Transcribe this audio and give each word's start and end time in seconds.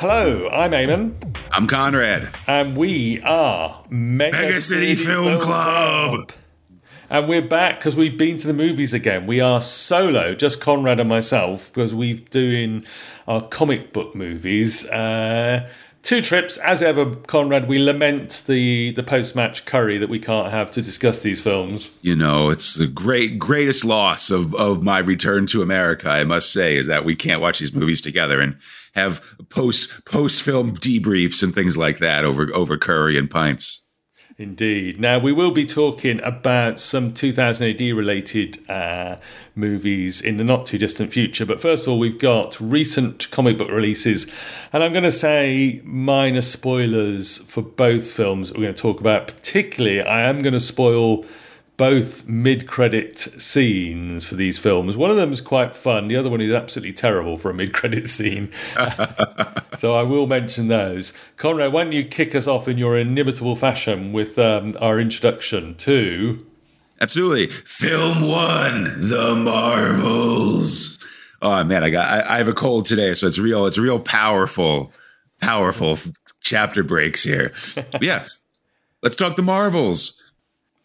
Hello, 0.00 0.48
I'm 0.48 0.70
Eamon. 0.70 1.12
I'm 1.52 1.66
Conrad. 1.66 2.30
And 2.46 2.74
we 2.74 3.20
are 3.20 3.84
Mega, 3.90 4.34
Mega 4.34 4.60
City, 4.62 4.94
City, 4.94 5.04
Film, 5.04 5.26
Film 5.26 5.40
Club. 5.40 6.10
Club. 6.10 6.32
And 7.10 7.28
we're 7.28 7.46
back 7.46 7.78
because 7.78 7.96
we've 7.96 8.16
been 8.16 8.38
to 8.38 8.46
the 8.46 8.54
movies 8.54 8.94
again. 8.94 9.26
We 9.26 9.40
are 9.40 9.60
solo, 9.60 10.34
just 10.34 10.58
Conrad 10.58 11.00
and 11.00 11.08
myself, 11.10 11.70
because 11.70 11.94
we've 11.94 12.30
doing 12.30 12.86
our 13.28 13.46
comic 13.46 13.92
book 13.92 14.14
movies. 14.14 14.88
Uh, 14.88 15.68
two 16.02 16.22
trips, 16.22 16.56
as 16.58 16.82
ever, 16.82 17.14
Conrad. 17.14 17.68
We 17.68 17.78
lament 17.78 18.44
the 18.46 18.92
the 18.92 19.02
post 19.02 19.36
match 19.36 19.64
curry 19.64 19.98
that 19.98 20.08
we 20.08 20.18
can't 20.18 20.50
have 20.50 20.70
to 20.72 20.82
discuss 20.82 21.20
these 21.20 21.40
films. 21.40 21.90
You 22.02 22.16
know, 22.16 22.50
it's 22.50 22.74
the 22.74 22.86
great 22.86 23.38
greatest 23.38 23.84
loss 23.84 24.30
of 24.30 24.54
of 24.54 24.82
my 24.82 24.98
return 24.98 25.46
to 25.46 25.62
America. 25.62 26.08
I 26.08 26.24
must 26.24 26.52
say 26.52 26.76
is 26.76 26.86
that 26.86 27.04
we 27.04 27.16
can't 27.16 27.40
watch 27.40 27.58
these 27.58 27.74
movies 27.74 28.00
together 28.00 28.40
and 28.40 28.56
have 28.94 29.22
post 29.48 30.04
post 30.04 30.42
film 30.42 30.72
debriefs 30.72 31.42
and 31.42 31.54
things 31.54 31.76
like 31.76 31.98
that 31.98 32.24
over 32.24 32.54
over 32.54 32.76
curry 32.76 33.18
and 33.18 33.30
pints. 33.30 33.84
Indeed. 34.40 34.98
Now, 34.98 35.18
we 35.18 35.32
will 35.32 35.50
be 35.50 35.66
talking 35.66 36.18
about 36.22 36.80
some 36.80 37.12
2000 37.12 37.68
AD 37.68 37.94
related 37.94 38.70
uh, 38.70 39.18
movies 39.54 40.22
in 40.22 40.38
the 40.38 40.44
not 40.44 40.64
too 40.64 40.78
distant 40.78 41.12
future. 41.12 41.44
But 41.44 41.60
first 41.60 41.86
of 41.86 41.92
all, 41.92 41.98
we've 41.98 42.18
got 42.18 42.58
recent 42.58 43.30
comic 43.32 43.58
book 43.58 43.68
releases. 43.68 44.26
And 44.72 44.82
I'm 44.82 44.92
going 44.92 45.04
to 45.04 45.12
say 45.12 45.82
minor 45.84 46.40
spoilers 46.40 47.36
for 47.36 47.60
both 47.60 48.10
films 48.10 48.50
we're 48.50 48.62
going 48.62 48.74
to 48.74 48.80
talk 48.80 48.98
about. 48.98 49.26
Particularly, 49.26 50.00
I 50.00 50.22
am 50.22 50.40
going 50.40 50.54
to 50.54 50.60
spoil 50.60 51.26
both 51.80 52.28
mid-credit 52.28 53.18
scenes 53.18 54.22
for 54.22 54.34
these 54.34 54.58
films. 54.58 54.98
One 54.98 55.10
of 55.10 55.16
them 55.16 55.32
is 55.32 55.40
quite 55.40 55.74
fun. 55.74 56.08
The 56.08 56.16
other 56.16 56.28
one 56.28 56.42
is 56.42 56.52
absolutely 56.52 56.92
terrible 56.92 57.38
for 57.38 57.48
a 57.48 57.54
mid-credit 57.54 58.06
scene. 58.10 58.52
so 59.78 59.94
I 59.94 60.02
will 60.02 60.26
mention 60.26 60.68
those. 60.68 61.14
Conrad, 61.38 61.72
why 61.72 61.84
don't 61.84 61.94
you 61.94 62.04
kick 62.04 62.34
us 62.34 62.46
off 62.46 62.68
in 62.68 62.76
your 62.76 62.98
inimitable 62.98 63.56
fashion 63.56 64.12
with 64.12 64.38
um, 64.38 64.74
our 64.78 65.00
introduction 65.00 65.74
to? 65.76 66.46
Absolutely, 67.00 67.46
film 67.46 68.28
one, 68.28 68.84
The 69.08 69.34
Marvels. 69.42 71.02
Oh 71.40 71.64
man, 71.64 71.82
I 71.82 71.88
got 71.88 72.06
I, 72.08 72.34
I 72.34 72.36
have 72.36 72.48
a 72.48 72.52
cold 72.52 72.84
today, 72.84 73.14
so 73.14 73.26
it's 73.26 73.38
real. 73.38 73.64
It's 73.64 73.78
real 73.78 73.98
powerful, 73.98 74.92
powerful 75.40 75.96
chapter 76.42 76.82
breaks 76.82 77.24
here. 77.24 77.54
yeah, 78.02 78.26
let's 79.02 79.16
talk 79.16 79.36
the 79.36 79.42
Marvels. 79.42 80.29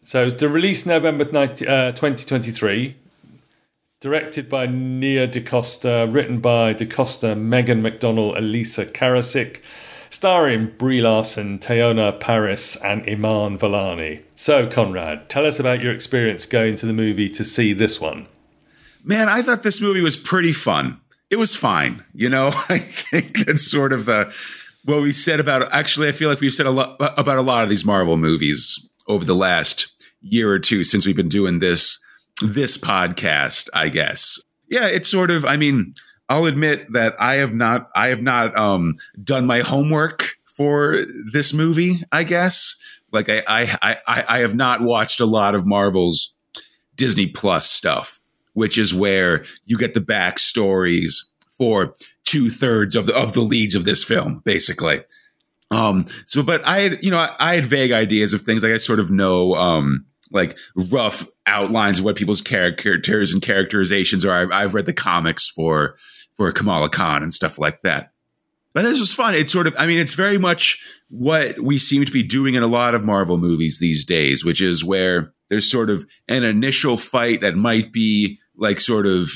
So 0.06 0.30
the 0.30 0.48
release 0.48 0.86
November 0.86 1.24
19, 1.24 1.66
uh, 1.66 1.90
2023, 1.90 2.94
directed 4.00 4.48
by 4.48 4.66
Nia 4.66 5.26
DaCosta, 5.26 6.06
written 6.08 6.38
by 6.38 6.74
DaCosta, 6.74 7.34
Megan 7.34 7.82
McDonnell, 7.82 8.38
Elissa 8.38 8.86
Karasik, 8.86 9.62
starring 10.08 10.68
Brie 10.78 11.00
Larson, 11.00 11.58
Teyonah 11.58 12.20
Parris, 12.20 12.76
and 12.76 13.02
Iman 13.08 13.58
Vellani. 13.58 14.22
So, 14.36 14.68
Conrad, 14.68 15.28
tell 15.28 15.44
us 15.44 15.58
about 15.58 15.82
your 15.82 15.92
experience 15.92 16.46
going 16.46 16.76
to 16.76 16.86
the 16.86 16.92
movie 16.92 17.28
to 17.30 17.44
see 17.44 17.72
this 17.72 18.00
one. 18.00 18.28
Man, 19.02 19.28
I 19.28 19.42
thought 19.42 19.64
this 19.64 19.82
movie 19.82 20.02
was 20.02 20.16
pretty 20.16 20.52
fun. 20.52 21.00
It 21.30 21.36
was 21.36 21.56
fine. 21.56 22.04
You 22.14 22.28
know, 22.28 22.52
I 22.68 22.78
think 22.78 23.44
that's 23.44 23.68
sort 23.68 23.92
of 23.92 24.06
the 24.06 24.32
what 24.84 25.02
we 25.02 25.10
said 25.10 25.40
about. 25.40 25.68
Actually, 25.72 26.06
I 26.06 26.12
feel 26.12 26.30
like 26.30 26.40
we've 26.40 26.54
said 26.54 26.66
a 26.66 26.70
lot 26.70 26.94
about 27.00 27.38
a 27.38 27.42
lot 27.42 27.64
of 27.64 27.70
these 27.70 27.84
Marvel 27.84 28.16
movies 28.16 28.88
over 29.08 29.24
the 29.24 29.34
last 29.34 29.95
year 30.30 30.50
or 30.50 30.58
two 30.58 30.84
since 30.84 31.06
we've 31.06 31.16
been 31.16 31.28
doing 31.28 31.58
this 31.58 31.98
this 32.42 32.76
podcast, 32.76 33.68
I 33.72 33.88
guess. 33.88 34.40
Yeah, 34.68 34.88
it's 34.88 35.08
sort 35.08 35.30
of 35.30 35.44
I 35.44 35.56
mean, 35.56 35.94
I'll 36.28 36.46
admit 36.46 36.92
that 36.92 37.14
I 37.18 37.34
have 37.36 37.52
not 37.52 37.88
I 37.94 38.08
have 38.08 38.22
not 38.22 38.56
um 38.56 38.94
done 39.22 39.46
my 39.46 39.60
homework 39.60 40.36
for 40.56 40.98
this 41.32 41.52
movie, 41.52 41.96
I 42.12 42.24
guess. 42.24 42.76
Like 43.12 43.28
I 43.28 43.42
I 43.46 43.98
I, 44.06 44.24
I 44.28 44.38
have 44.38 44.54
not 44.54 44.80
watched 44.80 45.20
a 45.20 45.26
lot 45.26 45.54
of 45.54 45.66
Marvel's 45.66 46.34
Disney 46.96 47.26
Plus 47.26 47.70
stuff, 47.70 48.20
which 48.54 48.78
is 48.78 48.94
where 48.94 49.44
you 49.64 49.76
get 49.76 49.94
the 49.94 50.00
backstories 50.00 51.30
for 51.56 51.94
two 52.24 52.50
thirds 52.50 52.96
of 52.96 53.06
the 53.06 53.14
of 53.14 53.32
the 53.32 53.40
leads 53.40 53.74
of 53.74 53.84
this 53.84 54.04
film, 54.04 54.42
basically. 54.44 55.02
Um, 55.70 56.06
so, 56.26 56.42
but 56.42 56.64
I 56.66 56.78
had, 56.80 57.04
you 57.04 57.10
know, 57.10 57.18
I, 57.18 57.34
I, 57.38 57.54
had 57.56 57.66
vague 57.66 57.90
ideas 57.90 58.32
of 58.32 58.42
things. 58.42 58.62
Like 58.62 58.72
I 58.72 58.78
sort 58.78 59.00
of 59.00 59.10
know, 59.10 59.54
um, 59.54 60.06
like 60.30 60.56
rough 60.90 61.24
outlines 61.46 61.98
of 61.98 62.04
what 62.04 62.16
people's 62.16 62.42
characters 62.42 63.32
and 63.32 63.42
characterizations 63.42 64.24
are. 64.24 64.42
I've, 64.42 64.52
I've 64.52 64.74
read 64.74 64.86
the 64.86 64.92
comics 64.92 65.48
for, 65.48 65.96
for 66.34 66.50
Kamala 66.52 66.88
Khan 66.88 67.22
and 67.22 67.32
stuff 67.32 67.58
like 67.58 67.82
that. 67.82 68.12
But 68.72 68.82
this 68.82 69.00
was 69.00 69.14
fun. 69.14 69.34
It's 69.34 69.52
sort 69.52 69.66
of, 69.66 69.74
I 69.78 69.86
mean, 69.86 69.98
it's 69.98 70.14
very 70.14 70.36
much 70.36 70.84
what 71.08 71.58
we 71.58 71.78
seem 71.78 72.04
to 72.04 72.12
be 72.12 72.22
doing 72.22 72.54
in 72.54 72.62
a 72.62 72.66
lot 72.66 72.94
of 72.94 73.04
Marvel 73.04 73.38
movies 73.38 73.78
these 73.78 74.04
days, 74.04 74.44
which 74.44 74.60
is 74.60 74.84
where 74.84 75.32
there's 75.48 75.70
sort 75.70 75.88
of 75.88 76.04
an 76.28 76.44
initial 76.44 76.96
fight 76.96 77.40
that 77.40 77.54
might 77.54 77.92
be 77.92 78.38
like 78.56 78.80
sort 78.80 79.06
of 79.06 79.30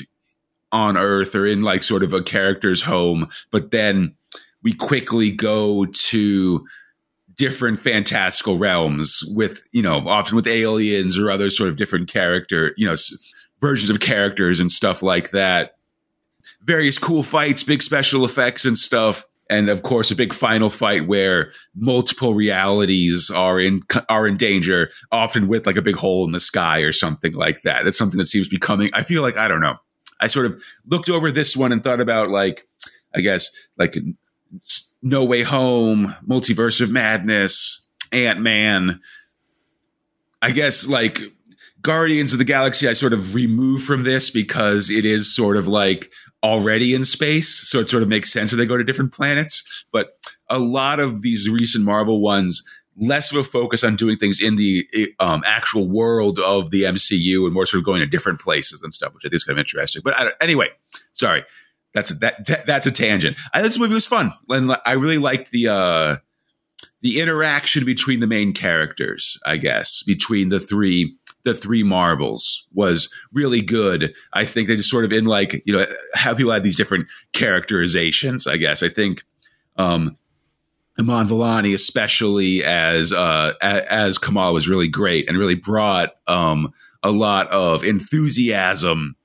on 0.71 0.97
Earth 0.97 1.35
or 1.35 1.45
in 1.45 1.63
like 1.63 1.83
sort 1.83 2.03
of 2.03 2.13
a 2.13 2.21
character's 2.21 2.83
home, 2.83 3.27
but 3.51 3.71
then 3.71 4.15
we 4.63 4.73
quickly 4.73 5.31
go 5.31 5.85
to 5.85 6.65
different 7.35 7.79
fantastical 7.79 8.57
realms 8.57 9.23
with, 9.35 9.63
you 9.71 9.81
know, 9.81 10.07
often 10.07 10.35
with 10.35 10.47
aliens 10.47 11.17
or 11.17 11.31
other 11.31 11.49
sort 11.49 11.69
of 11.69 11.75
different 11.75 12.07
character, 12.07 12.73
you 12.77 12.85
know, 12.85 12.95
versions 13.61 13.89
of 13.89 13.99
characters 13.99 14.59
and 14.59 14.71
stuff 14.71 15.01
like 15.01 15.31
that. 15.31 15.75
Various 16.63 16.97
cool 16.97 17.23
fights, 17.23 17.63
big 17.63 17.81
special 17.81 18.25
effects 18.25 18.65
and 18.65 18.77
stuff. 18.77 19.25
And 19.49 19.69
of 19.69 19.83
course, 19.83 20.11
a 20.11 20.15
big 20.15 20.33
final 20.33 20.69
fight 20.69 21.07
where 21.07 21.51
multiple 21.75 22.33
realities 22.33 23.29
are 23.29 23.59
in 23.59 23.81
are 24.07 24.25
in 24.25 24.37
danger, 24.37 24.89
often 25.11 25.47
with 25.47 25.67
like 25.67 25.75
a 25.75 25.81
big 25.81 25.95
hole 25.95 26.25
in 26.25 26.31
the 26.31 26.39
sky 26.39 26.79
or 26.79 26.93
something 26.93 27.33
like 27.33 27.61
that. 27.63 27.83
That's 27.83 27.97
something 27.97 28.17
that 28.17 28.27
seems 28.27 28.47
to 28.47 28.55
be 28.55 28.59
coming. 28.59 28.89
I 28.93 29.03
feel 29.03 29.21
like 29.21 29.35
I 29.35 29.49
don't 29.49 29.59
know. 29.59 29.75
I 30.21 30.27
sort 30.27 30.45
of 30.45 30.63
looked 30.85 31.09
over 31.09 31.31
this 31.31 31.57
one 31.57 31.71
and 31.71 31.83
thought 31.83 31.99
about 31.99 32.29
like, 32.29 32.65
I 33.13 33.21
guess 33.21 33.49
like 33.77 33.97
no 35.01 35.25
Way 35.25 35.43
Home, 35.43 36.15
Multiverse 36.27 36.81
of 36.81 36.91
Madness, 36.91 37.87
Ant 38.11 38.39
Man. 38.39 38.99
I 40.41 40.51
guess 40.51 40.87
like 40.87 41.21
Guardians 41.81 42.33
of 42.33 42.39
the 42.39 42.45
Galaxy, 42.45 42.87
I 42.87 42.93
sort 42.93 43.13
of 43.13 43.35
remove 43.35 43.83
from 43.83 44.03
this 44.03 44.29
because 44.29 44.89
it 44.89 45.05
is 45.05 45.33
sort 45.33 45.57
of 45.57 45.67
like 45.67 46.11
already 46.43 46.93
in 46.93 47.05
space. 47.05 47.49
So 47.69 47.79
it 47.79 47.87
sort 47.87 48.03
of 48.03 48.09
makes 48.09 48.31
sense 48.31 48.51
that 48.51 48.57
they 48.57 48.65
go 48.65 48.77
to 48.77 48.83
different 48.83 49.13
planets. 49.13 49.85
But 49.91 50.17
a 50.49 50.59
lot 50.59 50.99
of 50.99 51.21
these 51.21 51.49
recent 51.49 51.85
Marvel 51.85 52.21
ones, 52.21 52.63
less 52.97 53.31
of 53.31 53.37
a 53.37 53.43
focus 53.43 53.83
on 53.83 53.95
doing 53.95 54.17
things 54.17 54.41
in 54.41 54.55
the 54.55 54.85
um, 55.19 55.43
actual 55.45 55.87
world 55.87 56.39
of 56.39 56.71
the 56.71 56.83
MCU 56.83 57.45
and 57.45 57.53
more 57.53 57.65
sort 57.65 57.79
of 57.79 57.85
going 57.85 58.01
to 58.01 58.07
different 58.07 58.39
places 58.39 58.81
and 58.83 58.93
stuff, 58.93 59.13
which 59.13 59.23
I 59.23 59.29
think 59.29 59.35
is 59.35 59.43
kind 59.43 59.57
of 59.57 59.59
interesting. 59.59 60.01
But 60.03 60.35
anyway, 60.41 60.69
sorry 61.13 61.43
that's 61.93 62.17
that, 62.19 62.45
that 62.47 62.65
that's 62.65 62.85
a 62.85 62.91
tangent. 62.91 63.37
I, 63.53 63.61
this 63.61 63.79
movie 63.79 63.93
was 63.93 64.05
fun, 64.05 64.31
and 64.49 64.75
I 64.85 64.93
really 64.93 65.17
liked 65.17 65.51
the 65.51 65.67
uh, 65.67 66.17
the 67.01 67.19
interaction 67.19 67.85
between 67.85 68.19
the 68.19 68.27
main 68.27 68.53
characters. 68.53 69.37
I 69.45 69.57
guess 69.57 70.03
between 70.03 70.49
the 70.49 70.59
three 70.59 71.17
the 71.43 71.53
three 71.53 71.83
Marvels 71.83 72.67
was 72.73 73.13
really 73.33 73.61
good. 73.61 74.13
I 74.33 74.45
think 74.45 74.67
they 74.67 74.75
just 74.75 74.89
sort 74.89 75.05
of 75.05 75.11
in 75.11 75.25
like 75.25 75.61
you 75.65 75.73
know 75.73 75.85
how 76.13 76.33
people 76.33 76.51
had 76.51 76.63
these 76.63 76.77
different 76.77 77.07
characterizations. 77.33 78.47
I 78.47 78.57
guess 78.57 78.83
I 78.83 78.89
think 78.89 79.23
um, 79.77 80.15
Iman 80.99 81.27
Vellani, 81.27 81.73
especially 81.73 82.63
as 82.63 83.11
uh, 83.11 83.53
as 83.61 84.17
Kamala, 84.17 84.53
was 84.53 84.69
really 84.69 84.87
great 84.87 85.27
and 85.27 85.37
really 85.37 85.55
brought 85.55 86.15
um, 86.27 86.71
a 87.03 87.11
lot 87.11 87.47
of 87.49 87.83
enthusiasm 87.83 89.15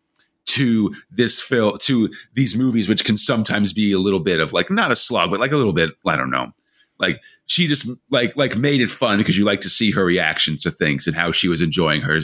to 0.47 0.95
this 1.11 1.43
film 1.43 1.77
to 1.79 2.11
these 2.35 2.57
movies 2.57 2.89
which 2.89 3.05
can 3.05 3.17
sometimes 3.17 3.73
be 3.73 3.93
a 3.93 3.99
little 3.99 4.21
bit 4.21 4.41
of 4.41 4.53
like 4.53 4.71
not 4.71 4.93
a 4.93 4.97
slog 4.97 5.31
but 5.31 5.41
like 5.41 5.53
a 5.53 5.57
little 5.57 5.73
bit 5.73 5.91
i 6.07 6.17
don't 6.17 6.31
know. 6.31 6.53
Like 6.99 7.23
she 7.47 7.67
just 7.67 7.89
like 8.11 8.37
like 8.37 8.57
made 8.57 8.81
it 8.81 8.91
fun 8.91 9.19
because 9.19 9.37
you 9.37 9.45
like 9.45 9.61
to 9.63 9.69
see 9.69 9.91
her 9.91 10.05
reactions 10.05 10.63
to 10.63 10.71
things 10.71 11.07
and 11.07 11.15
how 11.15 11.31
she 11.31 11.49
was 11.49 11.61
enjoying 11.61 12.01
her 12.01 12.21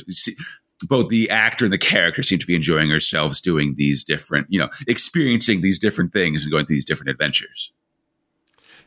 both 0.88 1.08
the 1.08 1.30
actor 1.30 1.64
and 1.64 1.72
the 1.72 1.78
character 1.78 2.22
seem 2.22 2.38
to 2.38 2.46
be 2.46 2.56
enjoying 2.56 2.88
themselves 2.88 3.40
doing 3.40 3.74
these 3.76 4.02
different 4.02 4.46
you 4.48 4.58
know 4.58 4.68
experiencing 4.88 5.60
these 5.60 5.78
different 5.78 6.12
things 6.12 6.42
and 6.42 6.50
going 6.50 6.64
through 6.64 6.76
these 6.76 6.84
different 6.84 7.10
adventures 7.10 7.72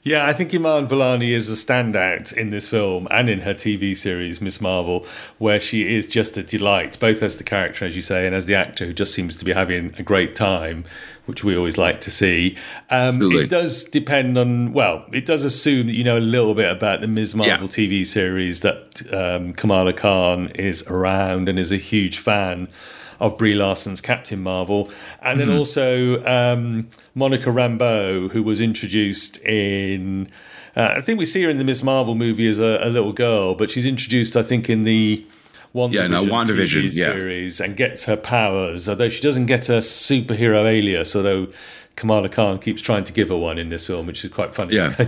yeah, 0.06 0.28
I 0.28 0.34
think 0.34 0.54
Iman 0.54 0.88
Vellani 0.88 1.32
is 1.32 1.50
a 1.50 1.56
standout 1.56 2.32
in 2.32 2.52
this 2.52 2.68
film 2.68 3.08
and 3.10 3.28
in 3.28 3.42
her 3.42 3.56
TV 3.56 3.98
series, 3.98 4.40
Miss 4.40 4.62
Marvel, 4.62 5.04
where 5.40 5.60
she 5.60 5.96
is 5.96 6.06
just 6.06 6.38
a 6.38 6.44
delight, 6.44 7.00
both 7.00 7.24
as 7.24 7.38
the 7.38 7.44
character, 7.44 7.86
as 7.86 7.96
you 7.96 8.04
say, 8.04 8.28
and 8.28 8.36
as 8.36 8.46
the 8.46 8.54
actor 8.54 8.86
who 8.86 8.94
just 8.94 9.16
seems 9.16 9.36
to 9.38 9.44
be 9.44 9.52
having 9.52 9.96
a 9.98 10.04
great 10.04 10.36
time, 10.36 10.86
which 11.26 11.44
we 11.44 11.58
always 11.58 11.80
like 11.80 12.02
to 12.02 12.12
see. 12.12 12.56
Um, 12.92 13.20
it 13.20 13.50
does 13.50 13.84
depend 13.84 14.38
on, 14.38 14.74
well, 14.74 15.04
it 15.12 15.26
does 15.26 15.44
assume 15.44 15.88
that 15.88 15.94
you 15.94 16.04
know 16.04 16.20
a 16.20 16.20
little 16.20 16.54
bit 16.54 16.72
about 16.72 17.02
the 17.02 17.08
Miss 17.08 17.34
Marvel 17.34 17.66
yeah. 17.66 17.74
TV 17.74 18.06
series 18.06 18.60
that 18.60 19.12
um, 19.12 19.54
Kamala 19.54 19.94
Khan 19.94 20.50
is 20.50 20.84
around 20.84 21.50
and 21.50 21.58
is 21.58 21.72
a 21.72 21.78
huge 21.78 22.20
fan 22.20 22.68
of 23.20 23.38
Brie 23.38 23.54
Larson's 23.54 24.02
Captain 24.02 24.42
Marvel, 24.42 24.90
and 25.22 25.40
then 25.40 25.48
mm-hmm. 25.48 25.58
also 25.58 26.24
um, 26.26 26.90
Monica 27.14 27.50
Rambeau, 27.50 28.30
who 28.32 28.44
was 28.44 28.62
introduced 28.62 29.38
in. 29.40 30.30
Uh, 30.76 30.96
I 30.98 31.02
think 31.02 31.20
we 31.20 31.26
see 31.26 31.42
her 31.44 31.50
in 31.50 31.58
the 31.58 31.64
Miss 31.64 31.84
Marvel 31.84 32.16
movie 32.16 32.50
as 32.50 32.60
a, 32.60 32.80
a, 32.84 32.90
little 32.90 33.14
girl, 33.14 33.56
but 33.56 33.70
she's 33.70 33.86
introduced, 33.86 34.36
I 34.36 34.44
think, 34.44 34.70
in 34.70 34.84
the 34.84 35.26
WandaVision 35.74 35.94
yeah, 35.94 36.08
no, 36.08 36.26
WandaVision 36.26 36.84
TV 36.88 36.92
series 36.92 37.62
and 37.62 37.78
gets 37.78 38.04
her 38.06 38.18
powers. 38.18 38.90
Although 38.90 39.08
she 39.08 39.22
doesn't 39.22 39.46
get 39.46 39.70
a 39.70 39.80
superhero 39.80 40.66
alias, 40.66 41.16
although 41.16 41.48
Kamala 41.96 42.28
Khan 42.28 42.60
keeps 42.60 42.82
trying 42.82 43.06
to 43.06 43.14
give 43.14 43.30
her 43.30 43.38
one 43.38 43.58
in 43.58 43.70
this 43.70 43.88
film, 43.88 44.06
which 44.06 44.24
is 44.26 44.32
quite 44.32 44.54
funny. 44.54 44.76
Yeah. 44.76 44.96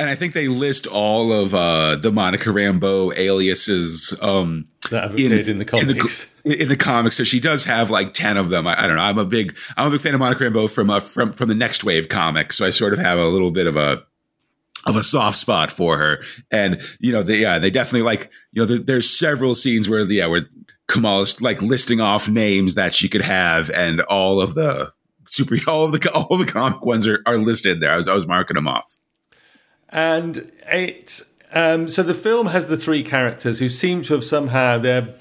And 0.00 0.08
I 0.08 0.14
think 0.14 0.32
they 0.32 0.48
list 0.48 0.86
all 0.86 1.30
of 1.30 1.54
uh, 1.54 1.96
the 1.96 2.10
Monica 2.10 2.48
Rambeau 2.48 3.14
aliases 3.18 4.18
um, 4.22 4.66
that 4.90 5.02
have 5.02 5.12
appeared 5.12 5.32
in, 5.32 5.48
in 5.50 5.58
the 5.58 5.66
comics. 5.66 6.32
In 6.42 6.52
the, 6.52 6.62
in 6.62 6.68
the, 6.68 6.76
comics, 6.76 7.18
so 7.18 7.22
she 7.22 7.38
does 7.38 7.66
have 7.66 7.90
like 7.90 8.14
ten 8.14 8.38
of 8.38 8.48
them. 8.48 8.66
I, 8.66 8.84
I, 8.84 8.86
don't 8.86 8.96
know. 8.96 9.02
I'm 9.02 9.18
a 9.18 9.26
big 9.26 9.58
I'm 9.76 9.88
a 9.88 9.90
big 9.90 10.00
fan 10.00 10.14
of 10.14 10.20
Monica 10.20 10.44
Rambeau 10.44 10.72
from 10.72 10.88
uh, 10.88 11.00
from 11.00 11.34
from 11.34 11.48
the 11.48 11.54
Nextwave 11.54 12.08
comics, 12.08 12.56
so 12.56 12.64
I 12.64 12.70
sort 12.70 12.94
of 12.94 12.98
have 12.98 13.18
a 13.18 13.28
little 13.28 13.50
bit 13.50 13.66
of 13.66 13.76
a 13.76 14.02
of 14.86 14.96
a 14.96 15.04
soft 15.04 15.36
spot 15.36 15.70
for 15.70 15.98
her. 15.98 16.22
And 16.50 16.80
you 16.98 17.12
know, 17.12 17.22
they 17.22 17.42
yeah, 17.42 17.58
they 17.58 17.68
definitely 17.68 18.00
like 18.00 18.30
you 18.52 18.62
know, 18.62 18.66
there, 18.66 18.78
there's 18.78 19.10
several 19.10 19.54
scenes 19.54 19.86
where 19.86 20.00
yeah, 20.00 20.28
where 20.28 20.46
Kamala's 20.88 21.42
like 21.42 21.60
listing 21.60 22.00
off 22.00 22.26
names 22.26 22.74
that 22.74 22.94
she 22.94 23.10
could 23.10 23.20
have, 23.20 23.68
and 23.68 24.00
all 24.00 24.40
of 24.40 24.54
the 24.54 24.90
super 25.26 25.56
all 25.66 25.84
of 25.84 25.92
the 25.92 26.10
all 26.12 26.28
of 26.30 26.38
the 26.38 26.50
comic 26.50 26.86
ones 26.86 27.06
are, 27.06 27.22
are 27.26 27.36
listed 27.36 27.80
there. 27.80 27.92
I 27.92 27.96
was 27.96 28.08
I 28.08 28.14
was 28.14 28.26
marking 28.26 28.54
them 28.54 28.66
off 28.66 28.96
and 29.90 30.50
it 30.66 31.20
um, 31.52 31.88
so 31.88 32.02
the 32.02 32.14
film 32.14 32.46
has 32.46 32.66
the 32.66 32.76
three 32.76 33.02
characters 33.02 33.58
who 33.58 33.68
seem 33.68 34.02
to 34.02 34.14
have 34.14 34.24
somehow 34.24 34.78
their 34.78 35.14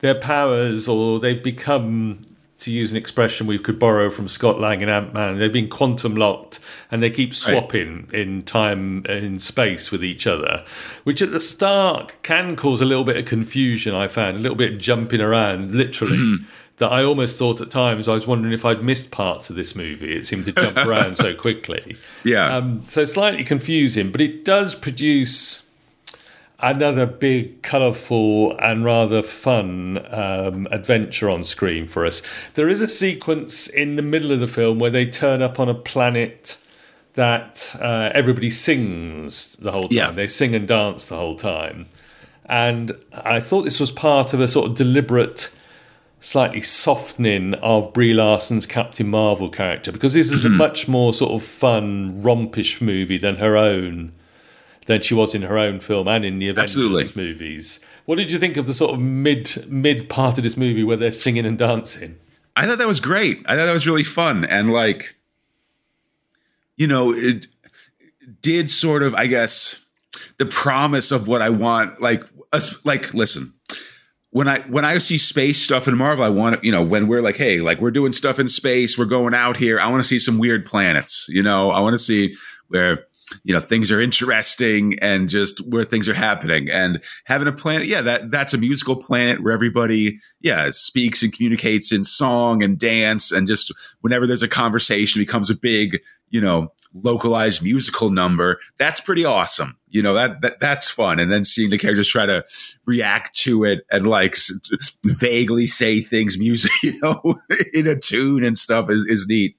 their 0.00 0.14
powers 0.14 0.88
or 0.88 1.18
they've 1.20 1.42
become 1.42 2.26
to 2.58 2.70
use 2.70 2.90
an 2.90 2.96
expression 2.96 3.46
we 3.46 3.58
could 3.58 3.78
borrow 3.78 4.08
from 4.08 4.28
Scott 4.28 4.58
Lang 4.58 4.82
and 4.82 4.90
Ant 4.90 5.12
Man, 5.12 5.38
they've 5.38 5.52
been 5.52 5.68
quantum 5.68 6.16
locked 6.16 6.58
and 6.90 7.02
they 7.02 7.10
keep 7.10 7.34
swapping 7.34 8.02
right. 8.02 8.14
in 8.14 8.42
time 8.42 9.04
in 9.06 9.38
space 9.38 9.90
with 9.90 10.02
each 10.02 10.26
other, 10.26 10.64
which 11.04 11.20
at 11.20 11.32
the 11.32 11.40
start 11.40 12.16
can 12.22 12.56
cause 12.56 12.80
a 12.80 12.86
little 12.86 13.04
bit 13.04 13.16
of 13.16 13.26
confusion. 13.26 13.94
I 13.94 14.08
found 14.08 14.38
a 14.38 14.40
little 14.40 14.56
bit 14.56 14.78
jumping 14.78 15.20
around, 15.20 15.72
literally. 15.72 16.38
That 16.78 16.92
I 16.92 17.04
almost 17.04 17.38
thought 17.38 17.60
at 17.62 17.70
times 17.70 18.06
I 18.06 18.12
was 18.12 18.26
wondering 18.26 18.52
if 18.52 18.64
I'd 18.64 18.82
missed 18.82 19.10
parts 19.10 19.48
of 19.48 19.56
this 19.56 19.74
movie. 19.74 20.14
It 20.14 20.26
seemed 20.26 20.44
to 20.44 20.52
jump 20.52 20.76
around 20.86 21.16
so 21.16 21.34
quickly. 21.34 21.96
Yeah. 22.22 22.54
Um, 22.54 22.84
so 22.86 23.06
slightly 23.06 23.44
confusing, 23.44 24.12
but 24.12 24.20
it 24.20 24.44
does 24.44 24.74
produce 24.74 25.66
another 26.60 27.06
big, 27.06 27.62
colourful, 27.62 28.56
and 28.58 28.84
rather 28.84 29.22
fun 29.22 30.06
um, 30.10 30.66
adventure 30.70 31.30
on 31.30 31.44
screen 31.44 31.86
for 31.86 32.06
us. 32.06 32.22
There 32.54 32.68
is 32.68 32.80
a 32.80 32.88
sequence 32.88 33.68
in 33.68 33.96
the 33.96 34.02
middle 34.02 34.32
of 34.32 34.40
the 34.40 34.48
film 34.48 34.78
where 34.78 34.90
they 34.90 35.06
turn 35.06 35.42
up 35.42 35.60
on 35.60 35.68
a 35.68 35.74
planet 35.74 36.56
that 37.14 37.74
uh, 37.80 38.10
everybody 38.14 38.50
sings 38.50 39.56
the 39.56 39.72
whole 39.72 39.88
time. 39.88 39.96
Yeah. 39.96 40.10
They 40.10 40.28
sing 40.28 40.54
and 40.54 40.68
dance 40.68 41.06
the 41.06 41.16
whole 41.16 41.36
time. 41.36 41.86
And 42.44 42.92
I 43.12 43.40
thought 43.40 43.62
this 43.62 43.80
was 43.80 43.90
part 43.90 44.32
of 44.32 44.40
a 44.40 44.48
sort 44.48 44.70
of 44.70 44.76
deliberate 44.76 45.50
slightly 46.26 46.60
softening 46.60 47.54
of 47.54 47.92
Brie 47.92 48.12
Larson's 48.12 48.66
Captain 48.66 49.06
Marvel 49.06 49.48
character 49.48 49.92
because 49.92 50.12
this 50.12 50.32
is 50.32 50.44
a 50.44 50.48
mm-hmm. 50.48 50.56
much 50.56 50.88
more 50.88 51.12
sort 51.12 51.30
of 51.30 51.46
fun, 51.46 52.20
rompish 52.20 52.80
movie 52.80 53.16
than 53.16 53.36
her 53.36 53.56
own, 53.56 54.12
than 54.86 55.00
she 55.02 55.14
was 55.14 55.36
in 55.36 55.42
her 55.42 55.56
own 55.56 55.78
film 55.78 56.08
and 56.08 56.24
in 56.24 56.40
the 56.40 56.48
Avengers 56.48 56.76
Absolutely. 56.76 57.22
movies. 57.22 57.78
What 58.06 58.16
did 58.16 58.32
you 58.32 58.40
think 58.40 58.56
of 58.56 58.66
the 58.66 58.74
sort 58.74 58.92
of 58.92 59.00
mid 59.00 59.70
mid 59.70 60.08
part 60.08 60.36
of 60.36 60.42
this 60.42 60.56
movie 60.56 60.82
where 60.82 60.96
they're 60.96 61.12
singing 61.12 61.46
and 61.46 61.56
dancing? 61.56 62.18
I 62.56 62.66
thought 62.66 62.78
that 62.78 62.88
was 62.88 62.98
great. 62.98 63.38
I 63.46 63.54
thought 63.54 63.66
that 63.66 63.72
was 63.72 63.86
really 63.86 64.02
fun 64.02 64.44
and 64.46 64.72
like, 64.72 65.14
you 66.76 66.88
know, 66.88 67.12
it 67.12 67.46
did 68.42 68.68
sort 68.68 69.04
of, 69.04 69.14
I 69.14 69.28
guess, 69.28 69.86
the 70.38 70.46
promise 70.46 71.12
of 71.12 71.28
what 71.28 71.40
I 71.40 71.50
want. 71.50 72.00
Like, 72.02 72.24
us, 72.52 72.84
like, 72.84 73.14
listen, 73.14 73.55
when 74.36 74.48
I 74.48 74.58
when 74.68 74.84
I 74.84 74.98
see 74.98 75.16
space 75.16 75.62
stuff 75.62 75.88
in 75.88 75.96
Marvel, 75.96 76.22
I 76.22 76.28
want 76.28 76.62
you 76.62 76.70
know, 76.70 76.82
when 76.82 77.06
we're 77.06 77.22
like, 77.22 77.38
hey, 77.38 77.60
like 77.60 77.80
we're 77.80 77.90
doing 77.90 78.12
stuff 78.12 78.38
in 78.38 78.48
space, 78.48 78.98
we're 78.98 79.06
going 79.06 79.32
out 79.32 79.56
here. 79.56 79.80
I 79.80 79.88
want 79.88 80.02
to 80.02 80.06
see 80.06 80.18
some 80.18 80.38
weird 80.38 80.66
planets. 80.66 81.24
You 81.30 81.42
know, 81.42 81.70
I 81.70 81.80
want 81.80 81.94
to 81.94 81.98
see 81.98 82.34
where 82.68 83.06
you 83.44 83.54
know 83.54 83.60
things 83.60 83.90
are 83.90 83.98
interesting 83.98 84.98
and 84.98 85.30
just 85.30 85.66
where 85.70 85.84
things 85.84 86.06
are 86.06 86.14
happening 86.14 86.70
and 86.70 87.02
having 87.24 87.48
a 87.48 87.52
planet 87.52 87.88
yeah 87.88 88.00
that 88.00 88.30
that's 88.30 88.54
a 88.54 88.58
musical 88.58 88.94
planet 88.94 89.42
where 89.42 89.52
everybody 89.52 90.16
yeah 90.42 90.68
speaks 90.70 91.24
and 91.24 91.32
communicates 91.32 91.90
in 91.90 92.04
song 92.04 92.62
and 92.62 92.78
dance 92.78 93.32
and 93.32 93.48
just 93.48 93.74
whenever 94.02 94.28
there's 94.28 94.44
a 94.44 94.48
conversation 94.48 95.20
becomes 95.20 95.50
a 95.50 95.56
big 95.56 95.98
you 96.30 96.40
know 96.40 96.72
localized 96.94 97.64
musical 97.64 98.10
number 98.10 98.60
that's 98.78 99.00
pretty 99.00 99.24
awesome 99.24 99.76
you 99.96 100.02
know 100.02 100.12
that, 100.12 100.42
that 100.42 100.60
that's 100.60 100.90
fun 100.90 101.18
and 101.18 101.32
then 101.32 101.42
seeing 101.42 101.70
the 101.70 101.78
characters 101.78 102.06
try 102.06 102.26
to 102.26 102.44
react 102.84 103.34
to 103.34 103.64
it 103.64 103.80
and 103.90 104.06
like 104.06 104.36
vaguely 105.04 105.66
say 105.66 106.00
things 106.00 106.38
music 106.38 106.70
you 106.82 106.98
know 107.00 107.34
in 107.72 107.86
a 107.86 107.98
tune 107.98 108.44
and 108.44 108.58
stuff 108.58 108.90
is, 108.90 109.06
is 109.06 109.26
neat 109.26 109.56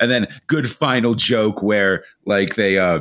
and 0.00 0.10
then 0.10 0.26
good 0.48 0.68
final 0.68 1.14
joke 1.14 1.62
where 1.62 2.04
like 2.26 2.56
they 2.56 2.78
uh 2.78 3.00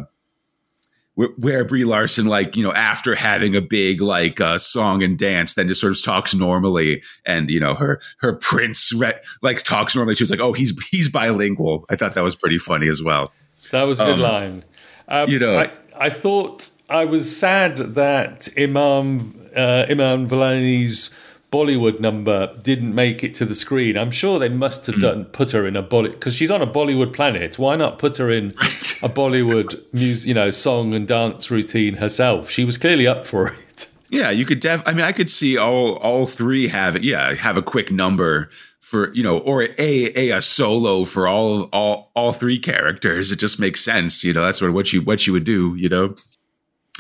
where, 1.16 1.30
where 1.36 1.66
Brie 1.66 1.84
Larson, 1.84 2.28
like, 2.28 2.56
you 2.56 2.64
know, 2.64 2.72
after 2.72 3.14
having 3.14 3.54
a 3.54 3.60
big 3.60 4.00
like 4.00 4.40
uh, 4.40 4.58
song 4.58 5.04
and 5.04 5.20
dance, 5.20 5.56
then 5.56 5.68
just 5.68 5.82
sort 5.82 5.92
of 5.92 6.02
talks 6.02 6.34
normally, 6.34 7.04
and 7.26 7.52
you 7.52 7.60
know, 7.60 7.76
her 7.76 8.00
her 8.20 8.36
prince 8.36 8.94
re- 8.94 9.20
like 9.42 9.62
talks 9.62 9.98
normally. 9.98 10.16
She 10.16 10.24
was 10.24 10.32
like, 10.32 10.40
"Oh, 10.40 10.54
he's 10.54 10.72
he's 10.88 11.10
bilingual." 11.10 11.86
I 11.90 11.98
thought 11.98 12.16
that 12.16 12.24
was 12.24 12.38
pretty 12.38 12.58
funny 12.58 12.88
as 12.88 13.04
well. 13.04 13.34
That 13.72 13.84
was 13.84 14.00
a 14.00 14.06
good 14.06 14.14
um, 14.14 14.20
line. 14.22 14.64
Um, 15.10 15.30
you 15.30 15.40
know, 15.40 15.60
I, 15.60 15.72
I 16.00 16.10
thought 16.10 16.70
I 16.90 17.06
was 17.06 17.36
sad 17.36 17.78
that 17.78 18.48
Imam 18.58 19.50
uh, 19.56 19.86
Iman 19.90 20.28
Vellani's 20.28 21.12
Bollywood 21.52 22.00
number 22.00 22.56
didn't 22.62 22.94
make 22.94 23.24
it 23.24 23.34
to 23.36 23.46
the 23.46 23.56
screen. 23.56 23.98
I'm 23.98 24.12
sure 24.12 24.38
they 24.38 24.50
must 24.50 24.86
have 24.86 24.96
hmm. 24.96 25.02
done 25.02 25.26
put 25.26 25.52
her 25.52 25.66
in 25.66 25.76
a 25.76 25.84
Bollywood 25.84 26.14
because 26.14 26.36
she's 26.36 26.52
on 26.52 26.62
a 26.62 26.68
Bollywood 26.68 27.14
planet. 27.14 27.58
Why 27.58 27.76
not 27.76 28.00
put 28.00 28.18
her 28.18 28.30
in 28.30 28.50
a 29.02 29.10
Bollywood 29.10 29.82
music, 29.92 30.28
you 30.28 30.34
know, 30.34 30.52
song 30.52 30.94
and 30.94 31.08
dance 31.08 31.50
routine 31.50 31.96
herself? 31.96 32.50
She 32.50 32.64
was 32.64 32.78
clearly 32.78 33.08
up 33.08 33.26
for 33.26 33.54
it. 33.54 33.88
Yeah, 34.10 34.32
you 34.32 34.46
could 34.46 34.60
def. 34.60 34.82
I 34.86 34.94
mean, 34.94 35.06
I 35.06 35.12
could 35.12 35.30
see 35.30 35.58
all 35.58 35.98
all 35.98 36.26
three 36.26 36.68
have 36.68 36.96
it. 36.96 37.04
Yeah, 37.04 37.34
have 37.34 37.58
a 37.58 37.62
quick 37.62 37.92
number 37.92 38.50
for 38.90 39.14
you 39.14 39.22
know, 39.22 39.38
or 39.38 39.62
a 39.64 39.70
a, 39.78 40.30
a 40.32 40.42
solo 40.42 41.06
for 41.06 41.28
all 41.28 41.62
of 41.62 41.70
all 41.72 42.12
all 42.16 42.34
three 42.34 42.58
characters. 42.58 43.32
It 43.32 43.38
just 43.38 43.60
makes 43.60 43.82
sense. 43.82 44.24
You 44.24 44.34
know, 44.34 44.44
that's 44.44 44.58
sort 44.58 44.70
of 44.70 44.76
what 44.76 44.92
you 44.92 45.02
what 45.02 45.28
you 45.28 45.34
would 45.34 45.44
do. 45.44 45.76
You 45.78 45.90
know. 45.90 46.16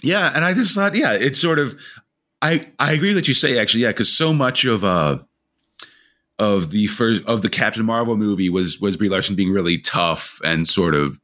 Yeah, 0.04 0.32
and 0.34 0.46
I 0.46 0.54
just 0.54 0.76
thought, 0.76 0.96
yeah, 0.96 1.14
it's 1.14 1.42
sort 1.42 1.58
of 1.58 1.74
I 2.44 2.62
I 2.78 2.94
agree 2.94 3.14
that 3.14 3.28
you 3.28 3.34
say 3.34 3.58
actually, 3.58 3.82
yeah, 3.84 3.90
because 3.90 4.16
so 4.16 4.34
much 4.34 4.66
of 4.66 4.84
uh 4.84 5.18
of 6.38 6.70
the 6.70 6.86
first 6.88 7.26
of 7.26 7.42
the 7.42 7.50
Captain 7.50 7.86
Marvel 7.86 8.16
movie 8.16 8.52
was 8.52 8.80
was 8.80 8.96
Brie 8.96 9.10
Larson 9.10 9.36
being 9.36 9.52
really 9.52 9.80
tough 9.80 10.40
and 10.46 10.68
sort 10.68 10.94
of 10.94 11.20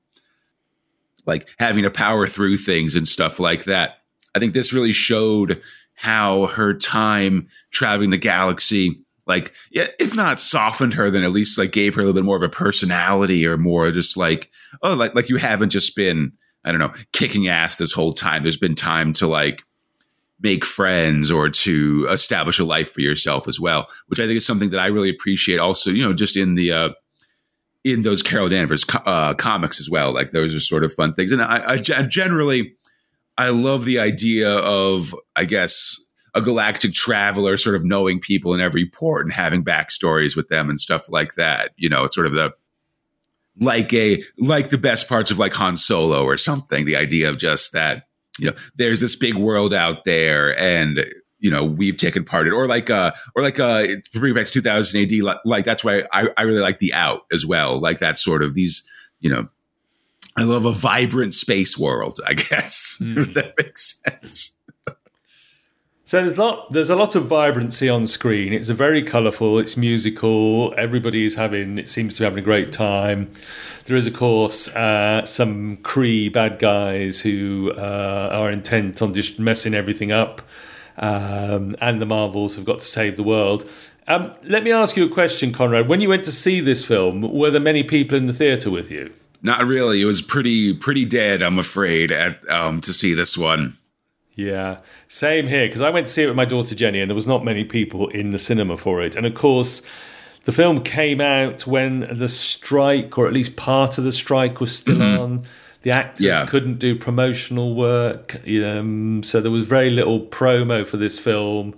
like 1.27 1.47
having 1.59 1.83
to 1.83 1.91
power 1.91 2.25
through 2.25 2.57
things 2.57 2.95
and 2.95 3.07
stuff 3.07 3.39
like 3.39 3.65
that. 3.65 3.99
I 4.33 4.39
think 4.39 4.53
this 4.53 4.73
really 4.73 4.91
showed 4.93 5.61
how 5.93 6.47
her 6.47 6.73
time 6.73 7.47
traveling 7.71 8.09
the 8.09 8.17
galaxy, 8.17 9.04
like, 9.27 9.53
yeah, 9.71 9.87
if 9.99 10.15
not 10.15 10.39
softened 10.39 10.93
her, 10.93 11.09
then 11.09 11.23
at 11.23 11.31
least 11.31 11.57
like 11.57 11.71
gave 11.71 11.95
her 11.95 12.01
a 12.01 12.05
little 12.05 12.19
bit 12.19 12.25
more 12.25 12.37
of 12.37 12.43
a 12.43 12.49
personality 12.49 13.45
or 13.45 13.57
more 13.57 13.91
just 13.91 14.17
like, 14.17 14.49
oh, 14.81 14.93
like 14.93 15.15
like 15.15 15.29
you 15.29 15.37
haven't 15.37 15.69
just 15.69 15.95
been, 15.95 16.31
I 16.63 16.71
don't 16.71 16.79
know, 16.79 16.93
kicking 17.11 17.47
ass 17.47 17.75
this 17.75 17.93
whole 17.93 18.13
time. 18.13 18.43
There's 18.43 18.57
been 18.57 18.75
time 18.75 19.13
to 19.13 19.27
like 19.27 19.63
make 20.41 20.65
friends 20.65 21.31
or 21.31 21.49
to 21.49 22.07
establish 22.09 22.59
a 22.59 22.65
life 22.65 22.91
for 22.91 23.01
yourself 23.01 23.47
as 23.47 23.59
well, 23.59 23.87
which 24.07 24.19
I 24.19 24.27
think 24.27 24.37
is 24.37 24.45
something 24.45 24.69
that 24.71 24.79
I 24.79 24.87
really 24.87 25.09
appreciate. 25.09 25.59
Also, 25.59 25.89
you 25.89 26.03
know, 26.03 26.13
just 26.13 26.37
in 26.37 26.55
the 26.55 26.71
uh, 26.71 26.89
in 27.83 28.03
those 28.03 28.21
Carol 28.21 28.49
Danvers 28.49 28.83
co- 28.83 29.03
uh, 29.05 29.33
comics 29.33 29.79
as 29.79 29.89
well. 29.89 30.13
Like 30.13 30.31
those 30.31 30.53
are 30.53 30.59
sort 30.59 30.83
of 30.83 30.93
fun 30.93 31.13
things, 31.13 31.31
and 31.31 31.41
I, 31.41 31.73
I 31.73 31.77
generally 31.77 32.75
I 33.37 33.49
love 33.49 33.85
the 33.85 33.99
idea 33.99 34.51
of 34.51 35.15
I 35.35 35.45
guess 35.45 36.04
a 36.35 36.41
galactic 36.41 36.93
traveler 36.93 37.57
sort 37.57 37.75
of 37.75 37.85
knowing 37.85 38.19
people 38.19 38.53
in 38.53 38.59
every 38.59 38.85
port 38.85 39.25
and 39.25 39.33
having 39.33 39.63
backstories 39.63 40.35
with 40.35 40.49
them 40.49 40.69
and 40.69 40.79
stuff 40.79 41.09
like 41.09 41.35
that. 41.35 41.71
You 41.77 41.89
know, 41.89 42.03
it's 42.03 42.13
sort 42.13 42.27
of 42.27 42.33
the 42.33 42.53
like 43.59 43.93
a 43.93 44.21
like 44.37 44.69
the 44.69 44.77
best 44.77 45.07
parts 45.07 45.31
of 45.31 45.39
like 45.39 45.53
Han 45.53 45.77
Solo 45.77 46.25
or 46.25 46.37
something. 46.37 46.85
The 46.85 46.97
idea 46.97 47.29
of 47.29 47.37
just 47.37 47.71
that 47.71 48.03
you 48.37 48.47
know, 48.47 48.57
there's 48.75 48.99
this 48.99 49.15
big 49.15 49.37
world 49.37 49.73
out 49.73 50.03
there 50.03 50.59
and 50.59 51.05
you 51.39 51.51
know 51.51 51.63
we've 51.63 51.97
taken 51.97 52.25
part 52.25 52.47
in 52.47 52.53
or 52.53 52.67
like 52.67 52.89
uh 52.89 53.11
or 53.35 53.43
like 53.43 53.59
uh 53.59 53.85
bring 54.13 54.33
back 54.33 54.47
to 54.47 54.51
2000 54.51 55.01
AD 55.01 55.11
like, 55.21 55.37
like 55.45 55.65
that's 55.65 55.83
why 55.83 56.03
I, 56.11 56.29
I 56.37 56.43
really 56.43 56.59
like 56.59 56.79
the 56.79 56.93
out 56.93 57.21
as 57.31 57.45
well 57.45 57.79
like 57.79 57.99
that 57.99 58.17
sort 58.17 58.41
of 58.41 58.55
these 58.55 58.89
you 59.19 59.29
know 59.29 59.47
I 60.37 60.43
love 60.43 60.65
a 60.65 60.71
vibrant 60.71 61.33
space 61.33 61.77
world 61.77 62.19
I 62.25 62.33
guess 62.33 62.99
mm. 63.01 63.17
if 63.21 63.33
that 63.35 63.53
makes 63.57 64.01
sense 64.01 64.54
so 66.15 66.21
there's 66.21 66.37
a 66.37 66.41
lot 66.41 66.71
there's 66.71 66.89
a 66.89 66.95
lot 66.95 67.15
of 67.15 67.25
vibrancy 67.25 67.89
on 67.89 68.07
screen. 68.07 68.53
It's 68.53 68.69
very 68.69 69.03
colourful. 69.03 69.59
It's 69.59 69.75
musical. 69.75 70.73
Everybody 70.77 71.25
is 71.25 71.35
having 71.35 71.77
it 71.77 71.89
seems 71.89 72.15
to 72.15 72.21
be 72.21 72.23
having 72.23 72.39
a 72.39 72.41
great 72.41 72.71
time. 72.71 73.29
There 73.83 73.97
is 73.97 74.07
of 74.07 74.13
course 74.13 74.69
uh, 74.69 75.25
some 75.25 75.75
Kree 75.77 76.31
bad 76.31 76.57
guys 76.57 77.19
who 77.19 77.73
uh, 77.75 78.29
are 78.31 78.49
intent 78.49 79.01
on 79.01 79.13
just 79.13 79.39
messing 79.39 79.73
everything 79.73 80.13
up, 80.13 80.41
um, 80.97 81.75
and 81.81 82.01
the 82.01 82.05
Marvels 82.05 82.55
have 82.55 82.63
got 82.63 82.79
to 82.79 82.85
save 82.85 83.17
the 83.17 83.23
world. 83.23 83.69
Um, 84.07 84.31
let 84.43 84.63
me 84.63 84.71
ask 84.71 84.95
you 84.95 85.05
a 85.05 85.09
question, 85.09 85.51
Conrad. 85.51 85.89
When 85.89 85.99
you 85.99 86.07
went 86.07 86.23
to 86.25 86.31
see 86.31 86.61
this 86.61 86.85
film, 86.85 87.23
were 87.23 87.51
there 87.51 87.59
many 87.59 87.83
people 87.83 88.17
in 88.17 88.27
the 88.27 88.33
theatre 88.33 88.71
with 88.71 88.89
you? 88.89 89.13
Not 89.41 89.65
really. 89.65 90.01
It 90.01 90.05
was 90.05 90.21
pretty 90.21 90.73
pretty 90.75 91.03
dead, 91.03 91.41
I'm 91.41 91.59
afraid, 91.59 92.13
at 92.13 92.49
um, 92.49 92.79
to 92.81 92.93
see 92.93 93.13
this 93.13 93.37
one. 93.37 93.75
Yeah, 94.35 94.79
same 95.07 95.47
here 95.47 95.65
because 95.67 95.81
I 95.81 95.89
went 95.89 96.07
to 96.07 96.13
see 96.13 96.23
it 96.23 96.27
with 96.27 96.35
my 96.35 96.45
daughter 96.45 96.75
Jenny, 96.75 96.99
and 96.99 97.09
there 97.09 97.15
was 97.15 97.27
not 97.27 97.45
many 97.45 97.63
people 97.63 98.09
in 98.09 98.31
the 98.31 98.39
cinema 98.39 98.75
for 98.75 99.01
it. 99.01 99.15
And 99.15 99.25
of 99.25 99.33
course, 99.33 99.81
the 100.43 100.51
film 100.51 100.83
came 100.83 101.21
out 101.21 101.65
when 101.65 101.99
the 101.99 102.27
strike, 102.27 103.17
or 103.17 103.27
at 103.27 103.33
least 103.33 103.55
part 103.55 103.97
of 103.97 104.03
the 104.03 104.11
strike, 104.11 104.59
was 104.59 104.75
still 104.75 104.97
mm-hmm. 104.97 105.21
on. 105.21 105.45
The 105.83 105.91
actors 105.91 106.25
yeah. 106.25 106.45
couldn't 106.47 106.79
do 106.79 106.95
promotional 106.95 107.75
work, 107.75 108.41
um, 108.47 109.21
so 109.23 109.39
there 109.39 109.51
was 109.51 109.65
very 109.65 109.89
little 109.89 110.19
promo 110.19 110.85
for 110.85 110.97
this 110.97 111.17
film. 111.17 111.75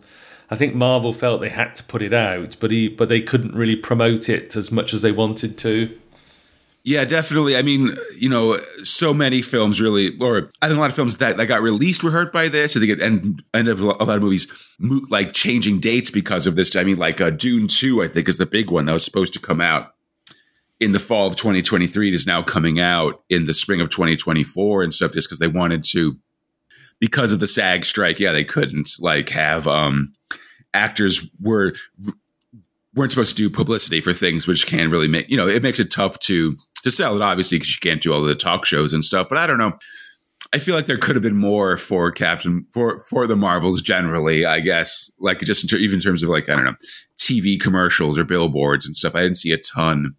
I 0.50 0.56
think 0.56 0.74
Marvel 0.74 1.12
felt 1.12 1.42
they 1.42 1.50
had 1.50 1.76
to 1.76 1.84
put 1.84 2.02
it 2.02 2.14
out, 2.14 2.56
but 2.60 2.72
he, 2.72 2.88
but 2.88 3.10
they 3.10 3.20
couldn't 3.20 3.54
really 3.54 3.76
promote 3.76 4.30
it 4.30 4.56
as 4.56 4.72
much 4.72 4.94
as 4.94 5.02
they 5.02 5.12
wanted 5.12 5.58
to. 5.60 5.98
Yeah, 6.88 7.04
definitely. 7.04 7.58
I 7.58 7.64
mean, 7.64 7.98
you 8.16 8.30
know, 8.30 8.62
so 8.82 9.14
many 9.14 9.42
films 9.42 9.82
really, 9.82 10.18
or 10.22 10.50
I 10.62 10.68
think 10.68 10.78
a 10.78 10.80
lot 10.80 10.90
of 10.90 10.96
films 10.96 11.18
that, 11.18 11.36
that 11.36 11.48
got 11.48 11.62
released 11.62 12.02
were 12.02 12.12
hurt 12.12 12.32
by 12.32 12.48
this. 12.48 12.78
I 12.78 12.80
think 12.80 12.94
it 12.94 13.02
end, 13.02 13.44
end 13.54 13.68
up 13.68 13.80
a 13.80 14.06
lot 14.06 14.16
of 14.16 14.22
movies 14.22 14.48
like 15.10 15.34
changing 15.34 15.82
dates 15.82 16.10
because 16.10 16.48
of 16.48 16.56
this. 16.56 16.78
I 16.78 16.86
mean, 16.86 16.96
like 16.96 17.20
uh, 17.20 17.30
Dune 17.30 17.68
2, 17.68 18.04
I 18.04 18.08
think, 18.08 18.30
is 18.30 18.38
the 18.38 18.46
big 18.46 18.72
one 18.72 18.86
that 18.86 18.94
was 18.94 19.04
supposed 19.04 19.34
to 19.34 19.40
come 19.42 19.60
out 19.60 19.96
in 20.80 20.94
the 20.94 21.00
fall 21.00 21.28
of 21.28 21.36
2023. 21.36 22.08
It 22.08 22.14
is 22.14 22.26
now 22.26 22.42
coming 22.42 22.80
out 22.80 23.22
in 23.30 23.48
the 23.48 23.54
spring 23.54 23.82
of 23.82 23.90
2024 23.90 24.82
and 24.82 24.94
stuff 24.94 25.12
just 25.12 25.28
because 25.28 25.40
they 25.40 25.50
wanted 25.50 25.84
to, 25.90 26.18
because 27.02 27.34
of 27.34 27.42
the 27.42 27.48
SAG 27.48 27.84
strike. 27.84 28.18
Yeah, 28.18 28.32
they 28.32 28.46
couldn't 28.46 28.92
like 29.02 29.28
have 29.28 29.68
um 29.68 30.06
actors 30.74 31.30
were 31.42 31.74
weren't 32.98 33.12
supposed 33.12 33.30
to 33.30 33.36
do 33.36 33.50
publicity 33.50 34.02
for 34.02 34.12
things 34.12 34.48
which 34.48 34.66
can 34.66 34.90
really 34.90 35.08
make 35.08 35.30
you 35.30 35.38
know 35.38 35.48
it 35.48 35.62
makes 35.64 35.80
it 35.80 35.92
tough 35.92 36.20
to 36.20 36.58
to 36.84 36.92
sell 36.92 37.16
it 37.16 37.22
obviously 37.22 37.58
because 37.58 37.74
you 37.76 37.80
can't 37.80 38.02
do 38.02 38.12
all 38.12 38.22
the 38.24 38.36
talk 38.36 38.66
shows 38.66 38.94
and 38.94 39.04
stuff 39.04 39.30
but 39.30 39.38
i 39.38 39.48
don't 39.48 39.58
know. 39.58 39.74
I 40.54 40.60
feel 40.60 40.76
like 40.76 40.86
there 40.86 40.98
could 40.98 41.18
have 41.18 41.24
been 41.24 41.36
more 41.36 41.76
for 41.76 42.10
captain 42.10 42.66
for 42.74 43.00
for 43.10 43.28
the 43.28 43.36
marvels 43.36 43.82
generally 43.82 44.46
i 44.46 44.60
guess 44.62 45.12
like 45.20 45.40
just 45.42 45.64
in 45.64 45.68
ter- 45.68 45.78
even 45.78 45.96
in 45.96 46.02
terms 46.02 46.24
of 46.24 46.30
like 46.30 46.50
i 46.50 46.56
don't 46.56 46.66
know 46.66 46.76
tv 47.18 47.60
commercials 47.60 48.18
or 48.18 48.24
billboards 48.24 48.86
and 48.86 48.96
stuff. 48.96 49.16
I 49.16 49.24
didn't 49.24 49.38
see 49.38 49.52
a 49.52 49.58
ton 49.58 50.16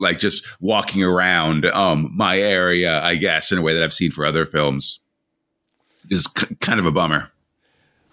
like 0.00 0.18
just 0.18 0.46
walking 0.60 1.02
around 1.02 1.64
um 1.66 2.10
my 2.14 2.38
area 2.38 3.00
i 3.02 3.14
guess 3.14 3.52
in 3.52 3.58
a 3.58 3.62
way 3.62 3.72
that 3.72 3.82
i've 3.82 3.92
seen 3.92 4.10
for 4.10 4.26
other 4.26 4.44
films. 4.46 5.00
Is 6.10 6.24
c- 6.36 6.54
kind 6.56 6.78
of 6.80 6.86
a 6.86 6.92
bummer 6.92 7.28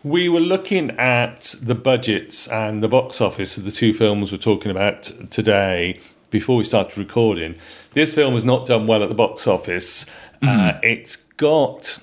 we 0.03 0.27
were 0.27 0.39
looking 0.39 0.91
at 0.91 1.55
the 1.61 1.75
budgets 1.75 2.47
and 2.49 2.83
the 2.83 2.89
box 2.89 3.21
office 3.21 3.53
for 3.53 3.61
the 3.61 3.71
two 3.71 3.93
films 3.93 4.31
we're 4.31 4.37
talking 4.37 4.69
about 4.69 5.03
today 5.29 5.99
before 6.29 6.57
we 6.57 6.63
started 6.63 6.97
recording. 6.97 7.55
This 7.93 8.13
film 8.13 8.33
has 8.33 8.43
not 8.43 8.65
done 8.65 8.85
well 8.85 9.01
at 9.01 9.09
the 9.09 9.15
box 9.15 9.47
office. 9.47 10.05
Mm. 10.41 10.75
Uh, 10.75 10.79
it's 10.83 11.15
got 11.15 11.99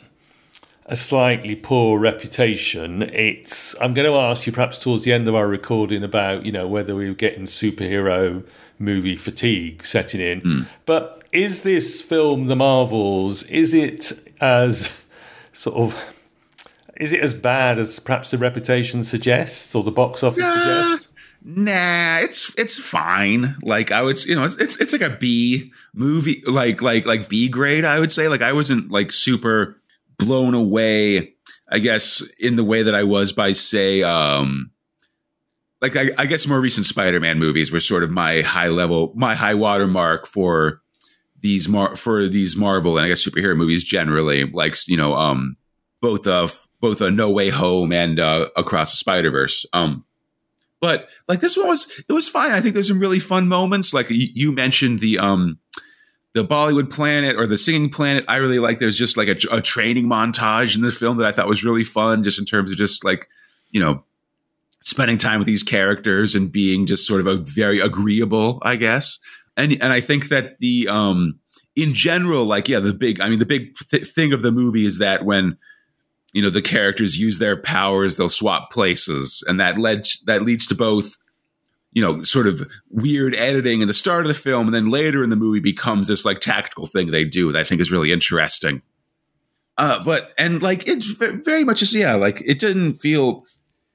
a 0.87 0.97
slightly 0.97 1.55
poor 1.55 1.99
reputation. 1.99 3.03
It's. 3.03 3.79
I'm 3.81 3.93
going 3.93 4.11
to 4.11 4.17
ask 4.17 4.47
you 4.47 4.53
perhaps 4.53 4.79
towards 4.79 5.05
the 5.05 5.13
end 5.13 5.29
of 5.29 5.35
our 5.35 5.47
recording 5.47 6.03
about 6.03 6.47
you 6.47 6.53
know 6.53 6.67
whether 6.67 6.95
we 6.95 7.09
were 7.09 7.15
getting 7.15 7.45
superhero 7.45 8.45
movie 8.79 9.17
fatigue 9.17 9.85
setting 9.85 10.21
in. 10.21 10.41
Mm. 10.41 10.67
But 10.87 11.23
is 11.33 11.63
this 11.63 12.01
film, 12.01 12.47
The 12.47 12.57
Marvels, 12.57 13.43
is 13.45 13.75
it 13.75 14.13
as 14.41 15.03
sort 15.53 15.77
of 15.77 16.20
is 17.01 17.13
it 17.13 17.21
as 17.21 17.35
bad 17.35 17.79
as 17.79 17.99
perhaps 17.99 18.31
the 18.31 18.39
reputation 18.39 19.03
suggests 19.03 19.75
or 19.75 19.83
the 19.83 19.91
box 19.91 20.23
office 20.23 20.45
suggests? 20.45 21.09
Nah, 21.43 22.19
it's 22.19 22.55
it's 22.59 22.79
fine. 22.79 23.57
Like 23.63 23.91
I 23.91 24.03
would, 24.03 24.23
you 24.27 24.35
know, 24.35 24.45
it's, 24.45 24.57
it's 24.57 24.77
it's 24.77 24.93
like 24.93 25.01
a 25.01 25.17
B 25.17 25.73
movie, 25.95 26.43
like 26.47 26.83
like 26.83 27.07
like 27.07 27.31
B 27.31 27.49
grade. 27.49 27.85
I 27.85 27.99
would 27.99 28.13
say. 28.13 28.29
Like 28.29 28.43
I 28.43 28.53
wasn't 28.53 28.91
like 28.91 29.11
super 29.11 29.81
blown 30.19 30.53
away. 30.55 31.35
I 31.73 31.79
guess 31.79 32.23
in 32.39 32.57
the 32.57 32.65
way 32.65 32.83
that 32.83 32.95
I 32.95 33.05
was 33.05 33.33
by 33.33 33.53
say, 33.53 34.03
um, 34.03 34.71
like 35.81 35.97
I, 35.97 36.11
I 36.19 36.27
guess 36.27 36.47
more 36.47 36.61
recent 36.61 36.85
Spider-Man 36.85 37.39
movies 37.39 37.73
were 37.73 37.81
sort 37.81 38.03
of 38.03 38.11
my 38.11 38.43
high 38.43 38.69
level, 38.69 39.13
my 39.17 39.35
high 39.35 39.55
water 39.55 39.87
mark 39.87 40.27
for 40.27 40.83
these 41.41 41.69
mar- 41.71 41.97
for 41.97 42.29
these 42.29 42.55
Marvel 42.55 42.99
and 42.99 43.07
I 43.07 43.09
guess 43.09 43.27
superhero 43.27 43.57
movies 43.57 43.83
generally. 43.83 44.45
Like 44.45 44.77
you 44.87 44.99
know, 44.99 45.15
um, 45.15 45.57
both 46.03 46.27
of 46.27 46.69
both 46.81 47.01
a 47.01 47.11
No 47.11 47.31
Way 47.31 47.51
Home 47.51 47.93
and 47.93 48.19
uh, 48.19 48.49
Across 48.57 48.93
the 48.93 48.97
Spider 48.97 49.31
Verse. 49.31 49.67
Um, 49.73 50.05
but 50.81 51.09
like 51.29 51.41
this 51.41 51.57
one 51.57 51.69
was, 51.69 52.03
it 52.09 52.13
was 52.13 52.29
fine. 52.29 52.53
I 52.53 52.61
think 52.61 52.75
there's 52.75 52.89
some 52.89 53.01
really 53.01 53.19
fun 53.19 53.49
moments. 53.49 53.93
Like 53.93 54.09
you, 54.11 54.29
you 54.33 54.53
mentioned 54.53 54.99
the 55.01 55.19
um, 55.19 55.59
the 56.33 56.45
Bollywood 56.45 56.91
Planet 56.91 57.37
or 57.37 57.47
the 57.47 57.59
Singing 57.59 57.91
Planet. 57.91 58.25
I 58.29 58.37
really 58.37 58.59
like. 58.59 58.79
There's 58.79 58.97
just 58.97 59.17
like 59.17 59.29
a, 59.29 59.37
a 59.53 59.61
training 59.61 60.07
montage 60.07 60.77
in 60.77 60.83
this 60.83 60.97
film 60.97 61.19
that 61.19 61.27
I 61.27 61.33
thought 61.33 61.49
was 61.49 61.65
really 61.65 61.85
fun, 61.85 62.25
just 62.25 62.39
in 62.39 62.45
terms 62.45 62.71
of 62.71 62.77
just 62.77 63.05
like 63.05 63.29
you 63.71 63.81
know 63.81 64.05
spending 64.83 65.19
time 65.19 65.39
with 65.39 65.47
these 65.47 65.63
characters 65.63 66.35
and 66.35 66.51
being 66.51 66.87
just 66.87 67.07
sort 67.07 67.21
of 67.21 67.27
a 67.27 67.37
very 67.37 67.81
agreeable, 67.81 68.59
I 68.63 68.77
guess. 68.77 69.19
And 69.57 69.73
and 69.73 69.93
I 69.93 70.01
think 70.01 70.29
that 70.29 70.59
the 70.61 70.89
um 70.89 71.39
in 71.77 71.95
general, 71.95 72.45
like 72.45 72.69
yeah, 72.69 72.79
the 72.79 72.95
big 72.95 73.21
I 73.21 73.29
mean 73.29 73.39
the 73.39 73.47
big 73.47 73.77
th- 73.91 74.05
thing 74.05 74.33
of 74.33 74.43
the 74.43 74.53
movie 74.53 74.87
is 74.87 74.99
that 74.99 75.25
when 75.25 75.59
you 76.33 76.43
know 76.43 76.51
the 76.51 76.63
characters 76.63 77.19
use 77.19 77.39
their 77.39 77.57
powers 77.57 78.17
they'll 78.17 78.29
swap 78.29 78.71
places 78.71 79.45
and 79.49 79.61
that 79.61 79.79
led 79.79 80.07
that 80.27 80.43
leads 80.43 80.67
to 80.67 80.75
both 80.75 81.17
you 81.93 82.03
know 82.03 82.23
sort 82.23 82.47
of 82.47 82.63
weird 82.91 83.35
editing 83.35 83.81
in 83.81 83.89
the 83.89 83.95
start 83.95 84.23
of 84.23 84.29
the 84.29 84.35
film 84.35 84.67
and 84.67 84.75
then 84.75 84.91
later 84.91 85.23
in 85.23 85.31
the 85.31 85.37
movie 85.37 85.61
becomes 85.61 86.09
this 86.09 86.25
like 86.25 86.41
tactical 86.41 86.87
thing 86.87 87.11
they 87.11 87.25
do 87.25 87.53
that 87.53 87.61
i 87.61 87.65
think 87.65 87.81
is 87.81 87.93
really 87.93 88.13
interesting. 88.13 88.83
Uh 89.79 90.03
but 90.05 90.33
and 90.37 90.63
like 90.63 90.87
it's 90.87 91.07
very 91.07 91.65
much 91.65 91.81
just 91.81 91.95
yeah 91.95 92.15
like 92.15 92.43
it 92.45 92.59
didn't 92.59 92.95
feel 92.95 93.47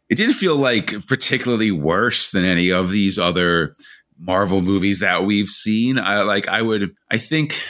it 0.10 0.16
didn't 0.16 0.34
feel 0.34 0.56
like 0.56 1.06
particularly 1.08 1.72
worse 1.72 2.32
than 2.32 2.46
any 2.46 2.72
of 2.72 2.90
these 2.90 3.20
other 3.20 3.76
marvel 4.18 4.62
movies 4.62 5.00
that 5.00 5.26
we've 5.26 5.50
seen. 5.50 5.98
I 5.98 6.22
like 6.22 6.48
i 6.48 6.62
would 6.62 6.96
i 7.12 7.18
think 7.18 7.62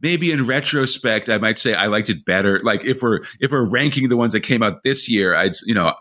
maybe 0.00 0.30
in 0.30 0.46
retrospect, 0.46 1.28
I 1.28 1.38
might 1.38 1.58
say 1.58 1.74
I 1.74 1.86
liked 1.86 2.10
it 2.10 2.24
better. 2.24 2.60
Like 2.60 2.84
if 2.84 3.02
we're 3.02 3.20
if 3.40 3.52
we're 3.52 3.68
ranking 3.68 4.08
the 4.08 4.16
ones 4.16 4.32
that 4.32 4.40
came 4.40 4.62
out 4.62 4.82
this 4.82 5.08
year, 5.08 5.34
I'd 5.34 5.52
you 5.64 5.74
know 5.74 5.94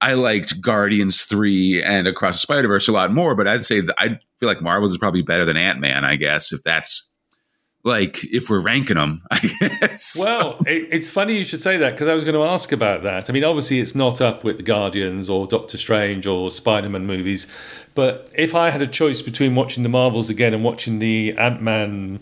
I 0.00 0.14
liked 0.14 0.60
Guardians 0.60 1.22
three 1.22 1.82
and 1.82 2.06
Across 2.06 2.34
the 2.34 2.40
Spider 2.40 2.68
Verse 2.68 2.88
a 2.88 2.92
lot 2.92 3.12
more. 3.12 3.34
But 3.34 3.48
I'd 3.48 3.64
say 3.64 3.82
I 3.98 4.18
feel 4.38 4.48
like 4.48 4.62
Marvels 4.62 4.92
is 4.92 4.98
probably 4.98 5.22
better 5.22 5.44
than 5.44 5.56
Ant 5.56 5.80
Man. 5.80 6.04
I 6.04 6.16
guess 6.16 6.52
if 6.52 6.62
that's 6.62 7.12
like 7.84 8.24
if 8.24 8.48
we're 8.48 8.60
ranking 8.60 8.96
them, 8.96 9.20
I 9.30 9.38
guess. 9.60 10.16
Well, 10.18 10.58
it, 10.66 10.88
it's 10.90 11.10
funny 11.10 11.36
you 11.36 11.44
should 11.44 11.62
say 11.62 11.76
that 11.78 11.92
because 11.92 12.08
I 12.08 12.14
was 12.14 12.24
going 12.24 12.36
to 12.36 12.42
ask 12.42 12.70
about 12.72 13.02
that. 13.02 13.28
I 13.28 13.32
mean, 13.32 13.44
obviously 13.44 13.80
it's 13.80 13.94
not 13.94 14.20
up 14.20 14.44
with 14.44 14.56
the 14.56 14.62
Guardians 14.62 15.28
or 15.28 15.46
Doctor 15.46 15.76
Strange 15.76 16.26
or 16.26 16.50
Spider 16.50 16.88
Man 16.88 17.06
movies, 17.06 17.46
but 17.94 18.30
if 18.34 18.54
I 18.54 18.70
had 18.70 18.82
a 18.82 18.86
choice 18.86 19.20
between 19.20 19.54
watching 19.54 19.82
the 19.82 19.88
Marvels 19.88 20.30
again 20.30 20.54
and 20.54 20.62
watching 20.62 21.00
the 21.00 21.34
Ant 21.36 21.60
Man 21.60 22.20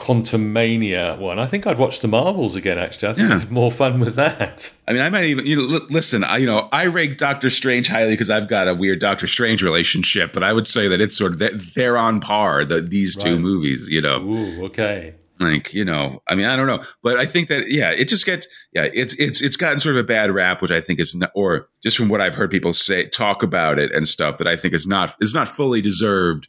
Quantumania 0.00 1.18
one. 1.18 1.38
I 1.38 1.46
think 1.46 1.66
I'd 1.66 1.78
watch 1.78 2.00
the 2.00 2.08
Marvels 2.08 2.56
again. 2.56 2.78
Actually, 2.78 3.08
I 3.08 3.12
think 3.12 3.28
yeah. 3.28 3.44
more 3.50 3.70
fun 3.70 4.00
with 4.00 4.14
that. 4.14 4.74
I 4.88 4.92
mean, 4.92 5.02
I 5.02 5.10
might 5.10 5.24
even 5.24 5.46
you 5.46 5.56
know 5.56 5.76
l- 5.76 5.86
listen. 5.90 6.24
I 6.24 6.38
you 6.38 6.46
know 6.46 6.68
I 6.72 6.86
rank 6.86 7.18
Doctor 7.18 7.50
Strange 7.50 7.88
highly 7.88 8.12
because 8.12 8.30
I've 8.30 8.48
got 8.48 8.66
a 8.66 8.74
weird 8.74 8.98
Doctor 8.98 9.26
Strange 9.26 9.62
relationship, 9.62 10.32
but 10.32 10.42
I 10.42 10.52
would 10.52 10.66
say 10.66 10.88
that 10.88 11.00
it's 11.00 11.16
sort 11.16 11.40
of 11.40 11.74
they're 11.74 11.98
on 11.98 12.20
par. 12.20 12.64
The, 12.64 12.80
these 12.80 13.16
right. 13.16 13.26
two 13.26 13.38
movies, 13.38 13.88
you 13.88 14.00
know. 14.00 14.22
Ooh, 14.22 14.64
okay. 14.66 15.14
Like 15.38 15.72
you 15.72 15.84
know, 15.84 16.22
I 16.28 16.34
mean, 16.34 16.46
I 16.46 16.56
don't 16.56 16.66
know, 16.66 16.82
but 17.02 17.18
I 17.18 17.24
think 17.24 17.48
that 17.48 17.70
yeah, 17.70 17.92
it 17.92 18.08
just 18.08 18.26
gets 18.26 18.46
yeah, 18.72 18.88
it's 18.92 19.14
it's 19.14 19.40
it's 19.40 19.56
gotten 19.56 19.78
sort 19.78 19.96
of 19.96 20.00
a 20.00 20.06
bad 20.06 20.30
rap, 20.30 20.60
which 20.60 20.70
I 20.70 20.80
think 20.80 21.00
is 21.00 21.14
not, 21.14 21.30
or 21.34 21.68
just 21.82 21.96
from 21.96 22.08
what 22.08 22.20
I've 22.20 22.34
heard 22.34 22.50
people 22.50 22.72
say 22.72 23.06
talk 23.06 23.42
about 23.42 23.78
it 23.78 23.90
and 23.92 24.06
stuff 24.06 24.38
that 24.38 24.46
I 24.46 24.56
think 24.56 24.74
is 24.74 24.86
not 24.86 25.16
is 25.20 25.34
not 25.34 25.48
fully 25.48 25.80
deserved 25.80 26.48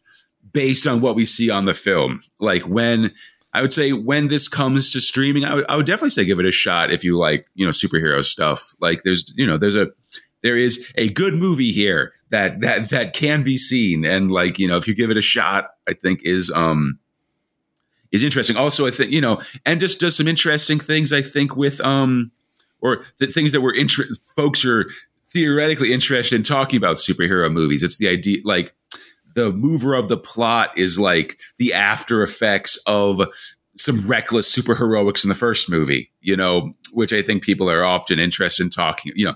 based 0.52 0.88
on 0.88 1.02
what 1.02 1.16
we 1.16 1.26
see 1.26 1.50
on 1.50 1.66
the 1.66 1.74
film. 1.74 2.20
Like 2.40 2.64
when 2.64 3.14
I 3.54 3.62
would 3.62 3.74
say 3.74 3.92
when 3.92 4.28
this 4.28 4.48
comes 4.48 4.92
to 4.92 5.02
streaming, 5.02 5.44
I 5.44 5.56
would, 5.56 5.66
I 5.68 5.76
would 5.76 5.86
definitely 5.86 6.12
say 6.12 6.26
give 6.26 6.40
it 6.40 6.46
a 6.46 6.52
shot 6.52 6.92
if 6.92 7.04
you 7.04 7.18
like, 7.18 7.48
you 7.54 7.66
know, 7.66 7.72
superhero 7.72 8.24
stuff. 8.24 8.74
Like 8.80 9.04
there's, 9.04 9.34
you 9.36 9.46
know, 9.46 9.58
there's 9.58 9.76
a, 9.76 9.90
there 10.42 10.56
is 10.56 10.94
a 10.96 11.10
good 11.10 11.34
movie 11.34 11.72
here 11.72 12.14
that, 12.30 12.62
that, 12.62 12.90
that 12.90 13.14
can 13.14 13.44
be 13.44 13.58
seen. 13.58 14.06
And 14.06 14.32
like, 14.32 14.58
you 14.58 14.68
know, 14.68 14.78
if 14.78 14.88
you 14.88 14.96
give 14.96 15.12
it 15.12 15.18
a 15.18 15.22
shot, 15.22 15.72
I 15.88 15.94
think 15.94 16.22
is, 16.24 16.50
um, 16.50 16.98
is 18.12 18.24
interesting. 18.24 18.56
Also, 18.56 18.88
I 18.88 18.92
think, 18.92 19.12
you 19.12 19.22
know, 19.22 19.42
and 19.66 19.80
just 19.80 20.00
does 20.00 20.16
some 20.16 20.28
interesting 20.28 20.80
things, 20.80 21.12
I 21.12 21.22
think, 21.22 21.56
with, 21.56 21.82
um, 21.82 22.32
or 22.80 23.04
the 23.20 23.28
things 23.28 23.52
that 23.52 23.62
we're 23.62 23.76
inter- 23.76 24.08
folks 24.36 24.66
are 24.66 24.90
theoretically 25.28 25.94
interested 25.94 26.36
in 26.36 26.44
talking 26.44 26.78
about 26.78 26.98
superhero 26.98 27.52
movies. 27.52 27.84
It's 27.84 27.98
the 27.98 28.08
idea 28.08 28.40
like 28.44 28.74
the 29.34 29.52
mover 29.52 29.94
of 29.94 30.10
the 30.10 30.18
plot 30.18 30.78
is 30.78 31.00
like 31.00 31.40
the 31.58 31.74
after 31.74 32.24
effects 32.24 32.82
of 32.88 33.22
some 33.76 34.08
reckless 34.08 34.54
superheroics 34.54 35.24
in 35.24 35.30
the 35.30 35.36
first 35.36 35.70
movie, 35.70 36.12
you 36.22 36.36
know, 36.36 36.72
which 36.94 37.14
I 37.14 37.22
think 37.22 37.44
people 37.44 37.70
are 37.70 37.84
often 37.84 38.20
interested 38.20 38.64
in 38.64 38.70
talking. 38.70 39.14
You 39.16 39.26
know, 39.26 39.36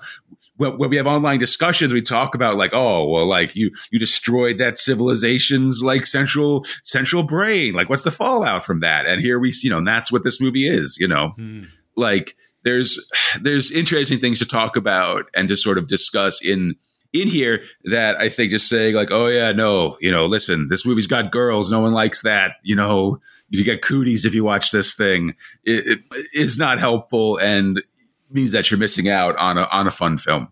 when, 0.57 0.77
when, 0.77 0.89
we 0.89 0.97
have 0.97 1.07
online 1.07 1.39
discussions, 1.39 1.93
we 1.93 2.01
talk 2.01 2.35
about 2.35 2.55
like, 2.55 2.71
oh, 2.73 3.07
well, 3.07 3.25
like 3.25 3.55
you 3.55 3.71
you 3.91 3.99
destroyed 3.99 4.57
that 4.57 4.77
civilization's 4.77 5.81
like 5.83 6.05
central 6.05 6.63
central 6.83 7.23
brain. 7.23 7.73
Like, 7.73 7.89
what's 7.89 8.03
the 8.03 8.11
fallout 8.11 8.65
from 8.65 8.81
that? 8.81 9.05
And 9.05 9.21
here 9.21 9.39
we, 9.39 9.53
you 9.61 9.69
know, 9.69 9.79
and 9.79 9.87
that's 9.87 10.11
what 10.11 10.23
this 10.23 10.41
movie 10.41 10.67
is. 10.67 10.97
You 10.99 11.07
know, 11.07 11.29
hmm. 11.29 11.61
like 11.95 12.35
there's 12.63 13.09
there's 13.41 13.71
interesting 13.71 14.19
things 14.19 14.39
to 14.39 14.45
talk 14.45 14.75
about 14.75 15.29
and 15.33 15.49
to 15.49 15.57
sort 15.57 15.77
of 15.77 15.87
discuss 15.87 16.43
in 16.43 16.75
in 17.21 17.27
here 17.27 17.63
that 17.85 18.17
I 18.17 18.29
think 18.29 18.51
just 18.51 18.69
saying 18.69 18.95
like, 18.95 19.11
oh 19.11 19.27
yeah, 19.27 19.51
no, 19.51 19.97
you 20.01 20.11
know, 20.11 20.25
listen, 20.25 20.67
this 20.69 20.85
movie's 20.85 21.07
got 21.07 21.31
girls, 21.31 21.71
no 21.71 21.79
one 21.79 21.93
likes 21.93 22.21
that, 22.23 22.57
you 22.63 22.75
know, 22.75 23.19
you 23.49 23.63
get 23.63 23.81
cooties 23.81 24.25
if 24.25 24.33
you 24.33 24.43
watch 24.43 24.71
this 24.71 24.95
thing, 24.95 25.35
it, 25.63 25.99
it 26.13 26.27
is 26.33 26.57
not 26.57 26.79
helpful 26.79 27.37
and 27.39 27.81
means 28.29 28.51
that 28.51 28.69
you're 28.69 28.79
missing 28.79 29.09
out 29.09 29.35
on 29.37 29.57
a 29.57 29.67
on 29.71 29.87
a 29.87 29.91
fun 29.91 30.17
film. 30.17 30.49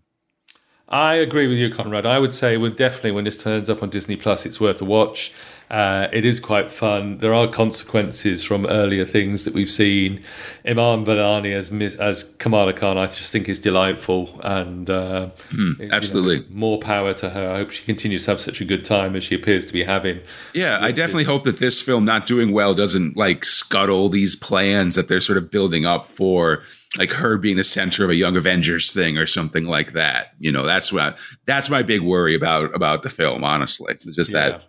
I 0.89 1.15
agree 1.15 1.48
with 1.48 1.58
you, 1.58 1.72
Conrad. 1.72 2.05
I 2.05 2.20
would 2.20 2.34
say, 2.34 2.55
well, 2.58 2.70
definitely 2.70 3.12
when 3.12 3.24
this 3.24 3.41
turns 3.41 3.70
up 3.70 3.82
on 3.82 3.89
Disney 3.89 4.15
Plus, 4.15 4.46
it's 4.46 4.60
worth 4.60 4.82
a 4.82 4.86
watch. 4.86 5.34
Uh, 5.70 6.08
it 6.12 6.25
is 6.25 6.39
quite 6.39 6.72
fun. 6.72 7.17
There 7.17 7.34
are 7.34 7.48
consequences 7.48 8.43
from 8.43 8.65
earlier 8.67 9.05
things 9.05 9.46
that 9.46 9.53
we've 9.53 9.72
seen. 9.72 10.22
Iman 10.67 11.05
Vellani 11.05 11.53
as 11.53 11.72
as 12.00 12.25
Kamala 12.38 12.74
Khan, 12.74 12.98
I 12.98 13.08
just 13.08 13.32
think 13.32 13.50
is 13.50 13.60
delightful, 13.60 14.39
and 14.43 14.89
uh, 14.89 15.29
mm, 15.50 15.91
absolutely 15.91 16.39
know, 16.39 16.46
more 16.50 16.79
power 16.79 17.13
to 17.13 17.29
her. 17.29 17.51
I 17.51 17.58
hope 17.58 17.72
she 17.72 17.84
continues 17.84 18.25
to 18.25 18.32
have 18.32 18.41
such 18.41 18.62
a 18.62 18.65
good 18.65 18.86
time 18.86 19.15
as 19.15 19.24
she 19.24 19.36
appears 19.36 19.65
to 19.65 19.74
be 19.74 19.84
having. 19.84 20.20
Yeah, 20.53 20.77
I 20.79 20.91
definitely 20.91 21.24
this. 21.24 21.32
hope 21.32 21.43
that 21.46 21.60
this 21.60 21.82
film 21.82 22.05
not 22.05 22.25
doing 22.25 22.51
well 22.51 22.74
doesn't 22.74 23.17
like 23.17 23.43
scuttle 23.43 24.10
these 24.10 24.36
plans 24.36 24.96
that 24.96 25.08
they're 25.08 25.20
sort 25.20 25.38
of 25.38 25.50
building 25.50 25.86
up 25.86 26.05
for 26.05 26.62
like 26.98 27.12
her 27.12 27.38
being 27.38 27.58
the 27.58 27.63
center 27.63 28.03
of 28.03 28.10
a 28.10 28.15
young 28.15 28.38
avengers 28.38 28.93
thing 28.93 29.17
or 29.17 29.25
something 29.25 29.65
like 29.65 29.93
that 29.93 30.34
you 30.39 30.51
know 30.51 30.63
that's 30.63 30.93
what 30.93 31.17
that's 31.46 31.70
my 31.70 31.82
big 31.82 32.01
worry 32.01 32.36
about 32.36 32.74
about 32.75 33.01
the 33.01 33.10
film 33.10 33.43
honestly 33.43 33.88
it's 33.89 34.15
just 34.15 34.32
yeah. 34.32 34.50
that 34.50 34.65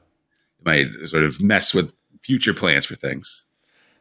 might 0.65 0.87
sort 1.05 1.25
of 1.25 1.41
mess 1.41 1.75
with 1.75 1.95
future 2.23 2.55
plans 2.55 2.87
for 2.87 2.95
things. 2.95 3.45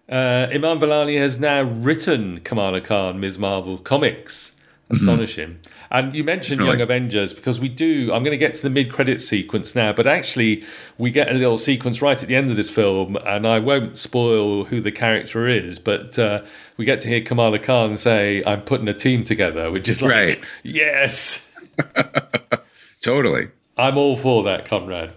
Uh, 0.09 0.47
Iman 0.51 0.79
Vellani 0.79 1.17
has 1.17 1.39
now 1.39 1.63
written 1.63 2.39
Kamala 2.41 2.81
Khan, 2.81 3.19
Ms. 3.19 3.37
Marvel 3.37 3.77
comics. 3.77 4.53
Astonishing. 4.89 5.49
Mm-hmm. 5.49 5.83
And 5.91 6.15
you 6.15 6.23
mentioned 6.23 6.61
Young 6.61 6.81
Avengers 6.81 7.33
because 7.33 7.59
we 7.59 7.69
do. 7.69 8.11
I'm 8.13 8.21
going 8.23 8.31
to 8.31 8.37
get 8.37 8.53
to 8.55 8.61
the 8.61 8.69
mid 8.69 8.91
credit 8.91 9.21
sequence 9.21 9.75
now, 9.75 9.93
but 9.93 10.05
actually, 10.05 10.63
we 10.97 11.09
get 11.09 11.29
a 11.29 11.33
little 11.33 11.57
sequence 11.57 12.01
right 12.01 12.21
at 12.21 12.27
the 12.27 12.35
end 12.35 12.51
of 12.51 12.57
this 12.57 12.69
film, 12.69 13.15
and 13.25 13.47
I 13.47 13.59
won't 13.59 13.97
spoil 13.97 14.65
who 14.65 14.81
the 14.81 14.91
character 14.91 15.47
is, 15.47 15.79
but 15.79 16.19
uh, 16.19 16.43
we 16.77 16.85
get 16.85 16.99
to 17.01 17.07
hear 17.07 17.21
Kamala 17.21 17.59
Khan 17.59 17.95
say, 17.95 18.43
I'm 18.45 18.61
putting 18.61 18.87
a 18.87 18.93
team 18.93 19.23
together, 19.23 19.71
which 19.71 19.87
is 19.87 20.01
like, 20.01 20.11
right. 20.11 20.43
yes. 20.63 21.49
totally. 23.01 23.47
I'm 23.77 23.97
all 23.97 24.17
for 24.17 24.43
that, 24.43 24.65
Conrad. 24.65 25.13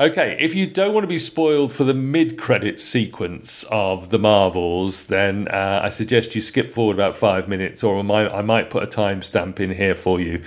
Okay, 0.00 0.34
if 0.40 0.54
you 0.54 0.66
don't 0.66 0.94
want 0.94 1.04
to 1.04 1.08
be 1.08 1.18
spoiled 1.18 1.74
for 1.74 1.84
the 1.84 1.92
mid-credit 1.92 2.80
sequence 2.80 3.66
of 3.70 4.08
the 4.08 4.18
Marvels, 4.18 5.04
then 5.04 5.46
uh, 5.48 5.80
I 5.82 5.90
suggest 5.90 6.34
you 6.34 6.40
skip 6.40 6.70
forward 6.70 6.94
about 6.94 7.16
five 7.16 7.48
minutes, 7.48 7.84
or 7.84 7.98
I 7.98 8.02
might, 8.02 8.32
I 8.32 8.40
might 8.40 8.70
put 8.70 8.82
a 8.82 8.86
timestamp 8.86 9.60
in 9.60 9.70
here 9.70 9.94
for 9.94 10.18
you 10.18 10.42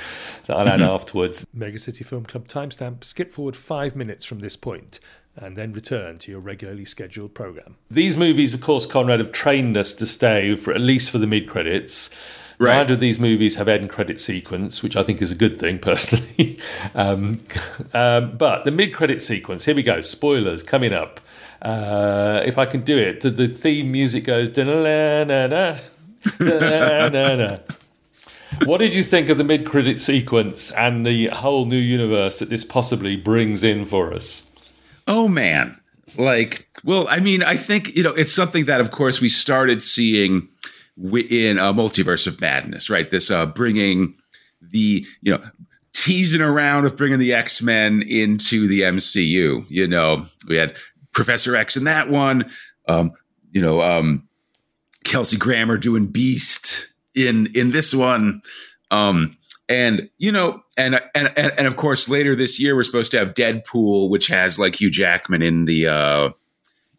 that 0.48 0.58
I'll 0.58 0.68
add 0.68 0.80
mm-hmm. 0.80 0.90
afterwards. 0.90 1.46
Mega 1.54 1.78
City 1.78 2.04
Film 2.04 2.26
Club 2.26 2.48
timestamp. 2.48 3.04
Skip 3.04 3.32
forward 3.32 3.56
five 3.56 3.96
minutes 3.96 4.26
from 4.26 4.40
this 4.40 4.58
point 4.58 5.00
and 5.36 5.56
then 5.56 5.72
return 5.72 6.18
to 6.18 6.32
your 6.32 6.42
regularly 6.42 6.86
scheduled 6.86 7.36
program. 7.36 7.78
These 7.92 8.18
movies, 8.18 8.56
of 8.56 8.62
course, 8.62 8.88
Conrad, 8.88 9.20
have 9.20 9.32
trained 9.32 9.78
us 9.78 9.94
to 9.94 10.08
stay 10.08 10.56
for 10.56 10.74
at 10.74 10.82
least 10.82 11.12
for 11.12 11.20
the 11.20 11.28
mid 11.28 11.48
credits. 11.48 12.10
Right. 12.64 12.76
Neither 12.76 12.94
of 12.94 13.00
these 13.02 13.20
movies 13.20 13.56
have 13.56 13.68
end 13.68 13.90
credit 13.90 14.22
sequence, 14.22 14.82
which 14.82 14.96
I 14.96 15.04
think 15.04 15.22
is 15.22 15.32
a 15.32 15.36
good 15.36 15.60
thing 15.60 15.80
personally. 15.80 16.58
um, 16.96 17.42
um, 17.94 18.38
but 18.38 18.64
the 18.64 18.72
mid 18.72 18.94
credit 18.94 19.22
sequence, 19.22 19.66
here 19.66 19.76
we 19.76 19.84
go. 19.84 20.02
Spoilers 20.02 20.64
coming 20.64 20.94
up. 20.94 21.20
Uh, 21.62 22.42
if 22.46 22.58
I 22.58 22.66
can 22.66 22.82
do 22.82 22.98
it, 22.98 23.22
the, 23.22 23.30
the 23.30 23.48
theme 23.48 23.92
music 23.92 24.26
goes. 24.26 24.50
what 28.66 28.78
did 28.78 28.96
you 28.96 29.04
think 29.04 29.30
of 29.30 29.38
the 29.38 29.44
mid 29.44 29.66
credit 29.66 30.00
sequence 30.00 30.72
and 30.72 31.06
the 31.06 31.28
whole 31.28 31.66
new 31.66 31.78
universe 31.78 32.40
that 32.40 32.50
this 32.50 32.64
possibly 32.64 33.16
brings 33.16 33.64
in 33.64 33.86
for 33.86 34.14
us? 34.14 34.48
Oh 35.08 35.28
man, 35.28 35.80
like, 36.18 36.68
well, 36.86 37.08
I 37.10 37.20
mean, 37.20 37.44
I 37.44 37.58
think 37.58 37.96
you 37.96 38.04
know 38.04 38.14
it's 38.14 38.34
something 38.34 38.66
that, 38.66 38.80
of 38.80 38.92
course, 38.92 39.20
we 39.20 39.30
started 39.30 39.82
seeing 39.82 40.48
in 40.98 41.58
a 41.58 41.74
multiverse 41.74 42.28
of 42.28 42.40
madness, 42.40 42.90
right? 42.90 43.10
This 43.10 43.32
uh, 43.32 43.46
bringing 43.48 44.16
the 44.62 45.06
you 45.22 45.32
know 45.32 45.44
teasing 45.94 46.42
around 46.42 46.84
with 46.84 46.98
bringing 46.98 47.20
the 47.20 47.34
X 47.34 47.62
Men 47.62 48.02
into 48.02 48.68
the 48.68 48.82
MCU. 48.82 49.66
You 49.70 49.88
know, 49.88 50.24
we 50.48 50.58
had 50.58 50.76
Professor 51.14 51.56
X 51.56 51.78
in 51.78 51.86
that 51.86 52.10
one. 52.10 52.50
Um, 52.88 53.12
you 53.52 53.62
know, 53.62 53.82
um, 53.82 54.28
Kelsey 55.04 55.38
Grammer 55.38 55.78
doing 55.78 56.08
Beast 56.08 56.94
in 57.16 57.48
in 57.56 57.72
this 57.72 57.94
one. 57.94 58.42
Um, 58.92 59.38
and 59.70 60.10
you 60.18 60.32
know, 60.32 60.62
and, 60.78 60.96
and 61.16 61.32
and 61.36 61.54
and 61.58 61.68
of 61.68 61.78
course, 61.78 62.10
later 62.10 62.36
this 62.36 62.60
year 62.60 62.76
we're 62.76 62.84
supposed 62.84 63.12
to 63.12 63.20
have 63.20 63.34
Deadpool, 63.34 64.10
which 64.10 64.28
has 64.28 64.60
like 64.60 64.80
Hugh 64.80 64.92
Jackman 64.92 65.42
in 65.42 65.66
the 65.66 65.88
uh, 65.88 66.30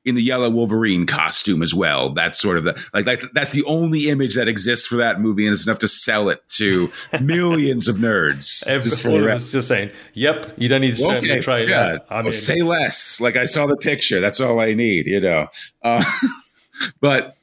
in 0.05 0.15
the 0.15 0.23
yellow 0.23 0.51
Wolverine 0.51 1.07
costume 1.07 1.63
as 1.63 1.75
well. 1.75 2.11
That's 2.11 2.39
sort 2.39 2.59
of 2.59 2.65
the 2.65 2.89
like 2.93 3.05
that's, 3.05 3.29
that's 3.31 3.53
the 3.53 3.65
only 3.65 4.09
image 4.11 4.35
that 4.35 4.49
exists 4.49 4.87
for 4.87 4.97
that 4.97 5.21
movie, 5.21 5.47
and 5.47 5.53
it's 5.53 5.67
enough 5.67 5.79
to 5.81 5.89
sell 5.89 6.29
it 6.29 6.47
to 6.51 6.91
millions 7.21 7.89
of 7.89 7.97
nerds. 7.97 8.67
Everyone 8.67 9.31
was 9.33 9.53
just 9.53 9.69
saying, 9.69 9.91
"Yep, 10.13 10.55
you 10.59 10.69
don't 10.69 10.83
need 10.83 10.97
to 10.97 11.17
okay, 11.17 11.41
try 11.41 11.61
it 11.61 11.69
yeah. 11.69 11.99
I 12.11 12.23
mean, 12.23 12.33
say 12.33 12.63
less. 12.63 13.21
Like 13.21 13.37
I 13.37 13.47
saw 13.47 13.67
the 13.67 13.77
picture. 13.77 14.21
That's 14.21 14.41
all 14.41 14.61
I 14.61 14.75
need. 14.75 15.07
You 15.07 15.21
know, 15.21 15.49
uh, 15.83 16.05
but 17.01 17.37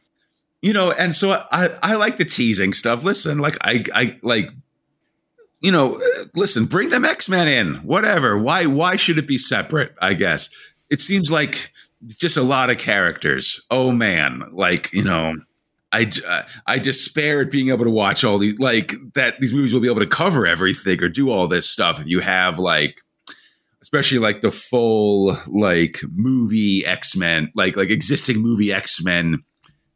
you 0.62 0.74
know, 0.74 0.92
and 0.92 1.16
so 1.16 1.32
I 1.52 1.70
I 1.82 1.96
like 1.96 2.18
the 2.18 2.26
teasing 2.26 2.74
stuff. 2.74 3.04
Listen, 3.04 3.40
like 3.40 3.58
I 3.62 3.84
I 3.94 4.18
like 4.22 4.50
you 5.62 5.72
know, 5.72 6.02
listen, 6.36 6.66
bring 6.66 6.90
them 6.90 7.06
X 7.06 7.30
Men 7.30 7.48
in, 7.48 7.76
whatever. 7.82 8.38
Why 8.38 8.66
why 8.66 8.96
should 8.96 9.18
it 9.18 9.28
be 9.28 9.38
separate? 9.38 9.94
I 10.02 10.14
guess 10.14 10.50
it 10.90 11.00
seems 11.00 11.32
like 11.32 11.72
just 12.08 12.38
a 12.38 12.44
lot 12.44 12.70
of 12.70 12.78
characters. 12.78 13.66
Oh 13.70 13.92
man, 13.92 14.44
like 14.52 14.92
you 14.94 15.04
know, 15.04 15.36
I 15.92 16.10
uh, 16.28 16.44
I 16.68 16.80
despair 16.80 17.42
at 17.42 17.52
being 17.52 17.70
able 17.70 17.86
to 17.86 17.92
watch 17.92 18.24
all 18.24 18.38
these 18.38 18.58
like 18.60 18.94
that. 19.14 19.40
These 19.40 19.54
movies 19.54 19.74
will 19.74 19.82
be 19.82 19.90
able 19.90 20.00
to 20.00 20.08
cover 20.08 20.48
everything 20.48 21.02
or 21.04 21.10
do 21.10 21.30
all 21.30 21.48
this 21.48 21.70
stuff 21.70 22.00
if 22.00 22.08
you 22.08 22.22
have 22.22 22.60
like, 22.60 23.02
especially 23.82 24.20
like 24.20 24.42
the 24.42 24.52
full 24.52 25.38
like 25.48 26.00
movie 26.14 26.86
X 26.86 27.16
Men, 27.16 27.52
like 27.56 27.76
like 27.76 27.90
existing 27.90 28.38
movie 28.38 28.72
X 28.72 29.04
Men 29.04 29.44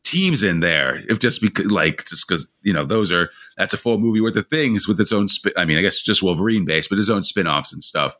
teams 0.03 0.43
in 0.43 0.59
there. 0.59 1.01
If 1.09 1.19
just 1.19 1.41
because 1.41 1.71
like 1.71 2.05
just 2.05 2.27
because 2.27 2.51
you 2.61 2.73
know 2.73 2.85
those 2.85 3.11
are 3.11 3.29
that's 3.57 3.73
a 3.73 3.77
full 3.77 3.97
movie 3.97 4.21
worth 4.21 4.37
of 4.37 4.49
things 4.49 4.87
with 4.87 4.99
its 4.99 5.11
own. 5.13 5.27
Sp- 5.31 5.55
I 5.57 5.65
mean, 5.65 5.77
I 5.77 5.81
guess 5.81 6.01
just 6.01 6.21
Wolverine 6.21 6.65
based, 6.65 6.89
but 6.89 6.97
his 6.97 7.09
own 7.09 7.23
spin 7.23 7.47
offs 7.47 7.73
and 7.73 7.83
stuff. 7.83 8.15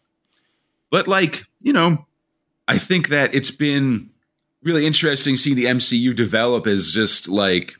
But 0.91 1.08
like 1.08 1.43
you 1.60 1.74
know 1.74 2.06
I 2.67 2.78
think 2.78 3.10
that 3.10 3.36
it's 3.36 3.51
been 3.51 4.10
really 4.63 4.86
interesting 4.86 5.38
seeing 5.38 5.56
the 5.56 5.65
MCU 5.65 6.15
develop 6.15 6.67
as 6.67 6.91
just 6.93 7.28
like 7.30 7.75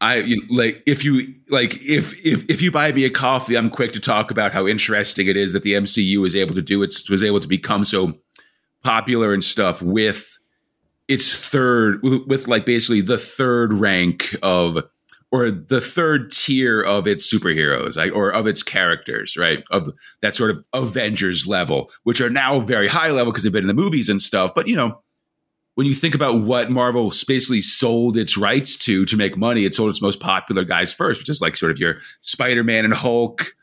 I 0.00 0.36
like 0.48 0.82
if 0.86 1.04
you 1.04 1.34
like 1.48 1.74
if 1.82 2.24
if 2.24 2.48
if 2.48 2.62
you 2.62 2.70
buy 2.70 2.92
me 2.92 3.04
a 3.04 3.10
coffee, 3.10 3.56
I'm 3.56 3.70
quick 3.70 3.92
to 3.92 4.00
talk 4.00 4.30
about 4.30 4.52
how 4.52 4.66
interesting 4.66 5.26
it 5.26 5.36
is 5.36 5.52
that 5.54 5.64
the 5.64 5.72
MCU 5.72 6.18
was 6.20 6.36
able 6.36 6.54
to 6.54 6.62
do 6.62 6.82
it 6.82 6.94
was 7.10 7.22
able 7.22 7.40
to 7.40 7.48
become 7.48 7.84
so 7.84 8.18
popular 8.84 9.32
and 9.32 9.42
stuff 9.42 9.82
with 9.82 10.38
its 11.08 11.48
third 11.48 12.00
with, 12.02 12.26
with 12.26 12.48
like 12.48 12.64
basically 12.64 13.00
the 13.00 13.18
third 13.18 13.72
rank 13.72 14.36
of 14.42 14.78
or 15.30 15.50
the 15.50 15.80
third 15.80 16.30
tier 16.30 16.80
of 16.80 17.06
its 17.06 17.32
superheroes 17.32 17.96
right? 17.96 18.12
or 18.12 18.32
of 18.32 18.46
its 18.46 18.62
characters, 18.62 19.36
right? 19.36 19.62
Of 19.70 19.90
that 20.22 20.34
sort 20.34 20.50
of 20.50 20.64
Avengers 20.72 21.46
level, 21.46 21.90
which 22.04 22.20
are 22.20 22.30
now 22.30 22.60
very 22.60 22.88
high 22.88 23.10
level 23.10 23.32
because 23.32 23.42
they've 23.42 23.52
been 23.52 23.68
in 23.68 23.68
the 23.68 23.74
movies 23.74 24.08
and 24.08 24.22
stuff. 24.22 24.54
But 24.54 24.68
you 24.68 24.76
know, 24.76 25.02
when 25.74 25.86
you 25.86 25.94
think 25.94 26.14
about 26.14 26.40
what 26.40 26.70
Marvel 26.70 27.12
basically 27.26 27.60
sold 27.60 28.16
its 28.16 28.36
rights 28.36 28.76
to 28.78 29.04
to 29.04 29.16
make 29.16 29.36
money, 29.36 29.64
it 29.64 29.74
sold 29.74 29.90
its 29.90 30.02
most 30.02 30.18
popular 30.18 30.64
guys 30.64 30.92
first, 30.92 31.20
which 31.20 31.28
is 31.28 31.42
like 31.42 31.56
sort 31.56 31.72
of 31.72 31.78
your 31.78 31.98
Spider 32.20 32.64
Man 32.64 32.84
and 32.84 32.94
Hulk 32.94 33.54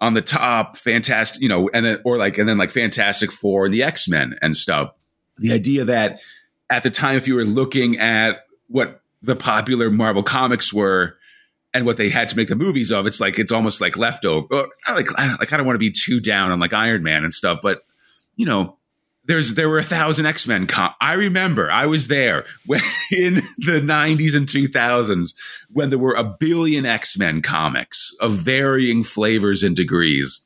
on 0.00 0.14
the 0.14 0.22
top, 0.22 0.76
fantastic, 0.76 1.42
you 1.42 1.48
know, 1.48 1.68
and 1.74 1.84
then 1.84 1.98
or 2.04 2.18
like 2.18 2.38
and 2.38 2.48
then 2.48 2.58
like 2.58 2.70
Fantastic 2.70 3.32
Four 3.32 3.64
and 3.64 3.74
the 3.74 3.82
X 3.82 4.08
Men 4.08 4.36
and 4.42 4.56
stuff. 4.56 4.92
The 5.38 5.52
idea 5.52 5.84
that 5.84 6.20
at 6.70 6.82
the 6.82 6.90
time, 6.90 7.16
if 7.16 7.26
you 7.26 7.34
were 7.34 7.44
looking 7.44 7.98
at 7.98 8.44
what 8.68 9.00
the 9.22 9.36
popular 9.36 9.90
Marvel 9.90 10.22
comics 10.22 10.72
were, 10.72 11.16
and 11.74 11.84
what 11.84 11.96
they 11.96 12.08
had 12.08 12.28
to 12.30 12.36
make 12.36 12.48
the 12.48 12.56
movies 12.56 12.90
of, 12.90 13.06
it's 13.06 13.20
like 13.20 13.38
it's 13.38 13.52
almost 13.52 13.80
like 13.80 13.96
leftover. 13.96 14.68
Like 14.88 15.06
I, 15.16 15.34
like 15.36 15.52
I 15.52 15.56
don't 15.56 15.66
want 15.66 15.74
to 15.74 15.80
be 15.80 15.90
too 15.90 16.20
down 16.20 16.50
on 16.50 16.60
like 16.60 16.72
Iron 16.72 17.02
Man 17.02 17.24
and 17.24 17.32
stuff, 17.32 17.60
but 17.62 17.82
you 18.36 18.46
know, 18.46 18.78
there's 19.28 19.54
there 19.54 19.68
were 19.68 19.78
a 19.78 19.84
thousand 19.84 20.26
X 20.26 20.48
Men. 20.48 20.66
Com- 20.66 20.94
I 21.00 21.12
remember 21.12 21.70
I 21.70 21.86
was 21.86 22.08
there 22.08 22.44
when 22.66 22.80
in 23.12 23.34
the 23.58 23.80
90s 23.80 24.34
and 24.34 24.46
2000s 24.46 25.34
when 25.70 25.90
there 25.90 25.98
were 25.98 26.14
a 26.14 26.24
billion 26.24 26.86
X 26.86 27.16
Men 27.18 27.42
comics 27.42 28.16
of 28.20 28.32
varying 28.32 29.04
flavors 29.04 29.62
and 29.62 29.76
degrees. 29.76 30.44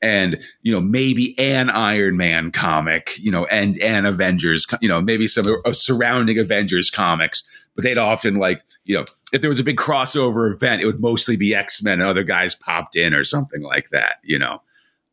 And 0.00 0.40
you 0.62 0.72
know 0.72 0.80
maybe 0.80 1.38
an 1.38 1.68
Iron 1.70 2.16
Man 2.16 2.50
comic, 2.50 3.12
you 3.18 3.30
know, 3.30 3.44
and 3.46 3.76
an 3.78 4.06
Avengers, 4.06 4.66
you 4.80 4.88
know, 4.88 5.00
maybe 5.00 5.28
some 5.28 5.56
surrounding 5.72 6.38
Avengers 6.38 6.90
comics, 6.90 7.61
but 7.74 7.84
they'd 7.84 7.98
often 7.98 8.36
like, 8.36 8.62
you 8.84 8.96
know, 8.96 9.04
if 9.32 9.40
there 9.40 9.48
was 9.50 9.60
a 9.60 9.64
big 9.64 9.76
crossover 9.76 10.52
event, 10.52 10.82
it 10.82 10.86
would 10.86 11.00
mostly 11.00 11.36
be 11.36 11.54
X 11.54 11.82
Men 11.82 12.00
and 12.00 12.08
other 12.08 12.22
guys 12.24 12.54
popped 12.54 12.96
in 12.96 13.14
or 13.14 13.24
something 13.24 13.62
like 13.62 13.88
that, 13.90 14.16
you 14.22 14.38
know. 14.38 14.60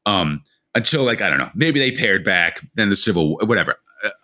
Um, 0.06 0.44
until 0.76 1.04
like 1.04 1.22
I 1.22 1.30
don't 1.30 1.40
know, 1.40 1.50
maybe 1.56 1.80
they 1.80 1.92
paired 1.92 2.24
back, 2.24 2.62
then 2.76 2.90
the 2.90 2.96
Civil 2.96 3.30
War, 3.30 3.40
whatever. 3.44 3.76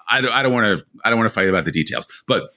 I 0.07 0.21
don't, 0.21 0.53
want 0.53 0.79
to, 0.79 0.85
I 1.03 1.09
don't 1.09 1.17
want 1.19 1.29
to 1.29 1.33
fight 1.33 1.49
about 1.49 1.65
the 1.65 1.71
details, 1.71 2.07
but 2.27 2.51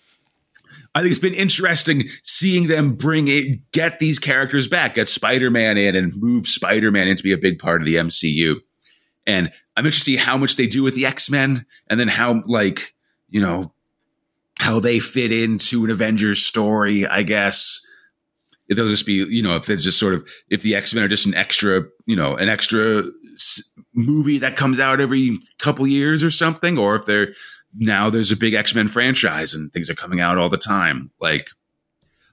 I 0.94 1.00
think 1.00 1.10
it's 1.10 1.20
been 1.20 1.34
interesting 1.34 2.04
seeing 2.22 2.68
them 2.68 2.94
bring 2.94 3.28
it, 3.28 3.70
get 3.72 3.98
these 3.98 4.18
characters 4.18 4.68
back, 4.68 4.94
get 4.94 5.08
Spider 5.08 5.50
Man 5.50 5.76
in, 5.76 5.96
and 5.96 6.12
move 6.16 6.46
Spider 6.46 6.90
Man 6.90 7.08
into 7.08 7.22
be 7.22 7.32
a 7.32 7.38
big 7.38 7.58
part 7.58 7.80
of 7.80 7.86
the 7.86 7.96
MCU. 7.96 8.56
And 9.26 9.50
I'm 9.76 9.84
interested 9.84 10.12
to 10.12 10.16
see 10.18 10.24
how 10.24 10.36
much 10.36 10.56
they 10.56 10.66
do 10.66 10.82
with 10.82 10.94
the 10.94 11.06
X 11.06 11.30
Men, 11.30 11.66
and 11.88 11.98
then 11.98 12.08
how 12.08 12.42
like 12.46 12.94
you 13.28 13.40
know 13.40 13.72
how 14.58 14.80
they 14.80 14.98
fit 14.98 15.32
into 15.32 15.84
an 15.84 15.90
Avengers 15.90 16.42
story, 16.42 17.06
I 17.06 17.22
guess. 17.22 17.84
They'll 18.68 18.88
just 18.88 19.06
be, 19.06 19.14
you 19.14 19.42
know, 19.42 19.56
if 19.56 19.70
it's 19.70 19.84
just 19.84 19.98
sort 19.98 20.14
of, 20.14 20.28
if 20.50 20.62
the 20.62 20.74
X 20.74 20.92
Men 20.92 21.04
are 21.04 21.08
just 21.08 21.26
an 21.26 21.34
extra, 21.34 21.84
you 22.06 22.16
know, 22.16 22.36
an 22.36 22.48
extra 22.48 23.04
movie 23.94 24.38
that 24.38 24.56
comes 24.56 24.78
out 24.78 25.00
every 25.00 25.38
couple 25.58 25.86
years 25.86 26.22
or 26.22 26.30
something, 26.30 26.76
or 26.76 26.96
if 26.96 27.06
they're 27.06 27.32
now 27.76 28.10
there's 28.10 28.32
a 28.32 28.36
big 28.36 28.54
X 28.54 28.74
Men 28.74 28.88
franchise 28.88 29.54
and 29.54 29.72
things 29.72 29.88
are 29.88 29.94
coming 29.94 30.20
out 30.20 30.38
all 30.38 30.48
the 30.48 30.58
time. 30.58 31.10
Like, 31.20 31.48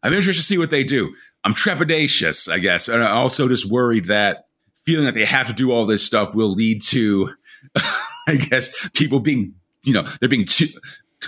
I'm 0.04 0.14
interested 0.14 0.42
to 0.42 0.48
see 0.48 0.58
what 0.58 0.72
they 0.72 0.84
do. 0.84 1.14
I'm 1.46 1.54
trepidatious, 1.54 2.52
I 2.52 2.60
guess, 2.60 2.90
and 2.90 3.04
I'm 3.04 3.16
also 3.16 3.48
just 3.48 3.70
worried 3.70 4.06
that 4.06 4.46
feeling 4.86 5.06
that 5.06 5.14
they 5.14 5.26
have 5.26 5.48
to 5.48 5.54
do 5.54 5.72
all 5.72 5.86
this 5.86 6.06
stuff 6.06 6.36
will 6.36 6.52
lead 6.52 6.82
to, 6.82 7.34
I 8.28 8.36
guess, 8.36 8.90
people 8.90 9.20
being, 9.20 9.54
you 9.84 9.94
know, 9.94 10.04
they're 10.20 10.30
being 10.30 10.46
too 10.46 10.68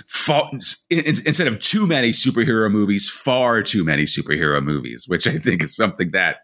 far, 0.06 0.50
instead 0.90 1.46
of 1.46 1.58
too 1.60 1.86
many 1.86 2.10
superhero 2.10 2.70
movies, 2.70 3.08
far 3.08 3.62
too 3.62 3.84
many 3.84 4.04
superhero 4.04 4.62
movies, 4.62 5.06
which 5.08 5.26
I 5.26 5.38
think 5.38 5.62
is 5.62 5.74
something 5.74 6.10
that 6.10 6.38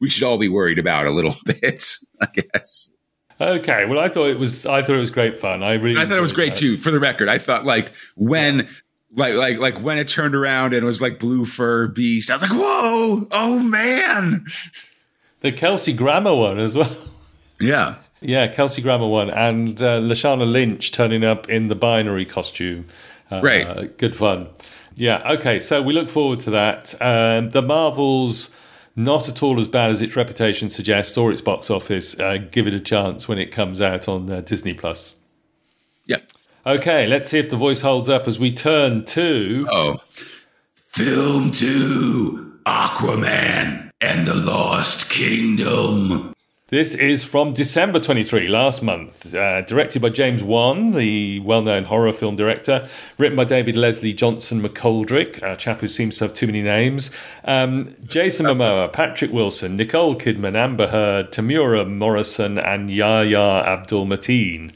we 0.00 0.10
should 0.10 0.24
all 0.24 0.38
be 0.38 0.48
worried 0.48 0.78
about 0.78 1.06
a 1.06 1.10
little 1.10 1.34
bit, 1.44 1.84
I 2.20 2.26
guess. 2.26 2.94
Okay, 3.40 3.86
well, 3.86 3.98
I 3.98 4.08
thought 4.08 4.26
it 4.26 4.38
was. 4.38 4.66
I 4.66 4.82
thought 4.82 4.96
it 4.96 5.00
was 5.00 5.10
great 5.10 5.38
fun. 5.38 5.62
I 5.62 5.74
really. 5.74 6.00
I 6.00 6.04
thought 6.04 6.18
it 6.18 6.22
was 6.22 6.34
great 6.34 6.54
that. 6.54 6.60
too. 6.60 6.76
For 6.76 6.90
the 6.90 7.00
record, 7.00 7.28
I 7.28 7.38
thought 7.38 7.64
like 7.64 7.90
when. 8.16 8.68
Like 9.16 9.34
like 9.34 9.58
like 9.58 9.78
when 9.78 9.98
it 9.98 10.06
turned 10.06 10.36
around 10.36 10.72
and 10.72 10.84
it 10.84 10.86
was 10.86 11.02
like 11.02 11.18
blue 11.18 11.44
fur 11.44 11.88
beast, 11.88 12.30
I 12.30 12.34
was 12.34 12.42
like, 12.42 12.52
"Whoa, 12.52 13.26
oh 13.32 13.58
man!" 13.58 14.46
The 15.40 15.50
Kelsey 15.50 15.92
Grammer 15.92 16.32
one 16.32 16.60
as 16.60 16.76
well. 16.76 16.96
Yeah, 17.60 17.96
yeah, 18.20 18.48
Kelsey 18.48 18.82
Grammer 18.82 19.08
one, 19.08 19.30
and 19.30 19.80
uh, 19.82 20.00
Lashana 20.00 20.50
Lynch 20.50 20.92
turning 20.92 21.24
up 21.24 21.48
in 21.48 21.68
the 21.68 21.74
binary 21.74 22.24
costume. 22.24 22.86
Uh, 23.30 23.40
right, 23.42 23.96
good 23.98 24.16
fun. 24.16 24.48
Yeah, 24.96 25.32
okay, 25.32 25.60
so 25.60 25.80
we 25.80 25.92
look 25.92 26.08
forward 26.08 26.40
to 26.40 26.50
that. 26.50 27.00
Um, 27.00 27.50
the 27.50 27.62
Marvels 27.62 28.50
not 28.96 29.28
at 29.28 29.42
all 29.42 29.58
as 29.58 29.68
bad 29.68 29.90
as 29.90 30.02
its 30.02 30.16
reputation 30.16 30.68
suggests 30.68 31.16
or 31.16 31.32
its 31.32 31.40
box 31.40 31.70
office. 31.70 32.18
Uh, 32.18 32.38
give 32.50 32.66
it 32.66 32.74
a 32.74 32.80
chance 32.80 33.28
when 33.28 33.38
it 33.38 33.52
comes 33.52 33.80
out 33.80 34.08
on 34.08 34.30
uh, 34.30 34.40
Disney 34.40 34.74
Plus. 34.74 35.14
Yep. 36.06 36.30
Okay, 36.66 37.06
let's 37.06 37.28
see 37.28 37.38
if 37.38 37.48
the 37.48 37.56
voice 37.56 37.80
holds 37.80 38.08
up 38.08 38.28
as 38.28 38.38
we 38.38 38.52
turn 38.52 39.04
to. 39.06 39.66
Oh. 39.70 39.96
Film 40.74 41.50
2 41.50 42.60
Aquaman 42.66 43.90
and 44.00 44.26
the 44.26 44.34
Lost 44.34 45.10
Kingdom. 45.10 46.34
This 46.70 46.94
is 46.94 47.24
from 47.24 47.52
December 47.52 47.98
23, 47.98 48.46
last 48.46 48.80
month. 48.80 49.34
Uh, 49.34 49.62
directed 49.62 50.00
by 50.00 50.08
James 50.10 50.40
Wan, 50.40 50.92
the 50.92 51.40
well 51.40 51.62
known 51.62 51.82
horror 51.82 52.12
film 52.12 52.36
director. 52.36 52.88
Written 53.18 53.34
by 53.34 53.42
David 53.42 53.74
Leslie 53.74 54.12
Johnson 54.12 54.62
McGoldrick, 54.62 55.42
a 55.42 55.56
chap 55.56 55.80
who 55.80 55.88
seems 55.88 56.18
to 56.18 56.26
have 56.26 56.34
too 56.34 56.46
many 56.46 56.62
names. 56.62 57.10
Um, 57.44 57.96
Jason 58.04 58.46
Momoa, 58.46 58.92
Patrick 58.92 59.32
Wilson, 59.32 59.74
Nicole 59.74 60.14
Kidman, 60.14 60.54
Amber 60.54 60.86
Heard, 60.86 61.32
Temuera 61.32 61.90
Morrison, 61.90 62.56
and 62.56 62.88
Yahya 62.88 63.64
Abdul 63.66 64.06
Mateen. 64.06 64.70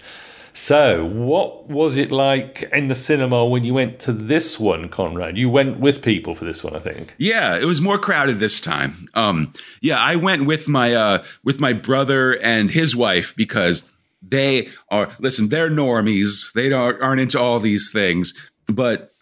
So, 0.56 1.04
what 1.04 1.68
was 1.68 1.96
it 1.96 2.12
like 2.12 2.62
in 2.72 2.86
the 2.86 2.94
cinema 2.94 3.44
when 3.44 3.64
you 3.64 3.74
went 3.74 3.98
to 4.00 4.12
this 4.12 4.60
one, 4.60 4.88
Conrad? 4.88 5.36
You 5.36 5.50
went 5.50 5.80
with 5.80 6.00
people 6.00 6.36
for 6.36 6.44
this 6.44 6.62
one, 6.62 6.76
I 6.76 6.78
think. 6.78 7.12
Yeah, 7.18 7.58
it 7.58 7.64
was 7.64 7.80
more 7.80 7.98
crowded 7.98 8.38
this 8.38 8.60
time. 8.60 8.94
Um, 9.14 9.50
yeah, 9.80 9.98
I 9.98 10.14
went 10.14 10.46
with 10.46 10.68
my 10.68 10.94
uh, 10.94 11.24
with 11.42 11.58
my 11.58 11.72
brother 11.72 12.38
and 12.40 12.70
his 12.70 12.94
wife 12.94 13.34
because 13.34 13.82
they 14.22 14.68
are 14.90 15.10
listen. 15.18 15.48
They're 15.48 15.70
normies. 15.70 16.52
They 16.52 16.72
aren't 16.72 17.20
into 17.20 17.40
all 17.40 17.58
these 17.58 17.90
things, 17.90 18.32
but 18.72 19.12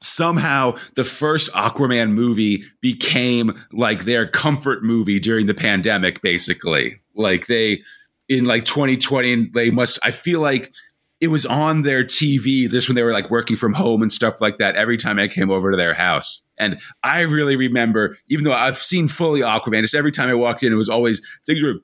somehow 0.00 0.76
the 0.94 1.04
first 1.04 1.52
Aquaman 1.52 2.12
movie 2.12 2.62
became 2.80 3.60
like 3.72 4.04
their 4.04 4.24
comfort 4.24 4.84
movie 4.84 5.18
during 5.18 5.46
the 5.46 5.54
pandemic. 5.54 6.22
Basically, 6.22 7.00
like 7.16 7.48
they 7.48 7.82
in 8.28 8.44
like 8.44 8.64
2020 8.64 9.32
and 9.32 9.54
they 9.54 9.70
must 9.70 9.98
i 10.02 10.10
feel 10.10 10.40
like 10.40 10.72
it 11.20 11.28
was 11.28 11.46
on 11.46 11.82
their 11.82 12.04
tv 12.04 12.68
this 12.68 12.88
when 12.88 12.94
they 12.94 13.02
were 13.02 13.12
like 13.12 13.30
working 13.30 13.56
from 13.56 13.72
home 13.72 14.02
and 14.02 14.12
stuff 14.12 14.40
like 14.40 14.58
that 14.58 14.76
every 14.76 14.96
time 14.96 15.18
i 15.18 15.28
came 15.28 15.50
over 15.50 15.70
to 15.70 15.76
their 15.76 15.94
house. 15.94 16.42
And 16.58 16.78
i 17.02 17.22
really 17.22 17.56
remember 17.56 18.16
even 18.28 18.44
though 18.44 18.52
i've 18.52 18.76
seen 18.76 19.08
fully 19.08 19.40
aquaman 19.40 19.82
just 19.82 19.94
every 19.94 20.12
time 20.12 20.28
i 20.28 20.34
walked 20.34 20.62
in 20.62 20.72
it 20.72 20.76
was 20.76 20.88
always 20.88 21.20
things 21.46 21.62
were 21.62 21.80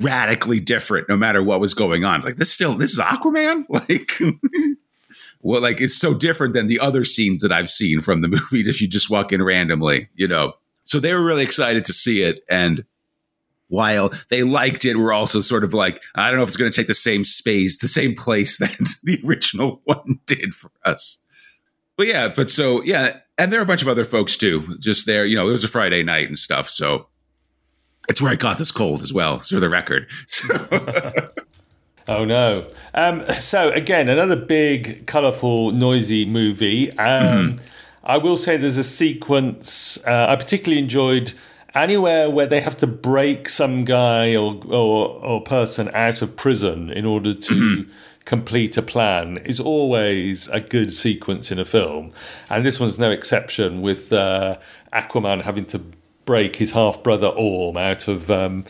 radically 0.00 0.60
different 0.60 1.08
no 1.08 1.16
matter 1.16 1.42
what 1.42 1.60
was 1.60 1.74
going 1.74 2.04
on. 2.04 2.20
Like 2.20 2.36
this 2.36 2.52
still 2.52 2.74
this 2.74 2.92
is 2.92 3.00
aquaman? 3.00 3.64
Like 3.68 4.12
well 5.42 5.60
like 5.60 5.80
it's 5.80 5.96
so 5.96 6.14
different 6.14 6.54
than 6.54 6.68
the 6.68 6.78
other 6.78 7.04
scenes 7.04 7.42
that 7.42 7.50
i've 7.50 7.68
seen 7.68 8.00
from 8.00 8.20
the 8.20 8.28
movie 8.52 8.68
if 8.68 8.80
you 8.80 8.88
just 8.88 9.10
walk 9.10 9.32
in 9.32 9.42
randomly 9.42 10.08
you 10.14 10.28
know? 10.28 10.54
So 10.84 10.98
they 10.98 11.14
were 11.14 11.22
really 11.22 11.42
excited 11.42 11.84
to 11.86 11.92
see 11.92 12.22
it 12.22 12.40
and 12.48 12.84
while 13.72 14.12
they 14.28 14.42
liked 14.42 14.84
it, 14.84 14.98
were 14.98 15.14
also 15.14 15.40
sort 15.40 15.64
of 15.64 15.72
like, 15.72 15.98
I 16.14 16.28
don't 16.28 16.36
know 16.36 16.42
if 16.42 16.50
it's 16.50 16.56
going 16.56 16.70
to 16.70 16.76
take 16.76 16.88
the 16.88 16.94
same 16.94 17.24
space, 17.24 17.78
the 17.78 17.88
same 17.88 18.14
place 18.14 18.58
that 18.58 18.76
the 19.02 19.18
original 19.26 19.80
one 19.84 20.20
did 20.26 20.54
for 20.54 20.70
us. 20.84 21.18
But 21.96 22.06
yeah, 22.06 22.28
but 22.28 22.50
so 22.50 22.82
yeah, 22.82 23.18
and 23.38 23.50
there 23.50 23.60
are 23.60 23.62
a 23.62 23.66
bunch 23.66 23.82
of 23.82 23.88
other 23.88 24.04
folks 24.04 24.36
too, 24.36 24.62
just 24.78 25.06
there. 25.06 25.24
You 25.24 25.36
know, 25.36 25.48
it 25.48 25.52
was 25.52 25.64
a 25.64 25.68
Friday 25.68 26.02
night 26.02 26.26
and 26.26 26.36
stuff, 26.38 26.68
so 26.68 27.06
it's 28.08 28.20
where 28.20 28.32
I 28.32 28.36
got 28.36 28.58
this 28.58 28.70
cold 28.70 29.02
as 29.02 29.12
well, 29.12 29.38
for 29.38 29.60
the 29.60 29.68
record. 29.68 30.08
oh 32.08 32.24
no! 32.24 32.66
Um, 32.94 33.24
so 33.40 33.70
again, 33.70 34.08
another 34.08 34.36
big, 34.36 35.06
colourful, 35.06 35.72
noisy 35.72 36.24
movie. 36.24 36.90
Um, 36.92 37.56
mm-hmm. 37.56 37.64
I 38.04 38.16
will 38.16 38.36
say 38.36 38.56
there's 38.56 38.78
a 38.78 38.84
sequence 38.84 39.98
uh, 40.06 40.26
I 40.28 40.36
particularly 40.36 40.82
enjoyed 40.82 41.32
anywhere 41.74 42.30
where 42.30 42.46
they 42.46 42.60
have 42.60 42.76
to 42.78 42.86
break 42.86 43.48
some 43.48 43.84
guy 43.84 44.36
or 44.36 44.60
or, 44.66 45.08
or 45.24 45.42
person 45.42 45.90
out 45.94 46.22
of 46.22 46.36
prison 46.36 46.90
in 46.90 47.04
order 47.04 47.34
to 47.34 47.54
mm-hmm. 47.54 47.92
complete 48.24 48.76
a 48.76 48.82
plan 48.82 49.38
is 49.38 49.60
always 49.60 50.48
a 50.48 50.60
good 50.60 50.92
sequence 50.92 51.50
in 51.50 51.58
a 51.58 51.64
film, 51.64 52.12
and 52.50 52.64
this 52.64 52.78
one's 52.80 52.98
no 52.98 53.10
exception. 53.10 53.82
With 53.82 54.12
uh, 54.12 54.58
Aquaman 54.92 55.42
having 55.42 55.66
to 55.66 55.80
break 56.24 56.56
his 56.56 56.72
half 56.72 57.02
brother 57.02 57.28
Orm 57.28 57.76
out 57.76 58.08
of. 58.08 58.30
Um, 58.30 58.64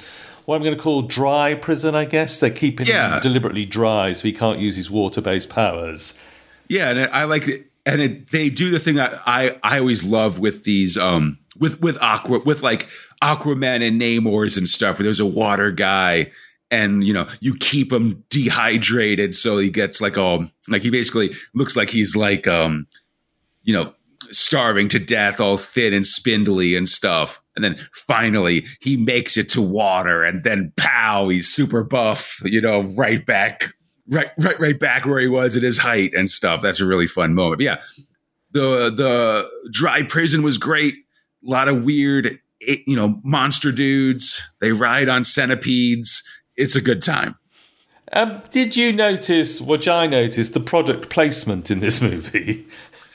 what 0.44 0.56
I'm 0.56 0.62
going 0.62 0.76
to 0.76 0.82
call 0.82 1.02
dry 1.02 1.54
prison, 1.54 1.94
I 1.94 2.04
guess. 2.04 2.40
They're 2.40 2.50
keeping 2.50 2.88
yeah. 2.88 3.14
him 3.14 3.22
deliberately 3.22 3.64
dry 3.64 4.12
so 4.12 4.24
he 4.24 4.32
can't 4.32 4.58
use 4.58 4.74
his 4.74 4.90
water 4.90 5.20
based 5.20 5.48
powers. 5.48 6.14
Yeah, 6.68 6.90
and 6.90 7.10
I 7.12 7.24
like 7.24 7.46
it. 7.46 7.66
And 7.84 8.00
it, 8.00 8.30
they 8.30 8.48
do 8.48 8.70
the 8.70 8.78
thing 8.78 8.94
that 8.96 9.20
I, 9.26 9.58
I 9.62 9.78
always 9.78 10.04
love 10.04 10.38
with 10.38 10.64
these 10.64 10.96
um, 10.96 11.38
with 11.58 11.80
with 11.80 12.00
Aqua 12.00 12.40
with 12.44 12.62
like 12.62 12.88
Aquaman 13.22 13.86
and 13.86 14.00
Namors 14.00 14.56
and 14.56 14.68
stuff. 14.68 14.98
Where 14.98 15.04
there's 15.04 15.20
a 15.20 15.26
water 15.26 15.70
guy, 15.70 16.30
and 16.70 17.04
you 17.04 17.12
know 17.12 17.26
you 17.40 17.54
keep 17.54 17.92
him 17.92 18.24
dehydrated 18.30 19.34
so 19.34 19.58
he 19.58 19.70
gets 19.70 20.00
like 20.00 20.16
all 20.16 20.46
like 20.68 20.82
he 20.82 20.90
basically 20.90 21.30
looks 21.54 21.76
like 21.76 21.90
he's 21.90 22.16
like 22.16 22.48
um 22.48 22.86
you 23.62 23.74
know 23.74 23.94
starving 24.30 24.88
to 24.88 24.98
death, 24.98 25.40
all 25.40 25.56
thin 25.56 25.92
and 25.92 26.06
spindly 26.06 26.76
and 26.76 26.88
stuff. 26.88 27.40
And 27.54 27.64
then 27.64 27.76
finally 27.92 28.66
he 28.80 28.96
makes 28.96 29.36
it 29.36 29.50
to 29.50 29.62
water, 29.62 30.24
and 30.24 30.42
then 30.42 30.72
pow, 30.76 31.28
he's 31.28 31.48
super 31.48 31.84
buff. 31.84 32.40
You 32.44 32.60
know, 32.60 32.82
right 32.82 33.24
back. 33.24 33.74
Right, 34.08 34.30
right, 34.38 34.58
right 34.58 34.78
back 34.78 35.06
where 35.06 35.20
he 35.20 35.28
was 35.28 35.56
at 35.56 35.62
his 35.62 35.78
height 35.78 36.12
and 36.12 36.28
stuff. 36.28 36.60
That's 36.60 36.80
a 36.80 36.86
really 36.86 37.06
fun 37.06 37.34
moment. 37.34 37.58
But 37.58 37.64
yeah, 37.64 37.82
the 38.50 38.90
the 38.90 39.48
dry 39.70 40.02
prison 40.02 40.42
was 40.42 40.58
great 40.58 40.96
a 41.46 41.50
lot 41.50 41.68
of 41.68 41.84
weird 41.84 42.38
you 42.86 42.96
know, 42.96 43.20
monster 43.22 43.72
dudes. 43.72 44.42
They 44.60 44.72
ride 44.72 45.08
on 45.08 45.24
centipedes. 45.24 46.22
It's 46.56 46.76
a 46.76 46.80
good 46.80 47.02
time. 47.02 47.36
Um, 48.12 48.42
did 48.50 48.76
you 48.76 48.92
notice, 48.92 49.60
which 49.60 49.88
I 49.88 50.06
noticed, 50.06 50.54
the 50.54 50.60
product 50.60 51.08
placement 51.08 51.70
in 51.70 51.80
this 51.80 52.00
movie? 52.02 52.66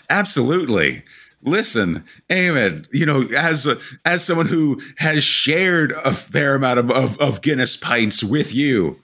Absolutely. 0.10 1.04
Listen, 1.44 2.04
Eamon, 2.30 2.88
you 2.92 3.06
know, 3.06 3.24
as 3.38 3.68
a, 3.68 3.78
as 4.06 4.26
someone 4.26 4.48
who 4.48 4.82
has 4.98 5.24
shared 5.24 5.92
a 6.04 6.12
fair 6.12 6.56
amount 6.56 6.80
of, 6.80 6.92
of, 6.92 7.18
of 7.20 7.42
Guinness 7.42 7.78
pints 7.78 8.24
with 8.24 8.54
you, 8.56 8.98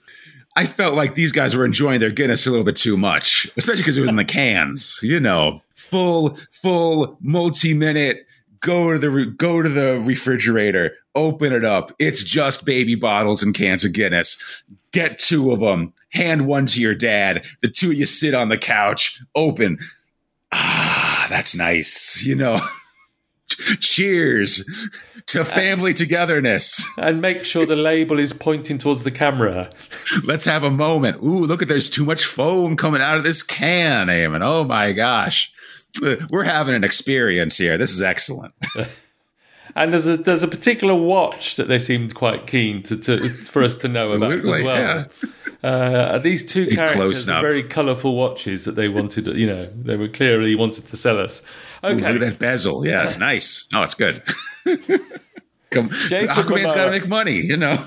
I 0.56 0.66
felt 0.66 0.94
like 0.94 1.14
these 1.14 1.32
guys 1.32 1.56
were 1.56 1.64
enjoying 1.64 2.00
their 2.00 2.10
Guinness 2.10 2.46
a 2.46 2.50
little 2.50 2.64
bit 2.64 2.76
too 2.76 2.96
much, 2.96 3.48
especially 3.56 3.82
because 3.82 3.96
it 3.96 4.02
was 4.02 4.10
in 4.10 4.16
the 4.16 4.24
cans. 4.24 4.98
You 5.02 5.20
know, 5.20 5.62
full, 5.76 6.36
full, 6.50 7.18
multi-minute. 7.20 8.23
Go 8.64 8.94
to 8.94 8.98
the 8.98 9.26
go 9.26 9.60
to 9.60 9.68
the 9.68 10.00
refrigerator, 10.06 10.96
open 11.14 11.52
it 11.52 11.66
up. 11.66 11.92
It's 11.98 12.24
just 12.24 12.64
baby 12.64 12.94
bottles 12.94 13.42
and 13.42 13.54
cans 13.54 13.84
of 13.84 13.92
Guinness. 13.92 14.64
Get 14.90 15.18
two 15.18 15.52
of 15.52 15.60
them. 15.60 15.92
Hand 16.10 16.46
one 16.46 16.64
to 16.68 16.80
your 16.80 16.94
dad. 16.94 17.44
The 17.60 17.68
two 17.68 17.90
of 17.90 17.98
you 17.98 18.06
sit 18.06 18.32
on 18.32 18.48
the 18.48 18.56
couch. 18.56 19.20
Open. 19.34 19.76
Ah, 20.50 21.26
that's 21.28 21.54
nice. 21.54 22.24
You 22.24 22.36
know. 22.36 22.58
Cheers 23.80 24.64
to 25.26 25.44
family 25.44 25.92
togetherness. 25.92 26.84
And 26.98 27.20
make 27.20 27.44
sure 27.44 27.66
the 27.66 27.76
label 27.76 28.18
is 28.18 28.32
pointing 28.32 28.78
towards 28.78 29.04
the 29.04 29.10
camera. 29.10 29.70
Let's 30.24 30.44
have 30.46 30.64
a 30.64 30.70
moment. 30.70 31.22
Ooh, 31.22 31.44
look 31.44 31.62
at 31.62 31.68
there's 31.68 31.90
too 31.90 32.04
much 32.04 32.24
foam 32.24 32.76
coming 32.76 33.02
out 33.02 33.18
of 33.18 33.24
this 33.24 33.42
can, 33.42 34.08
Eamon. 34.08 34.40
Oh 34.42 34.64
my 34.64 34.92
gosh. 34.92 35.52
We're 36.30 36.44
having 36.44 36.74
an 36.74 36.84
experience 36.84 37.56
here. 37.56 37.78
This 37.78 37.92
is 37.92 38.02
excellent. 38.02 38.54
and 39.76 39.92
there's 39.92 40.06
a 40.06 40.16
there's 40.16 40.42
a 40.42 40.48
particular 40.48 40.94
watch 40.94 41.56
that 41.56 41.68
they 41.68 41.78
seemed 41.78 42.14
quite 42.14 42.46
keen 42.46 42.82
to, 42.84 42.96
to 42.96 43.28
for 43.44 43.62
us 43.62 43.74
to 43.76 43.88
know 43.88 44.12
about 44.12 44.32
as 44.32 44.46
well. 44.46 44.64
Yeah. 44.64 45.04
Uh, 45.62 46.18
these 46.18 46.44
two 46.44 46.66
characters 46.74 47.28
are 47.28 47.40
very 47.40 47.62
colourful 47.62 48.14
watches 48.14 48.64
that 48.64 48.76
they 48.76 48.88
wanted. 48.88 49.26
You 49.26 49.46
know, 49.46 49.70
they 49.74 49.96
were 49.96 50.08
clearly 50.08 50.54
wanted 50.54 50.86
to 50.86 50.96
sell 50.96 51.18
us. 51.18 51.42
Okay, 51.82 51.94
Ooh, 51.94 52.12
look 52.12 52.22
at 52.22 52.32
that 52.32 52.38
bezel. 52.38 52.86
Yeah, 52.86 53.04
it's 53.04 53.18
nice. 53.30 53.68
Oh, 53.74 53.82
it's 53.82 53.94
good. 53.94 54.22
Come, 55.70 55.90
Jason 55.90 56.44
Aquaman's 56.44 56.72
got 56.72 56.86
to 56.86 56.90
make 56.90 57.08
money. 57.08 57.36
You 57.36 57.56
know. 57.56 57.84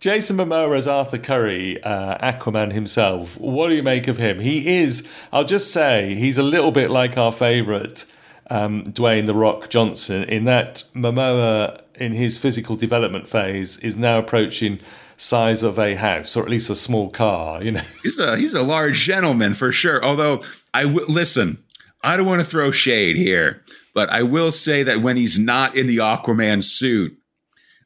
Jason 0.00 0.36
Momoa 0.36 0.76
as 0.76 0.86
Arthur 0.86 1.18
Curry, 1.18 1.82
uh, 1.82 2.18
Aquaman 2.18 2.72
himself. 2.72 3.38
What 3.38 3.68
do 3.68 3.74
you 3.74 3.82
make 3.82 4.08
of 4.08 4.16
him? 4.16 4.40
He 4.40 4.78
is, 4.78 5.06
I'll 5.32 5.44
just 5.44 5.72
say, 5.72 6.14
he's 6.14 6.38
a 6.38 6.42
little 6.42 6.72
bit 6.72 6.90
like 6.90 7.16
our 7.16 7.32
favourite 7.32 8.04
um, 8.50 8.84
Dwayne 8.84 9.26
The 9.26 9.34
Rock 9.34 9.70
Johnson 9.70 10.24
in 10.24 10.44
that 10.44 10.84
Momoa, 10.94 11.82
in 11.94 12.12
his 12.12 12.38
physical 12.38 12.76
development 12.76 13.28
phase, 13.28 13.76
is 13.78 13.96
now 13.96 14.18
approaching 14.18 14.80
size 15.16 15.62
of 15.62 15.78
a 15.78 15.96
house 15.96 16.36
or 16.36 16.44
at 16.44 16.48
least 16.48 16.70
a 16.70 16.76
small 16.76 17.10
car. 17.10 17.62
You 17.62 17.72
know, 17.72 17.82
he's 18.02 18.18
a 18.18 18.36
he's 18.36 18.54
a 18.54 18.62
large 18.62 18.98
gentleman 18.98 19.54
for 19.54 19.72
sure. 19.72 20.04
Although 20.04 20.42
I 20.72 20.84
w- 20.84 21.06
listen, 21.06 21.62
I 22.02 22.16
don't 22.16 22.26
want 22.26 22.40
to 22.40 22.48
throw 22.48 22.70
shade 22.70 23.16
here, 23.16 23.62
but 23.94 24.08
I 24.10 24.22
will 24.22 24.52
say 24.52 24.84
that 24.84 25.00
when 25.00 25.16
he's 25.16 25.38
not 25.38 25.76
in 25.76 25.86
the 25.86 25.98
Aquaman 25.98 26.62
suit, 26.62 27.18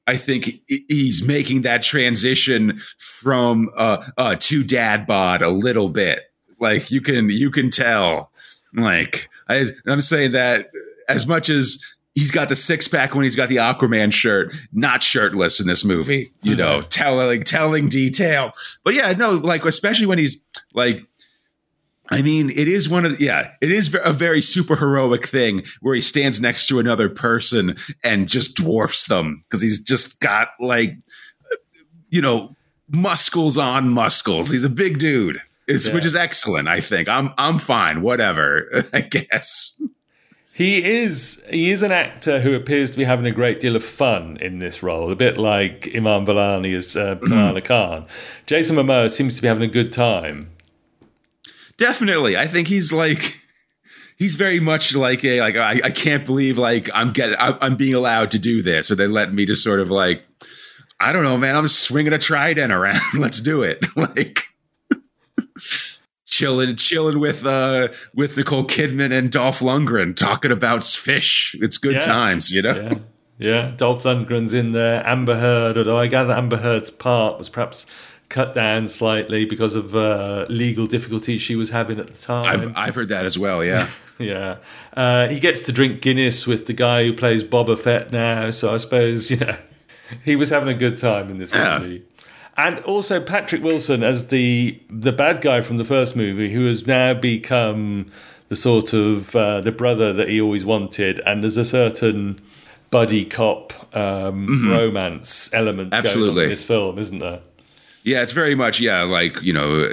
I 0.07 0.17
think 0.17 0.63
he's 0.67 1.25
making 1.25 1.63
that 1.63 1.83
transition 1.83 2.79
from 2.99 3.69
uh, 3.77 4.05
uh, 4.17 4.37
to 4.41 4.65
dad 4.65 5.07
bod 5.07 5.43
a 5.43 5.49
little 5.49 5.89
bit. 5.89 6.21
Like 6.59 6.91
you 6.91 7.01
can 7.01 7.31
you 7.31 7.51
can 7.51 7.71
tell. 7.71 8.33
Like 8.75 9.29
I, 9.49 9.67
I'm 9.87 10.01
saying 10.01 10.33
that 10.33 10.69
as 11.09 11.27
much 11.27 11.51
as 11.51 11.83
he's 12.15 12.31
got 12.31 12.49
the 12.49 12.57
six 12.57 12.89
pack 12.89 13.15
when 13.15 13.25
he's 13.25 13.37
got 13.37 13.49
the 13.49 13.57
Aquaman 13.57 14.13
shirt, 14.13 14.55
not 14.73 15.03
shirtless 15.03 15.61
in 15.61 15.67
this 15.67 15.85
movie. 15.85 16.33
You 16.43 16.57
know, 16.57 16.81
mm-hmm. 16.81 16.89
telling 16.89 17.45
telling 17.45 17.89
detail. 17.89 18.53
But 18.85 18.95
yeah, 18.95 19.13
no, 19.13 19.31
like 19.31 19.65
especially 19.65 20.07
when 20.07 20.19
he's 20.19 20.43
like 20.75 21.07
I 22.11 22.21
mean, 22.21 22.51
it 22.51 22.69
is 22.69 22.89
one 22.89 23.05
of 23.05 23.17
the, 23.17 23.25
yeah, 23.25 23.53
it 23.61 23.71
is 23.71 23.97
a 24.03 24.13
very 24.13 24.43
super 24.43 24.77
heroic 24.77 25.27
thing 25.27 25.63
where 25.81 25.95
he 25.95 26.01
stands 26.01 26.41
next 26.41 26.67
to 26.67 26.79
another 26.79 27.09
person 27.09 27.77
and 28.03 28.29
just 28.29 28.57
dwarfs 28.57 29.07
them 29.07 29.43
because 29.45 29.63
he's 29.63 29.83
just 29.83 30.21
got 30.21 30.49
like, 30.59 30.97
you 32.11 32.21
know, 32.21 32.57
muscles 32.89 33.57
on 33.57 33.89
muscles. 33.89 34.51
He's 34.51 34.65
a 34.65 34.71
big 34.71 34.99
dude, 34.99 35.41
yeah. 35.69 35.95
which 35.95 36.05
is 36.05 36.17
excellent. 36.17 36.69
I 36.69 36.81
think 36.81 37.09
I'm 37.09 37.31
I'm 37.39 37.59
fine. 37.59 38.03
Whatever, 38.03 38.69
I 38.93 39.03
guess. 39.03 39.81
He 40.55 40.85
is 40.85 41.43
he 41.49 41.71
is 41.71 41.83
an 41.83 41.93
actor 41.93 42.41
who 42.41 42.55
appears 42.55 42.91
to 42.91 42.99
be 42.99 43.05
having 43.05 43.27
a 43.27 43.31
great 43.31 43.59
deal 43.59 43.75
of 43.75 43.83
fun 43.83 44.37
in 44.39 44.59
this 44.59 44.83
role, 44.83 45.11
a 45.11 45.17
bit 45.17 45.39
like 45.39 45.89
Iman 45.97 46.27
Vellani 46.27 46.77
as 46.77 46.95
uh, 46.95 47.17
Khan. 47.65 48.07
Jason 48.45 48.77
Momoa 48.77 49.11
seems 49.11 49.37
to 49.37 49.43
be 49.43 49.49
having 49.49 49.63
a 49.63 49.73
good 49.73 49.93
time 49.95 50.51
Definitely. 51.77 52.37
I 52.37 52.47
think 52.47 52.69
he's 52.69 52.93
like 52.93 53.39
he's 54.17 54.35
very 54.35 54.61
much 54.61 54.95
like 54.95 55.25
a 55.25 55.41
like 55.41 55.57
I, 55.57 55.81
I 55.85 55.91
can't 55.91 56.25
believe 56.25 56.59
like 56.59 56.89
I'm 56.95 57.11
getting 57.11 57.37
I'm 57.39 57.77
being 57.77 57.95
allowed 57.95 58.31
to 58.33 58.39
do 58.39 58.63
this. 58.63 58.91
Or 58.91 58.95
they 58.95 59.07
let 59.07 59.33
me 59.33 59.47
just 59.47 59.63
sort 59.63 59.81
of 59.81 59.91
like 59.91 60.25
I 61.01 61.13
don't 61.13 61.25
know 61.25 61.37
man. 61.37 61.57
I'm 61.57 61.69
swinging 61.69 62.13
a 62.13 62.19
trident 62.19 62.73
around. 62.73 63.01
Let's 63.19 63.41
do 63.41 63.63
it. 63.63 63.85
Like 63.97 64.45
chilling 66.25 66.77
chilling 66.77 67.21
with 67.21 67.45
uh 67.45 67.89
with 68.15 68.37
Nicole 68.37 68.65
Kidman 68.65 69.13
and 69.13 69.31
Dolph 69.31 69.61
Lundgren 69.61 70.17
talking 70.17 70.51
about 70.51 70.83
fish. 70.83 71.55
It's 71.61 71.77
good 71.77 71.95
yeah. 71.95 71.99
times 72.01 72.51
you 72.51 72.63
know? 72.63 72.75
Yeah. 72.75 72.99
yeah. 73.39 73.71
Dolph 73.77 74.05
Lundgren's 74.05 74.55
in 74.55 74.73
there. 74.73 75.07
Amber 75.07 75.39
Heard 75.39 75.77
although 75.77 75.99
I 75.99 76.07
gather 76.07 76.33
Amber 76.33 76.57
Heard's 76.57 76.91
part 76.91 77.39
was 77.39 77.49
perhaps 77.49 77.87
cut 78.33 78.55
down 78.55 78.89
slightly 78.89 79.45
because 79.45 79.75
of 79.75 79.95
uh, 79.95 80.47
legal 80.49 80.87
difficulties 80.87 81.41
she 81.43 81.55
was 81.55 81.71
having 81.71 82.01
at 82.01 82.07
the 82.09 82.15
time. 82.15 82.47
I've, 82.47 82.77
I've 82.77 82.95
heard 82.95 83.11
that 83.11 83.27
as 83.27 83.39
well. 83.39 83.63
Yeah, 83.63 83.87
yeah. 84.19 84.57
Uh, 84.97 85.29
he 85.29 85.39
gets 85.39 85.63
to 85.65 85.73
drink 85.73 86.01
Guinness 86.01 86.47
with 86.47 86.67
the 86.67 86.73
guy 86.73 87.05
who 87.05 87.13
plays 87.13 87.45
Boba 87.45 87.79
Fett 87.79 88.11
now, 88.11 88.51
so 88.51 88.75
I 88.75 88.79
suppose 88.79 89.31
you 89.31 89.37
know 89.37 89.57
he 90.25 90.35
was 90.35 90.51
having 90.51 90.75
a 90.75 90.77
good 90.77 90.99
time 90.99 91.31
in 91.31 91.39
this 91.39 91.55
yeah. 91.55 91.79
movie. 91.79 92.05
And 92.57 92.81
also 92.81 93.21
Patrick 93.21 93.63
Wilson 93.63 94.03
as 94.03 94.29
the 94.29 94.81
the 94.89 95.13
bad 95.13 95.43
guy 95.43 95.61
from 95.61 95.77
the 95.77 95.85
first 95.85 96.17
movie, 96.17 96.53
who 96.53 96.67
has 96.67 96.87
now 96.87 97.15
become 97.15 98.11
the 98.49 98.57
sort 98.57 98.93
of 98.93 99.37
uh, 99.37 99.61
the 99.61 99.73
brother 99.73 100.13
that 100.15 100.29
he 100.29 100.41
always 100.41 100.65
wanted, 100.65 101.21
and 101.21 101.43
there's 101.43 101.59
a 101.59 101.65
certain 101.65 102.41
buddy 102.91 103.25
cop 103.25 103.73
um, 103.97 104.47
mm-hmm. 104.47 104.71
romance 104.71 105.51
element 105.53 105.93
Absolutely. 105.93 106.45
in 106.45 106.51
this 106.51 106.63
film, 106.63 106.99
isn't 106.99 107.19
there? 107.19 107.41
Yeah, 108.05 108.23
it's 108.23 108.33
very 108.33 108.55
much 108.55 108.81
yeah, 108.81 109.03
like 109.03 109.41
you 109.43 109.53
know, 109.53 109.89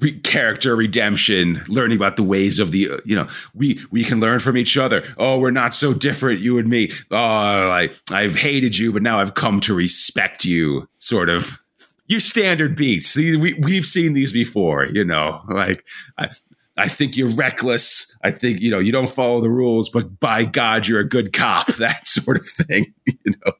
re- 0.00 0.18
character 0.20 0.74
redemption, 0.74 1.60
learning 1.68 1.98
about 1.98 2.16
the 2.16 2.22
ways 2.22 2.58
of 2.58 2.72
the 2.72 2.88
you 3.04 3.14
know, 3.14 3.28
we 3.54 3.78
we 3.90 4.04
can 4.04 4.20
learn 4.20 4.40
from 4.40 4.56
each 4.56 4.76
other. 4.76 5.02
Oh, 5.18 5.38
we're 5.38 5.50
not 5.50 5.74
so 5.74 5.92
different, 5.92 6.40
you 6.40 6.58
and 6.58 6.68
me. 6.68 6.90
Oh, 7.10 7.16
I 7.16 7.90
I've 8.10 8.36
hated 8.36 8.78
you, 8.78 8.92
but 8.92 9.02
now 9.02 9.18
I've 9.20 9.34
come 9.34 9.60
to 9.60 9.74
respect 9.74 10.44
you. 10.44 10.88
Sort 10.98 11.28
of 11.28 11.58
your 12.06 12.20
standard 12.20 12.74
beats. 12.74 13.14
We 13.16 13.54
we've 13.54 13.86
seen 13.86 14.14
these 14.14 14.32
before. 14.32 14.86
You 14.86 15.04
know, 15.04 15.42
like 15.48 15.84
I, 16.16 16.30
I 16.78 16.88
think 16.88 17.16
you're 17.16 17.34
reckless. 17.34 18.18
I 18.24 18.30
think 18.30 18.60
you 18.62 18.70
know 18.70 18.78
you 18.78 18.92
don't 18.92 19.10
follow 19.10 19.40
the 19.40 19.50
rules, 19.50 19.90
but 19.90 20.20
by 20.20 20.44
God, 20.44 20.88
you're 20.88 21.00
a 21.00 21.08
good 21.08 21.32
cop. 21.32 21.66
That 21.76 22.06
sort 22.06 22.38
of 22.38 22.46
thing. 22.46 22.86
You 23.24 23.34
know. 23.44 23.52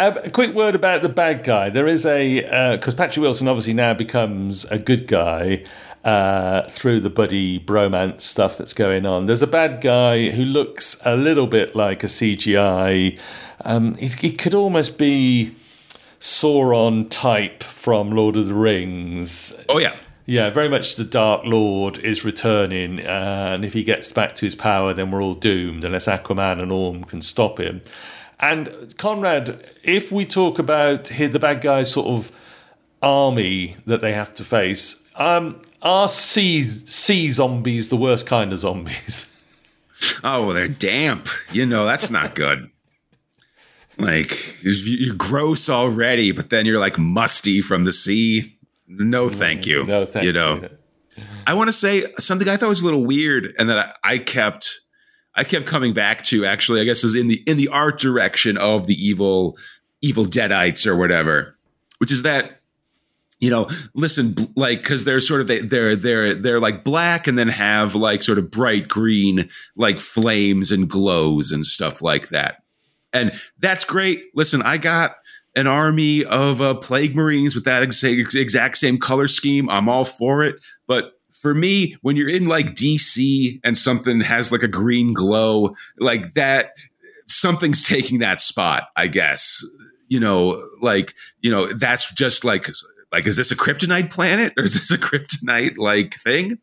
Um, 0.00 0.16
a 0.24 0.30
quick 0.30 0.54
word 0.54 0.74
about 0.74 1.02
the 1.02 1.10
bad 1.10 1.44
guy. 1.44 1.68
There 1.68 1.86
is 1.86 2.06
a 2.06 2.40
because 2.74 2.94
uh, 2.94 2.96
Patrick 2.96 3.20
Wilson 3.20 3.48
obviously 3.48 3.74
now 3.74 3.92
becomes 3.92 4.64
a 4.64 4.78
good 4.78 5.06
guy 5.06 5.62
uh, 6.04 6.62
through 6.70 7.00
the 7.00 7.10
buddy 7.10 7.60
bromance 7.60 8.22
stuff 8.22 8.56
that's 8.56 8.72
going 8.72 9.04
on. 9.04 9.26
There's 9.26 9.42
a 9.42 9.46
bad 9.46 9.82
guy 9.82 10.30
who 10.30 10.46
looks 10.46 10.96
a 11.04 11.16
little 11.16 11.46
bit 11.46 11.76
like 11.76 12.02
a 12.02 12.06
CGI. 12.06 13.18
Um, 13.66 13.94
he 13.96 14.32
could 14.32 14.54
almost 14.54 14.96
be 14.96 15.54
Sauron 16.18 17.06
type 17.10 17.62
from 17.62 18.12
Lord 18.12 18.36
of 18.36 18.46
the 18.46 18.54
Rings. 18.54 19.52
Oh 19.68 19.78
yeah. 19.78 19.94
Yeah, 20.24 20.48
very 20.48 20.70
much 20.70 20.94
the 20.94 21.04
Dark 21.04 21.42
Lord 21.44 21.98
is 21.98 22.24
returning, 22.24 23.00
uh, 23.00 23.50
and 23.52 23.64
if 23.64 23.72
he 23.72 23.82
gets 23.82 24.12
back 24.12 24.36
to 24.36 24.46
his 24.46 24.54
power, 24.54 24.94
then 24.94 25.10
we're 25.10 25.22
all 25.22 25.34
doomed 25.34 25.82
unless 25.82 26.06
Aquaman 26.06 26.62
and 26.62 26.70
Orm 26.70 27.02
can 27.02 27.20
stop 27.20 27.58
him. 27.58 27.82
And 28.40 28.94
Conrad, 28.96 29.68
if 29.82 30.10
we 30.10 30.24
talk 30.24 30.58
about 30.58 31.08
here, 31.08 31.28
the 31.28 31.38
bad 31.38 31.60
guys' 31.60 31.92
sort 31.92 32.06
of 32.08 32.32
army 33.02 33.76
that 33.86 34.00
they 34.00 34.12
have 34.12 34.32
to 34.34 34.44
face, 34.44 35.02
um, 35.16 35.60
are 35.82 36.08
sea 36.08 36.62
sea 36.62 37.30
zombies 37.30 37.88
the 37.90 37.96
worst 37.96 38.26
kind 38.26 38.52
of 38.52 38.58
zombies? 38.58 39.26
Oh, 40.24 40.54
they're 40.54 40.66
damp. 40.66 41.28
You 41.52 41.66
know 41.66 41.84
that's 41.84 42.10
not 42.10 42.34
good. 42.34 42.70
like 43.98 44.32
you're 44.62 45.14
gross 45.14 45.68
already, 45.68 46.32
but 46.32 46.48
then 46.48 46.64
you're 46.64 46.80
like 46.80 46.96
musty 46.98 47.60
from 47.60 47.84
the 47.84 47.92
sea. 47.92 48.56
No, 48.88 49.28
thank 49.28 49.66
you. 49.66 49.84
No, 49.84 50.06
thank 50.06 50.24
you. 50.24 50.32
Know, 50.32 50.62
you. 50.62 51.22
I 51.46 51.52
want 51.52 51.68
to 51.68 51.72
say 51.74 52.04
something 52.18 52.48
I 52.48 52.56
thought 52.56 52.70
was 52.70 52.80
a 52.80 52.86
little 52.86 53.04
weird, 53.04 53.54
and 53.58 53.68
that 53.68 53.98
I, 54.02 54.14
I 54.14 54.18
kept 54.18 54.80
I 55.34 55.44
kept 55.44 55.66
coming 55.66 55.92
back 55.92 56.24
to 56.24 56.44
actually, 56.44 56.80
I 56.80 56.84
guess, 56.84 57.04
is 57.04 57.14
in 57.14 57.28
the 57.28 57.42
in 57.46 57.56
the 57.56 57.68
art 57.68 57.98
direction 57.98 58.58
of 58.58 58.86
the 58.86 58.94
evil 58.94 59.56
evil 60.02 60.24
deadites 60.24 60.86
or 60.86 60.96
whatever, 60.96 61.56
which 61.98 62.12
is 62.12 62.22
that 62.22 62.60
you 63.40 63.48
know, 63.48 63.66
listen, 63.94 64.34
like, 64.54 64.84
cause 64.84 65.04
they're 65.04 65.18
sort 65.18 65.40
of, 65.40 65.46
they, 65.46 65.60
they're, 65.60 65.96
they're, 65.96 66.34
they're 66.34 66.60
like 66.60 66.84
black 66.84 67.26
and 67.26 67.38
then 67.38 67.48
have 67.48 67.94
like 67.94 68.22
sort 68.22 68.36
of 68.36 68.50
bright 68.50 68.86
green, 68.86 69.48
like 69.76 69.98
flames 69.98 70.70
and 70.70 70.90
glows 70.90 71.50
and 71.50 71.64
stuff 71.64 72.02
like 72.02 72.28
that. 72.28 72.62
And 73.14 73.32
that's 73.58 73.84
great. 73.84 74.24
Listen, 74.34 74.60
I 74.60 74.76
got 74.76 75.16
an 75.56 75.66
army 75.66 76.24
of 76.24 76.60
uh, 76.60 76.74
plague 76.74 77.16
marines 77.16 77.54
with 77.54 77.64
that 77.64 77.82
ex- 77.82 78.04
exact 78.04 78.76
same 78.76 78.98
color 78.98 79.26
scheme. 79.26 79.70
I'm 79.70 79.88
all 79.88 80.04
for 80.04 80.44
it. 80.44 80.56
But 80.86 81.18
for 81.40 81.54
me, 81.54 81.96
when 82.02 82.16
you're 82.16 82.28
in 82.28 82.48
like 82.48 82.74
DC 82.74 83.60
and 83.64 83.76
something 83.76 84.20
has 84.20 84.52
like 84.52 84.62
a 84.62 84.68
green 84.68 85.14
glow, 85.14 85.74
like 85.98 86.34
that, 86.34 86.72
something's 87.26 87.86
taking 87.86 88.18
that 88.18 88.40
spot, 88.40 88.88
I 88.94 89.06
guess. 89.06 89.64
You 90.08 90.20
know, 90.20 90.62
like, 90.82 91.14
you 91.40 91.50
know, 91.50 91.66
that's 91.66 92.12
just 92.12 92.44
like 92.44 92.68
like, 93.10 93.26
is 93.26 93.36
this 93.36 93.50
a 93.50 93.56
kryptonite 93.56 94.12
planet 94.12 94.52
or 94.58 94.64
is 94.64 94.74
this 94.74 94.90
a 94.90 94.98
kryptonite 94.98 95.78
like 95.78 96.14
thing? 96.14 96.58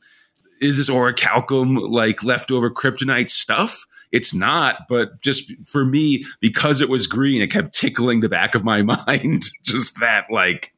Is 0.61 0.77
this 0.77 0.89
orichalcum 0.89 1.89
like 1.89 2.23
leftover 2.23 2.69
kryptonite 2.69 3.31
stuff? 3.31 3.85
It's 4.11 4.33
not, 4.33 4.87
but 4.87 5.21
just 5.21 5.51
for 5.65 5.85
me, 5.85 6.23
because 6.39 6.81
it 6.81 6.89
was 6.89 7.07
green, 7.07 7.41
it 7.41 7.51
kept 7.51 7.73
tickling 7.73 8.21
the 8.21 8.29
back 8.29 8.55
of 8.55 8.63
my 8.63 8.81
mind. 9.07 9.49
just 9.63 9.99
that, 9.99 10.31
like, 10.31 10.73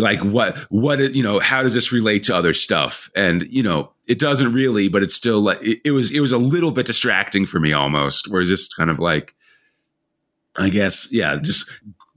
like 0.00 0.20
what, 0.20 0.56
what, 0.70 1.14
you 1.14 1.22
know, 1.22 1.38
how 1.38 1.62
does 1.62 1.74
this 1.74 1.92
relate 1.92 2.24
to 2.24 2.34
other 2.34 2.54
stuff? 2.54 3.10
And, 3.14 3.42
you 3.44 3.62
know, 3.62 3.92
it 4.08 4.18
doesn't 4.18 4.52
really, 4.52 4.88
but 4.88 5.02
it's 5.02 5.14
still 5.14 5.40
like, 5.40 5.62
it, 5.62 5.80
it 5.84 5.90
was, 5.92 6.10
it 6.10 6.20
was 6.20 6.32
a 6.32 6.38
little 6.38 6.72
bit 6.72 6.86
distracting 6.86 7.46
for 7.46 7.60
me 7.60 7.72
almost, 7.72 8.28
whereas 8.28 8.48
just 8.48 8.76
kind 8.76 8.90
of 8.90 8.98
like, 8.98 9.34
I 10.56 10.68
guess, 10.68 11.12
yeah, 11.12 11.36
just 11.40 11.70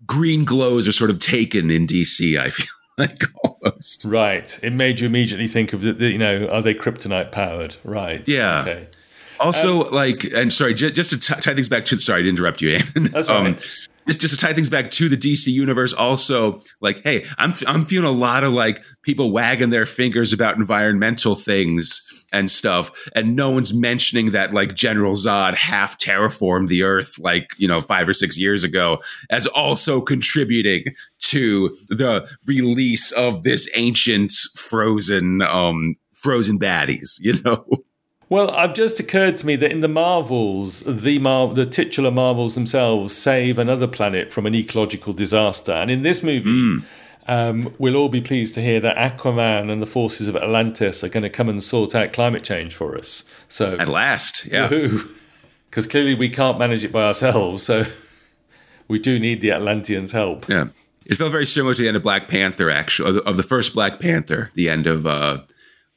green 0.06 0.44
glows 0.44 0.88
are 0.88 0.92
sort 0.94 1.10
of 1.10 1.20
taken 1.20 1.70
in 1.70 1.88
DC. 1.88 2.40
I 2.40 2.50
feel 2.50 2.68
like 2.98 3.24
almost 3.44 4.06
right. 4.06 4.60
It 4.64 4.74
made 4.74 5.00
you 5.00 5.08
immediately 5.08 5.48
think 5.48 5.74
of 5.74 5.82
the, 5.82 5.94
the 5.94 6.10
you 6.10 6.18
know, 6.18 6.48
are 6.48 6.62
they 6.62 6.74
kryptonite 6.74 7.32
powered? 7.32 7.76
Right. 7.84 8.28
Yeah. 8.28 8.62
Okay. 8.62 8.88
Also, 9.40 9.86
um, 9.86 9.92
like, 9.92 10.24
and 10.26 10.54
sorry, 10.54 10.74
j- 10.74 10.92
just 10.92 11.10
to 11.10 11.20
t- 11.20 11.42
tie 11.42 11.54
things 11.54 11.70
back 11.70 11.86
to, 11.86 11.98
sorry 11.98 12.24
to 12.24 12.30
interrupt 12.30 12.62
you, 12.62 12.78
Eamon. 12.78 13.12
That's 13.12 13.28
right. 13.28 13.48
Um, 13.48 13.56
just, 14.08 14.22
just 14.22 14.34
to 14.34 14.40
tie 14.40 14.54
things 14.54 14.70
back 14.70 14.92
to 14.92 15.10
the 15.10 15.18
DC 15.18 15.48
universe, 15.48 15.94
also, 15.94 16.60
like, 16.82 17.02
hey, 17.04 17.26
I'm, 17.38 17.54
I'm 17.68 17.86
feeling 17.86 18.08
a 18.08 18.12
lot 18.12 18.44
of 18.44 18.54
like 18.54 18.82
people 19.02 19.32
wagging 19.32 19.70
their 19.70 19.86
fingers 19.86 20.34
about 20.34 20.58
environmental 20.58 21.36
things 21.36 22.26
and 22.34 22.50
stuff. 22.50 22.92
And 23.16 23.36
no 23.36 23.52
one's 23.52 23.74
mentioning 23.74 24.32
that 24.32 24.54
like 24.54 24.76
General 24.76 25.14
Zod 25.14 25.54
half 25.54 25.98
terraformed 26.00 26.68
the 26.68 26.84
earth 26.84 27.18
like, 27.20 27.52
you 27.58 27.68
know, 27.68 27.80
five 27.80 28.10
or 28.10 28.14
six 28.14 28.38
years 28.38 28.64
ago 28.64 28.98
as 29.30 29.46
also 29.46 30.02
contributing 30.02 30.84
to 31.20 31.70
the 31.90 32.30
release 32.48 33.12
of 33.12 33.44
this 33.44 33.70
ancient 33.76 34.34
frozen, 34.56 35.42
um, 35.44 35.96
frozen 36.14 36.60
baddies, 36.60 37.12
you 37.20 37.36
know? 37.44 37.66
Well, 38.34 38.50
I've 38.50 38.74
just 38.74 39.00
occurred 39.00 39.38
to 39.38 39.46
me 39.46 39.56
that 39.58 39.72
in 39.72 39.82
the 39.82 39.88
Marvels, 39.88 40.80
the 40.88 41.20
Mar- 41.20 41.54
the 41.54 41.68
titular 41.68 42.10
Marvels 42.10 42.56
themselves 42.56 43.16
save 43.16 43.60
another 43.60 43.86
planet 43.86 44.32
from 44.32 44.48
an 44.48 44.56
ecological 44.56 45.14
disaster, 45.14 45.72
and 45.72 45.92
in 45.92 46.02
this 46.02 46.24
movie, 46.24 46.50
mm 46.50 46.84
um, 47.28 47.74
we'll 47.78 47.96
all 47.96 48.10
be 48.10 48.22
pleased 48.22 48.56
to 48.56 48.62
hear 48.62 48.80
that 48.80 48.98
Aquaman 48.98 49.72
and 49.72 49.82
the 49.82 49.86
forces 49.86 50.28
of 50.28 50.36
Atlantis 50.36 51.04
are 51.04 51.10
going 51.10 51.24
to 51.24 51.30
come 51.30 51.48
and 51.48 51.64
sort 51.64 51.94
out 51.94 52.12
climate 52.12 52.44
change 52.44 52.76
for 52.76 52.98
us. 52.98 53.24
So 53.50 53.78
at 53.78 53.88
last, 53.88 54.48
yeah, 54.48 54.68
because 55.70 55.86
clearly 55.92 56.16
we 56.16 56.28
can't 56.28 56.58
manage 56.58 56.84
it 56.84 56.92
by 56.92 57.04
ourselves. 57.04 57.62
So 57.62 57.86
we 58.88 58.98
do 58.98 59.20
need 59.20 59.42
the 59.42 59.52
Atlanteans' 59.52 60.12
help. 60.12 60.50
Yeah, 60.50 60.70
it 61.06 61.16
felt 61.16 61.32
very 61.32 61.46
similar 61.46 61.76
to 61.76 61.82
the 61.84 61.88
end 61.88 61.98
of 61.98 62.04
Black 62.04 62.28
Panther, 62.28 62.72
actually, 62.72 63.22
of 63.26 63.38
the 63.38 63.44
first 63.44 63.76
Black 63.76 64.00
Panther, 64.00 64.50
the 64.56 64.70
end 64.70 64.88
of 64.88 65.06
uh, 65.06 65.42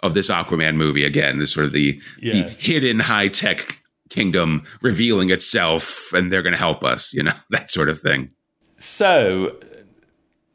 of 0.03 0.15
this 0.15 0.31
Aquaman 0.31 0.77
movie. 0.77 1.05
Again, 1.05 1.39
this 1.39 1.53
sort 1.53 1.67
of 1.67 1.73
the, 1.73 2.01
yes. 2.21 2.35
the 2.35 2.63
hidden 2.63 3.01
high 3.01 3.29
tech 3.29 3.83
kingdom 4.09 4.65
revealing 4.83 5.31
itself, 5.31 6.13
and 6.13 6.33
they're 6.33 6.43
going 6.43 6.53
to 6.53 6.59
help 6.59 6.85
us. 6.85 7.13
You 7.13 7.25
know 7.25 7.33
that 7.51 7.71
sort 7.71 7.89
of 7.89 8.01
thing. 8.01 8.31
So 8.79 9.57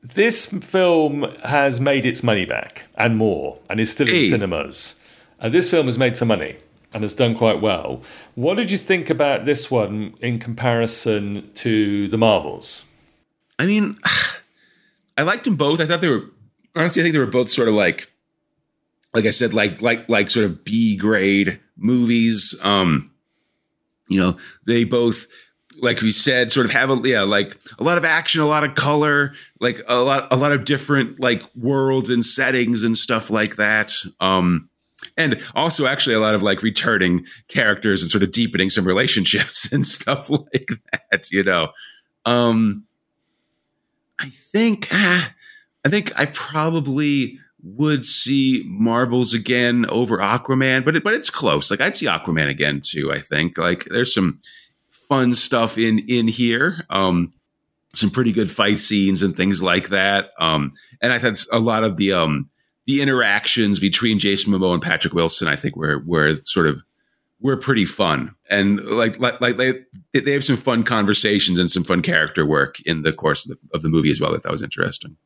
this 0.03 0.45
film 0.45 1.23
has 1.43 1.79
made 1.79 2.05
its 2.05 2.23
money 2.23 2.45
back 2.45 2.85
and 2.95 3.17
more, 3.17 3.57
and 3.69 3.79
is 3.79 3.91
still 3.91 4.07
in 4.07 4.29
cinemas. 4.29 4.95
And 5.39 5.53
this 5.53 5.69
film 5.69 5.87
has 5.87 5.97
made 5.97 6.15
some 6.15 6.27
money 6.27 6.55
and 6.93 7.03
has 7.03 7.13
done 7.13 7.35
quite 7.35 7.61
well. 7.61 8.01
What 8.35 8.57
did 8.57 8.69
you 8.69 8.77
think 8.77 9.09
about 9.09 9.45
this 9.45 9.71
one 9.71 10.13
in 10.21 10.39
comparison 10.39 11.49
to 11.55 12.07
the 12.09 12.17
Marvels? 12.17 12.85
I 13.57 13.65
mean, 13.65 13.97
I 15.17 15.23
liked 15.23 15.45
them 15.45 15.55
both. 15.55 15.79
I 15.79 15.85
thought 15.85 16.01
they 16.01 16.09
were 16.09 16.25
honestly, 16.75 17.01
I 17.01 17.03
think 17.03 17.13
they 17.13 17.19
were 17.19 17.25
both 17.25 17.51
sort 17.51 17.67
of 17.67 17.73
like, 17.73 18.10
like 19.13 19.25
I 19.25 19.31
said, 19.31 19.53
like 19.53 19.81
like 19.81 20.07
like 20.09 20.29
sort 20.29 20.45
of 20.45 20.63
B 20.63 20.95
grade 20.95 21.59
movies. 21.77 22.59
Um, 22.63 23.11
you 24.07 24.19
know, 24.19 24.37
they 24.65 24.83
both 24.83 25.25
like 25.81 26.01
we 26.01 26.11
said, 26.11 26.51
sort 26.51 26.65
of 26.65 26.71
have 26.71 26.89
a 26.89 26.99
yeah, 27.03 27.23
like 27.23 27.57
a 27.79 27.83
lot 27.83 27.97
of 27.97 28.05
action, 28.05 28.41
a 28.41 28.47
lot 28.47 28.63
of 28.63 28.75
color, 28.75 29.33
like 29.59 29.81
a 29.87 29.95
lot 29.95 30.27
a 30.31 30.37
lot 30.37 30.51
of 30.51 30.65
different 30.65 31.19
like 31.19 31.43
worlds 31.55 32.09
and 32.09 32.23
settings 32.23 32.83
and 32.83 32.95
stuff 32.95 33.29
like 33.29 33.55
that. 33.55 33.93
Um 34.19 34.69
and 35.17 35.41
also 35.55 35.87
actually 35.87 36.15
a 36.15 36.19
lot 36.19 36.35
of 36.35 36.43
like 36.43 36.61
returning 36.61 37.25
characters 37.47 38.01
and 38.01 38.11
sort 38.11 38.23
of 38.23 38.31
deepening 38.31 38.69
some 38.69 38.85
relationships 38.85 39.71
and 39.73 39.85
stuff 39.85 40.29
like 40.29 40.69
that, 40.91 41.31
you 41.31 41.43
know. 41.43 41.71
Um 42.25 42.85
I 44.19 44.29
think 44.29 44.87
ah, 44.91 45.33
I 45.83 45.89
think 45.89 46.17
I 46.19 46.25
probably 46.27 47.39
would 47.63 48.05
see 48.05 48.63
Marvels 48.65 49.33
again 49.33 49.85
over 49.89 50.17
Aquaman, 50.17 50.83
but 50.83 50.95
it, 50.95 51.03
but 51.03 51.13
it's 51.13 51.29
close. 51.29 51.69
Like 51.69 51.81
I'd 51.81 51.95
see 51.95 52.07
Aquaman 52.07 52.49
again 52.49 52.81
too. 52.83 53.11
I 53.11 53.19
think 53.19 53.57
like 53.57 53.85
there's 53.85 54.13
some 54.13 54.39
fun 54.89 55.33
stuff 55.33 55.77
in 55.77 55.99
in 56.07 56.27
here. 56.27 56.85
Um, 56.89 57.33
some 57.93 58.09
pretty 58.09 58.31
good 58.31 58.49
fight 58.49 58.79
scenes 58.79 59.21
and 59.21 59.35
things 59.35 59.61
like 59.61 59.89
that. 59.89 60.31
Um, 60.39 60.71
and 61.01 61.11
I 61.11 61.17
had 61.17 61.37
a 61.51 61.59
lot 61.59 61.83
of 61.83 61.97
the 61.97 62.13
um, 62.13 62.49
the 62.85 63.01
interactions 63.01 63.79
between 63.79 64.19
Jason 64.19 64.53
Momoa 64.53 64.73
and 64.73 64.81
Patrick 64.81 65.13
Wilson. 65.13 65.47
I 65.47 65.55
think 65.55 65.75
were 65.75 66.01
were 66.05 66.37
sort 66.43 66.67
of 66.67 66.83
were 67.41 67.57
pretty 67.57 67.85
fun 67.85 68.31
and 68.49 68.79
like 68.85 69.19
like 69.19 69.41
like 69.41 69.57
they 69.57 69.83
they 70.13 70.33
have 70.33 70.43
some 70.43 70.55
fun 70.55 70.83
conversations 70.83 71.57
and 71.57 71.71
some 71.71 71.83
fun 71.83 72.01
character 72.01 72.45
work 72.45 72.79
in 72.81 73.01
the 73.01 73.11
course 73.11 73.49
of 73.49 73.57
the, 73.57 73.75
of 73.75 73.81
the 73.81 73.89
movie 73.89 74.11
as 74.11 74.21
well. 74.21 74.31
That 74.31 74.43
that 74.43 74.51
was 74.51 74.63
interesting. 74.63 75.17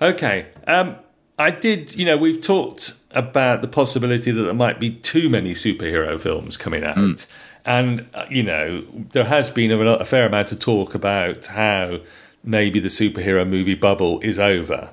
Okay. 0.00 0.46
Um, 0.66 0.96
I 1.42 1.50
did, 1.50 1.94
you 1.94 2.06
know, 2.06 2.16
we've 2.16 2.40
talked 2.40 2.94
about 3.10 3.60
the 3.60 3.68
possibility 3.68 4.30
that 4.30 4.42
there 4.42 4.54
might 4.54 4.80
be 4.80 4.90
too 4.90 5.28
many 5.28 5.52
superhero 5.52 6.20
films 6.20 6.56
coming 6.56 6.84
out. 6.84 6.96
Mm. 6.96 7.26
And, 7.64 8.06
uh, 8.14 8.26
you 8.30 8.42
know, 8.42 8.84
there 9.12 9.24
has 9.24 9.50
been 9.50 9.70
a, 9.70 9.78
a 9.78 10.04
fair 10.04 10.26
amount 10.26 10.52
of 10.52 10.58
talk 10.58 10.94
about 10.94 11.46
how 11.46 12.00
maybe 12.42 12.80
the 12.80 12.88
superhero 12.88 13.48
movie 13.48 13.74
bubble 13.74 14.20
is 14.20 14.38
over 14.38 14.90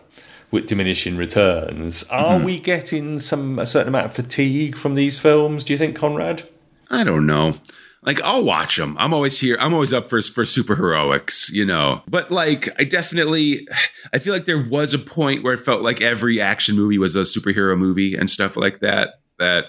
with 0.51 0.67
diminishing 0.67 1.17
returns. 1.17 2.03
Are 2.05 2.35
mm-hmm. 2.35 2.45
we 2.45 2.59
getting 2.59 3.19
some 3.19 3.59
a 3.59 3.65
certain 3.65 3.89
amount 3.89 4.07
of 4.07 4.13
fatigue 4.13 4.77
from 4.77 4.95
these 4.95 5.19
films? 5.19 5.63
Do 5.63 5.73
you 5.73 5.79
think, 5.79 5.95
Conrad? 5.95 6.47
I 6.89 7.03
don't 7.03 7.25
know. 7.27 7.53
Like 8.01 8.21
I'll 8.21 8.43
watch 8.43 8.77
them. 8.77 8.95
I'm 8.97 9.13
always 9.13 9.39
here. 9.39 9.57
I'm 9.59 9.73
always 9.73 9.93
up 9.93 10.09
for 10.09 10.21
for 10.21 10.43
superheroics, 10.43 11.51
you 11.51 11.65
know. 11.65 12.01
But 12.09 12.31
like, 12.31 12.69
I 12.79 12.85
definitely, 12.85 13.67
I 14.13 14.19
feel 14.19 14.33
like 14.33 14.45
there 14.45 14.65
was 14.69 14.93
a 14.93 14.99
point 14.99 15.43
where 15.43 15.53
it 15.53 15.59
felt 15.59 15.81
like 15.81 16.01
every 16.01 16.39
action 16.39 16.75
movie 16.75 16.97
was 16.97 17.15
a 17.15 17.21
superhero 17.21 17.77
movie 17.77 18.15
and 18.15 18.29
stuff 18.29 18.55
like 18.55 18.79
that. 18.79 19.15
That 19.37 19.65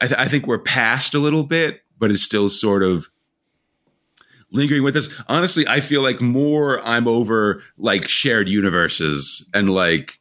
I, 0.00 0.06
th- 0.06 0.20
I 0.20 0.28
think 0.28 0.46
we're 0.46 0.58
past 0.58 1.14
a 1.14 1.18
little 1.18 1.44
bit 1.44 1.82
but 1.98 2.10
it's 2.10 2.22
still 2.22 2.48
sort 2.48 2.82
of 2.82 3.08
lingering 4.50 4.82
with 4.82 4.96
us. 4.96 5.20
Honestly, 5.28 5.66
I 5.66 5.80
feel 5.80 6.02
like 6.02 6.20
more 6.20 6.80
I'm 6.86 7.06
over 7.06 7.62
like 7.76 8.08
shared 8.08 8.48
universes 8.48 9.48
and 9.52 9.70
like 9.70 10.18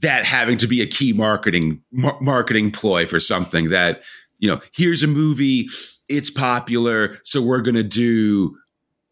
that 0.00 0.24
having 0.24 0.58
to 0.58 0.66
be 0.66 0.82
a 0.82 0.86
key 0.86 1.12
marketing 1.12 1.82
mar- 1.90 2.18
marketing 2.20 2.70
ploy 2.70 3.06
for 3.06 3.20
something 3.20 3.68
that 3.68 4.02
you 4.38 4.50
know 4.50 4.60
here's 4.72 5.02
a 5.02 5.06
movie 5.06 5.68
it's 6.08 6.30
popular 6.30 7.16
so 7.22 7.42
we're 7.42 7.62
going 7.62 7.74
to 7.74 7.82
do 7.82 8.56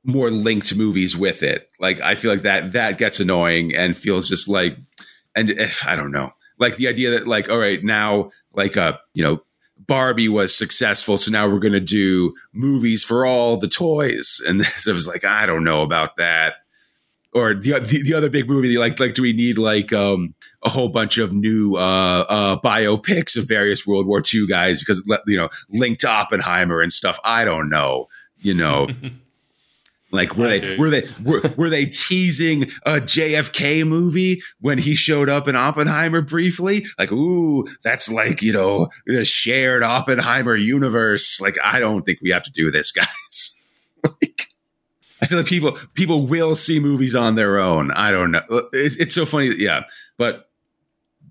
more 0.05 0.31
linked 0.31 0.77
movies 0.77 1.17
with 1.17 1.43
it 1.43 1.71
like 1.81 2.01
i 2.03 2.15
feel 2.15 2.31
like 2.31 2.43
that 2.43 2.73
that 2.73 2.99
gets 2.99 3.21
annoying 3.21 3.75
and 3.75 3.97
feels 3.97 4.29
just 4.29 4.49
like 4.49 4.77
and 5.35 5.51
if 5.51 5.87
i 5.87 5.97
don't 5.97 6.13
know 6.13 6.31
like 6.59 6.77
the 6.77 6.89
idea 6.89 7.11
that 7.11 7.27
like 7.27 7.49
all 7.49 7.59
right 7.59 7.83
now 7.85 8.31
like 8.55 8.77
uh 8.77 8.97
you 9.15 9.23
know 9.23 9.41
Barbie 9.87 10.29
was 10.29 10.55
successful, 10.55 11.19
so 11.19 11.31
now 11.31 11.49
we're 11.49 11.59
going 11.59 11.73
to 11.73 11.81
do 11.81 12.35
movies 12.53 13.05
for 13.05 13.27
all 13.27 13.57
the 13.57 13.69
toys. 13.69 14.41
And 14.47 14.65
so 14.77 14.93
I 14.93 14.95
was 14.95 15.09
like, 15.09 15.25
I 15.25 15.47
don't 15.47 15.65
know 15.65 15.83
about 15.83 16.17
that. 16.17 16.55
Or 17.35 17.55
the, 17.55 17.73
the, 17.81 18.03
the 18.03 18.15
other 18.15 18.31
big 18.31 18.49
movie 18.49 18.79
like 18.79 18.99
like 19.01 19.15
do 19.15 19.23
we 19.23 19.33
need 19.33 19.59
like 19.59 19.93
um 19.93 20.35
a 20.63 20.69
whole 20.69 20.89
bunch 20.89 21.19
of 21.19 21.33
new 21.33 21.77
uh 21.77 22.25
uh 22.29 22.61
biopics 22.61 23.37
of 23.37 23.49
various 23.49 23.87
World 23.87 24.07
War 24.07 24.23
II 24.33 24.47
guys 24.47 24.81
because 24.81 25.05
you 25.27 25.37
know 25.37 25.49
linked 25.69 26.01
to 26.03 26.09
Oppenheimer 26.09 26.81
and 26.81 26.93
stuff 26.93 27.19
I 27.25 27.45
don't 27.45 27.69
know 27.69 28.07
you 28.39 28.55
know 28.55 28.89
like 30.15 30.37
were 30.37 30.49
they 30.49 30.77
were 30.77 30.91
they 30.91 31.03
were, 31.25 31.43
were 31.57 31.69
they 31.69 31.87
teasing 31.87 32.71
a 32.87 33.01
JFK 33.01 33.87
movie 33.87 34.41
when 34.61 34.79
he 34.79 34.95
showed 34.95 35.29
up 35.29 35.49
in 35.49 35.57
Oppenheimer 35.57 36.23
briefly? 36.23 36.87
Like, 36.99 37.11
ooh, 37.11 37.67
that's 37.83 38.11
like 38.11 38.41
you 38.41 38.53
know 38.53 38.89
the 39.07 39.25
shared 39.25 39.83
Oppenheimer 39.83 40.55
universe. 40.55 41.41
Like, 41.41 41.57
I 41.65 41.81
don't 41.81 42.07
think 42.07 42.21
we 42.23 42.31
have 42.31 42.45
to 42.45 42.53
do 42.53 42.71
this, 42.71 42.93
guys. 42.93 43.54
I 45.25 45.27
feel 45.27 45.39
like 45.39 45.47
people 45.47 45.73
people 45.95 46.27
will 46.27 46.55
see 46.55 46.79
movies 46.79 47.15
on 47.15 47.35
their 47.35 47.59
own. 47.59 47.91
I 47.93 48.11
don't 48.11 48.31
know. 48.31 48.43
It's, 48.75 48.97
it's 48.97 49.15
so 49.15 49.25
funny. 49.25 49.53
Yeah, 49.57 49.85
but 50.19 50.51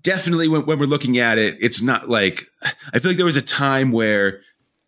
definitely 0.00 0.48
when, 0.48 0.66
when 0.66 0.80
we're 0.80 0.86
looking 0.86 1.18
at 1.18 1.38
it, 1.38 1.56
it's 1.60 1.80
not 1.80 2.08
like 2.08 2.42
I 2.92 2.98
feel 2.98 3.12
like 3.12 3.18
there 3.18 3.24
was 3.24 3.36
a 3.36 3.42
time 3.42 3.92
where 3.92 4.40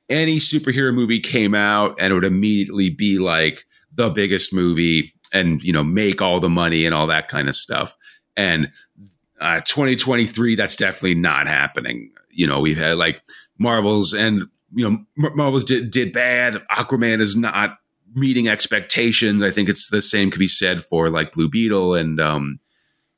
any 0.09 0.39
superhero 0.39 0.93
movie 0.93 1.21
came 1.21 1.55
out 1.55 1.97
and 2.01 2.11
it 2.11 2.15
would 2.15 2.25
immediately 2.25 2.91
be 2.91 3.21
like 3.21 3.65
the 3.95 4.11
biggest 4.11 4.53
movie 4.53 5.13
and 5.33 5.63
you 5.63 5.73
know 5.73 5.85
make 5.85 6.21
all 6.21 6.41
the 6.41 6.49
money 6.49 6.85
and 6.85 6.93
all 6.93 7.07
that 7.07 7.29
kind 7.29 7.49
of 7.49 7.55
stuff 7.55 7.97
and 8.37 8.71
uh, 9.41 9.61
2023 9.61 10.55
that's 10.55 10.77
definitely 10.77 11.15
not 11.15 11.49
happening 11.49 12.11
you 12.31 12.47
know 12.47 12.61
we've 12.61 12.79
had 12.79 12.97
like 12.97 13.21
marvels 13.59 14.15
and 14.15 14.45
you 14.75 14.89
know 14.89 15.05
marvels 15.35 15.65
did, 15.65 15.91
did 15.91 16.13
bad 16.13 16.55
aquaman 16.71 17.21
is 17.21 17.37
not 17.37 17.79
meeting 18.17 18.49
expectations 18.49 19.43
i 19.43 19.51
think 19.51 19.69
it's 19.69 19.91
the 19.91 20.03
same 20.03 20.31
could 20.31 20.39
be 20.39 20.49
said 20.49 20.83
for 20.83 21.09
like 21.09 21.33
blue 21.33 21.49
beetle 21.49 21.95
and 21.95 22.21
um 22.21 22.59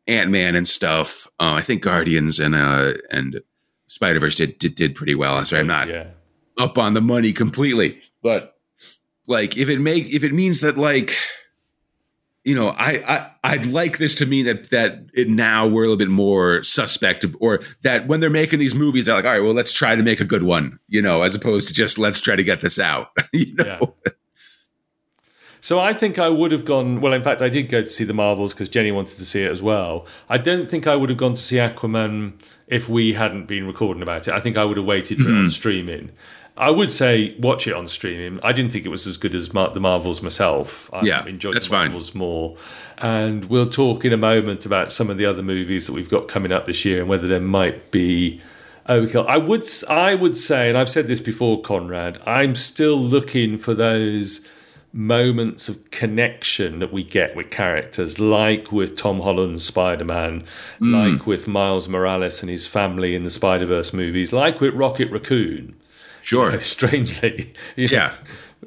ant-man 0.07 0.55
and 0.55 0.67
stuff 0.67 1.27
uh, 1.41 1.55
i 1.55 1.61
think 1.61 1.83
guardians 1.83 2.39
and 2.39 2.55
uh 2.55 2.93
and 3.11 3.41
spider-verse 3.87 4.35
did 4.35 4.59
did, 4.59 4.75
did 4.75 4.95
pretty 4.95 5.15
well 5.15 5.45
so 5.45 5.59
i'm 5.59 5.67
not 5.67 5.89
yeah. 5.89 6.07
up 6.59 6.77
on 6.77 6.95
the 6.95 7.01
money 7.01 7.33
completely 7.33 8.01
but 8.23 8.59
like 9.29 9.57
if 9.57 9.69
it 9.69 9.81
make 9.81 10.13
if 10.13 10.25
it 10.25 10.33
means 10.33 10.61
that 10.63 10.77
like 10.77 11.15
you 12.45 12.55
know 12.55 12.71
I, 12.71 13.03
I 13.07 13.31
i'd 13.45 13.67
like 13.67 13.99
this 13.99 14.15
to 14.17 14.27
mean 14.27 14.47
that 14.47 14.71
that 14.71 15.11
it 15.15 15.29
now 15.29 15.67
we're 15.67 15.83
a 15.83 15.89
little 15.89 15.97
bit 15.97 16.09
more 16.09 16.63
suspect 16.63 17.25
or 17.41 17.61
that 17.83 18.07
when 18.07 18.21
they're 18.21 18.31
making 18.31 18.59
these 18.59 18.75
movies 18.75 19.07
they're 19.07 19.15
like 19.15 19.27
all 19.27 19.33
right 19.33 19.43
well 19.43 19.53
let's 19.53 19.73
try 19.73 19.95
to 19.95 20.03
make 20.03 20.21
a 20.21 20.25
good 20.25 20.43
one 20.43 20.79
you 20.89 21.03
know 21.03 21.23
as 21.23 21.35
opposed 21.35 21.69
to 21.69 21.75
just 21.75 21.99
let's 21.99 22.21
try 22.21 22.35
to 22.35 22.43
get 22.43 22.61
this 22.61 22.79
out 22.79 23.09
you 23.33 23.55
know 23.55 23.95
yeah. 24.07 24.13
So 25.61 25.81
I 25.81 25.93
think 25.93 26.19
I 26.19 26.29
would 26.29 26.53
have 26.53 26.65
gone. 26.65 27.01
Well, 27.01 27.13
in 27.13 27.23
fact, 27.23 27.43
I 27.43 27.49
did 27.49 27.69
go 27.69 27.83
to 27.83 27.89
see 27.89 28.05
the 28.05 28.15
Marvels 28.15 28.55
because 28.55 28.69
Jenny 28.69 28.93
wanted 28.93 29.19
to 29.19 29.25
see 29.25 29.43
it 29.43 29.51
as 29.51 29.61
well. 29.61 30.07
I 30.29 30.39
don't 30.39 30.71
think 30.71 30.87
I 30.87 30.97
would 30.97 31.11
have 31.11 31.19
gone 31.19 31.35
to 31.35 31.41
see 31.41 31.57
Aquaman 31.57 32.35
if 32.69 32.89
we 32.89 33.15
hadn't 33.15 33.47
been 33.47 33.67
recording 33.67 34.03
about 34.03 34.29
it. 34.29 34.35
I 34.35 34.41
think 34.41 34.57
I 34.57 34.65
would 34.65 34.77
have 34.77 34.87
waited 34.87 35.19
for 35.19 35.31
it 35.31 35.33
on 35.33 35.39
mm-hmm. 35.41 35.49
streaming. 35.49 36.11
I 36.59 36.71
would 36.71 36.91
say 36.91 37.37
watch 37.39 37.69
it 37.69 37.73
on 37.73 37.87
streaming. 37.87 38.41
I 38.43 38.53
didn't 38.53 38.73
think 38.73 38.85
it 38.85 38.89
was 38.89 39.07
as 39.07 39.17
good 39.17 39.35
as 39.35 39.55
Mar- 39.55 39.71
the 39.71 39.81
Marvels 39.81 40.23
myself. 40.23 40.91
I 40.93 41.03
yeah, 41.03 41.25
enjoyed 41.25 41.55
the 41.55 41.69
Marvels 41.71 42.11
fine. 42.11 42.19
more. 42.19 42.57
And 42.99 43.45
we'll 43.45 43.69
talk 43.69 44.05
in 44.05 44.13
a 44.13 44.17
moment 44.17 44.67
about 44.67 44.91
some 44.91 45.09
of 45.09 45.19
the 45.19 45.27
other 45.27 45.43
movies 45.43 45.87
that 45.87 45.93
we've 45.93 46.09
got 46.09 46.27
coming 46.27 46.51
up 46.51 46.67
this 46.67 46.85
year 46.85 47.01
and 47.01 47.09
whether 47.09 47.29
there 47.29 47.41
might 47.41 47.93
be 47.93 48.41
overkill. 48.89 49.27
I 49.29 49.39
would 49.39 49.69
I 49.89 50.17
would 50.17 50.37
say, 50.37 50.69
and 50.69 50.77
I've 50.77 50.91
said 50.91 51.07
this 51.07 51.21
before, 51.21 51.63
Conrad. 51.63 52.21
I'm 52.27 52.57
still 52.57 52.99
looking 52.99 53.57
for 53.57 53.73
those 53.73 54.41
moments 54.93 55.69
of 55.69 55.91
connection 55.91 56.79
that 56.79 56.93
we 56.93 57.05
get 57.05 57.37
with 57.37 57.51
characters, 57.51 58.19
like 58.19 58.73
with 58.73 58.97
Tom 58.97 59.21
Holland's 59.21 59.65
Spider 59.65 60.05
Man, 60.05 60.45
mm. 60.81 61.13
like 61.13 61.27
with 61.27 61.47
Miles 61.47 61.89
Morales 61.89 62.41
and 62.41 62.51
his 62.51 62.67
family 62.67 63.15
in 63.15 63.23
the 63.23 63.31
Spider 63.31 63.67
Verse 63.67 63.93
movies, 63.93 64.33
like 64.33 64.61
with 64.61 64.75
Rocket 64.75 65.11
Raccoon 65.11 65.75
Sure. 66.29 66.47
You 66.47 66.53
know, 66.57 66.59
strangely. 66.61 67.55
You 67.77 67.89
know, 67.89 67.95
yeah. 67.95 68.15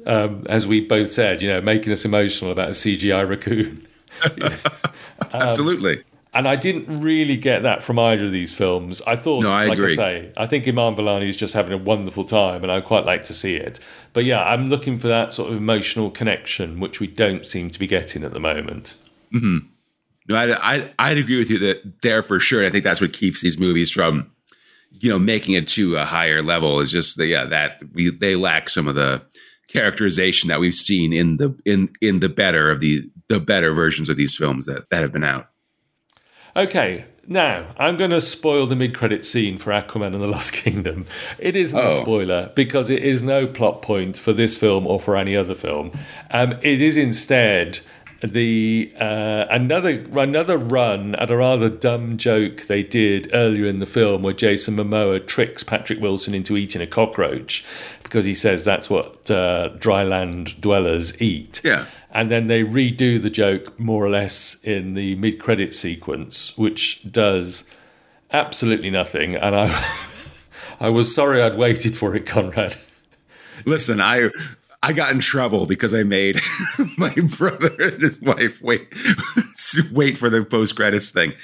Um, 0.06 0.42
as 0.48 0.66
we 0.66 0.80
both 0.80 1.12
said, 1.12 1.42
you 1.42 1.48
know, 1.48 1.60
making 1.60 1.92
us 1.92 2.04
emotional 2.04 2.50
about 2.50 2.68
a 2.68 2.72
CGI 2.72 3.28
raccoon. 3.28 3.86
um, 4.42 4.52
Absolutely. 5.32 6.02
And 6.34 6.48
I 6.48 6.56
didn't 6.56 7.02
really 7.02 7.36
get 7.36 7.62
that 7.62 7.82
from 7.82 7.98
either 7.98 8.26
of 8.26 8.32
these 8.32 8.54
films. 8.54 9.02
I 9.06 9.16
thought, 9.16 9.42
no, 9.42 9.52
I 9.52 9.66
like 9.66 9.76
agree. 9.78 9.92
I 9.92 9.96
say, 9.96 10.32
I 10.36 10.46
think 10.46 10.66
Iman 10.66 10.96
Vellani 10.96 11.28
is 11.28 11.36
just 11.36 11.52
having 11.52 11.74
a 11.74 11.78
wonderful 11.78 12.24
time, 12.24 12.62
and 12.62 12.72
I'd 12.72 12.84
quite 12.84 13.04
like 13.04 13.24
to 13.24 13.34
see 13.34 13.56
it. 13.56 13.78
But 14.14 14.24
yeah, 14.24 14.42
I'm 14.42 14.70
looking 14.70 14.96
for 14.96 15.08
that 15.08 15.34
sort 15.34 15.50
of 15.50 15.58
emotional 15.58 16.10
connection, 16.10 16.80
which 16.80 17.00
we 17.00 17.06
don't 17.06 17.46
seem 17.46 17.68
to 17.68 17.78
be 17.78 17.86
getting 17.86 18.24
at 18.24 18.32
the 18.32 18.40
moment. 18.40 18.94
Mm-hmm. 19.34 19.58
No, 20.28 20.36
I, 20.36 20.76
I, 20.76 20.92
I'd 20.98 21.18
agree 21.18 21.36
with 21.36 21.50
you 21.50 21.58
that 21.58 22.00
there 22.00 22.22
for 22.22 22.40
sure. 22.40 22.64
I 22.64 22.70
think 22.70 22.84
that's 22.84 23.00
what 23.00 23.12
keeps 23.12 23.42
these 23.42 23.58
movies 23.58 23.90
from 23.90 24.30
you 25.00 25.10
know 25.10 25.18
making 25.18 25.54
it 25.54 25.68
to 25.68 25.96
a 25.96 26.04
higher 26.04 26.42
level 26.42 26.80
is 26.80 26.92
just 26.92 27.16
the, 27.16 27.26
yeah 27.26 27.44
that 27.44 27.82
we 27.92 28.10
they 28.10 28.36
lack 28.36 28.68
some 28.68 28.86
of 28.86 28.94
the 28.94 29.22
characterization 29.68 30.48
that 30.48 30.60
we've 30.60 30.74
seen 30.74 31.12
in 31.12 31.38
the 31.38 31.58
in 31.64 31.88
in 32.00 32.20
the 32.20 32.28
better 32.28 32.70
of 32.70 32.80
the 32.80 33.02
the 33.28 33.40
better 33.40 33.72
versions 33.72 34.08
of 34.08 34.16
these 34.16 34.36
films 34.36 34.66
that 34.66 34.88
that 34.90 35.02
have 35.02 35.12
been 35.12 35.24
out. 35.24 35.48
Okay, 36.54 37.06
now 37.26 37.74
I'm 37.78 37.96
going 37.96 38.10
to 38.10 38.20
spoil 38.20 38.66
the 38.66 38.76
mid-credit 38.76 39.24
scene 39.24 39.56
for 39.56 39.70
Aquaman 39.72 40.12
and 40.12 40.20
the 40.20 40.26
Lost 40.26 40.52
Kingdom. 40.52 41.06
It 41.38 41.56
isn't 41.56 41.78
oh. 41.78 41.86
a 41.86 42.02
spoiler 42.02 42.52
because 42.54 42.90
it 42.90 43.02
is 43.02 43.22
no 43.22 43.46
plot 43.46 43.80
point 43.80 44.18
for 44.18 44.32
this 44.32 44.56
film 44.56 44.86
or 44.86 45.00
for 45.00 45.16
any 45.16 45.36
other 45.36 45.54
film. 45.54 45.92
Um, 46.30 46.52
it 46.62 46.82
is 46.82 46.96
instead 46.96 47.80
the 48.22 48.92
uh, 49.00 49.46
another 49.50 50.04
another 50.14 50.56
run 50.56 51.14
at 51.16 51.30
a 51.30 51.36
rather 51.36 51.68
dumb 51.68 52.16
joke 52.16 52.62
they 52.68 52.82
did 52.82 53.28
earlier 53.32 53.66
in 53.66 53.80
the 53.80 53.86
film 53.86 54.22
where 54.22 54.34
Jason 54.34 54.76
Momoa 54.76 55.26
tricks 55.26 55.64
Patrick 55.64 56.00
Wilson 56.00 56.32
into 56.34 56.56
eating 56.56 56.80
a 56.80 56.86
cockroach 56.86 57.64
because 58.04 58.24
he 58.24 58.34
says 58.34 58.64
that's 58.64 58.88
what 58.88 59.28
uh, 59.30 59.68
dry 59.78 60.04
land 60.04 60.60
dwellers 60.60 61.20
eat. 61.20 61.60
Yeah. 61.64 61.86
And 62.12 62.30
then 62.30 62.46
they 62.46 62.62
redo 62.62 63.20
the 63.20 63.30
joke 63.30 63.78
more 63.80 64.04
or 64.04 64.10
less 64.10 64.56
in 64.62 64.94
the 64.94 65.14
mid 65.16 65.40
credit 65.40 65.74
sequence, 65.74 66.56
which 66.58 67.00
does 67.10 67.64
absolutely 68.30 68.90
nothing. 68.90 69.34
And 69.34 69.56
I 69.56 69.94
I 70.80 70.88
was 70.88 71.14
sorry 71.14 71.42
I'd 71.42 71.56
waited 71.56 71.96
for 71.96 72.14
it, 72.14 72.26
Conrad. 72.26 72.76
Listen, 73.64 74.00
I 74.00 74.30
I 74.82 74.92
got 74.92 75.12
in 75.12 75.20
trouble 75.20 75.66
because 75.66 75.94
I 75.94 76.02
made 76.02 76.40
my 76.98 77.14
brother 77.38 77.74
and 77.78 78.02
his 78.02 78.20
wife 78.20 78.60
wait 78.60 78.88
wait 79.92 80.18
for 80.18 80.28
the 80.28 80.44
post 80.44 80.76
credits 80.76 81.10
thing. 81.10 81.34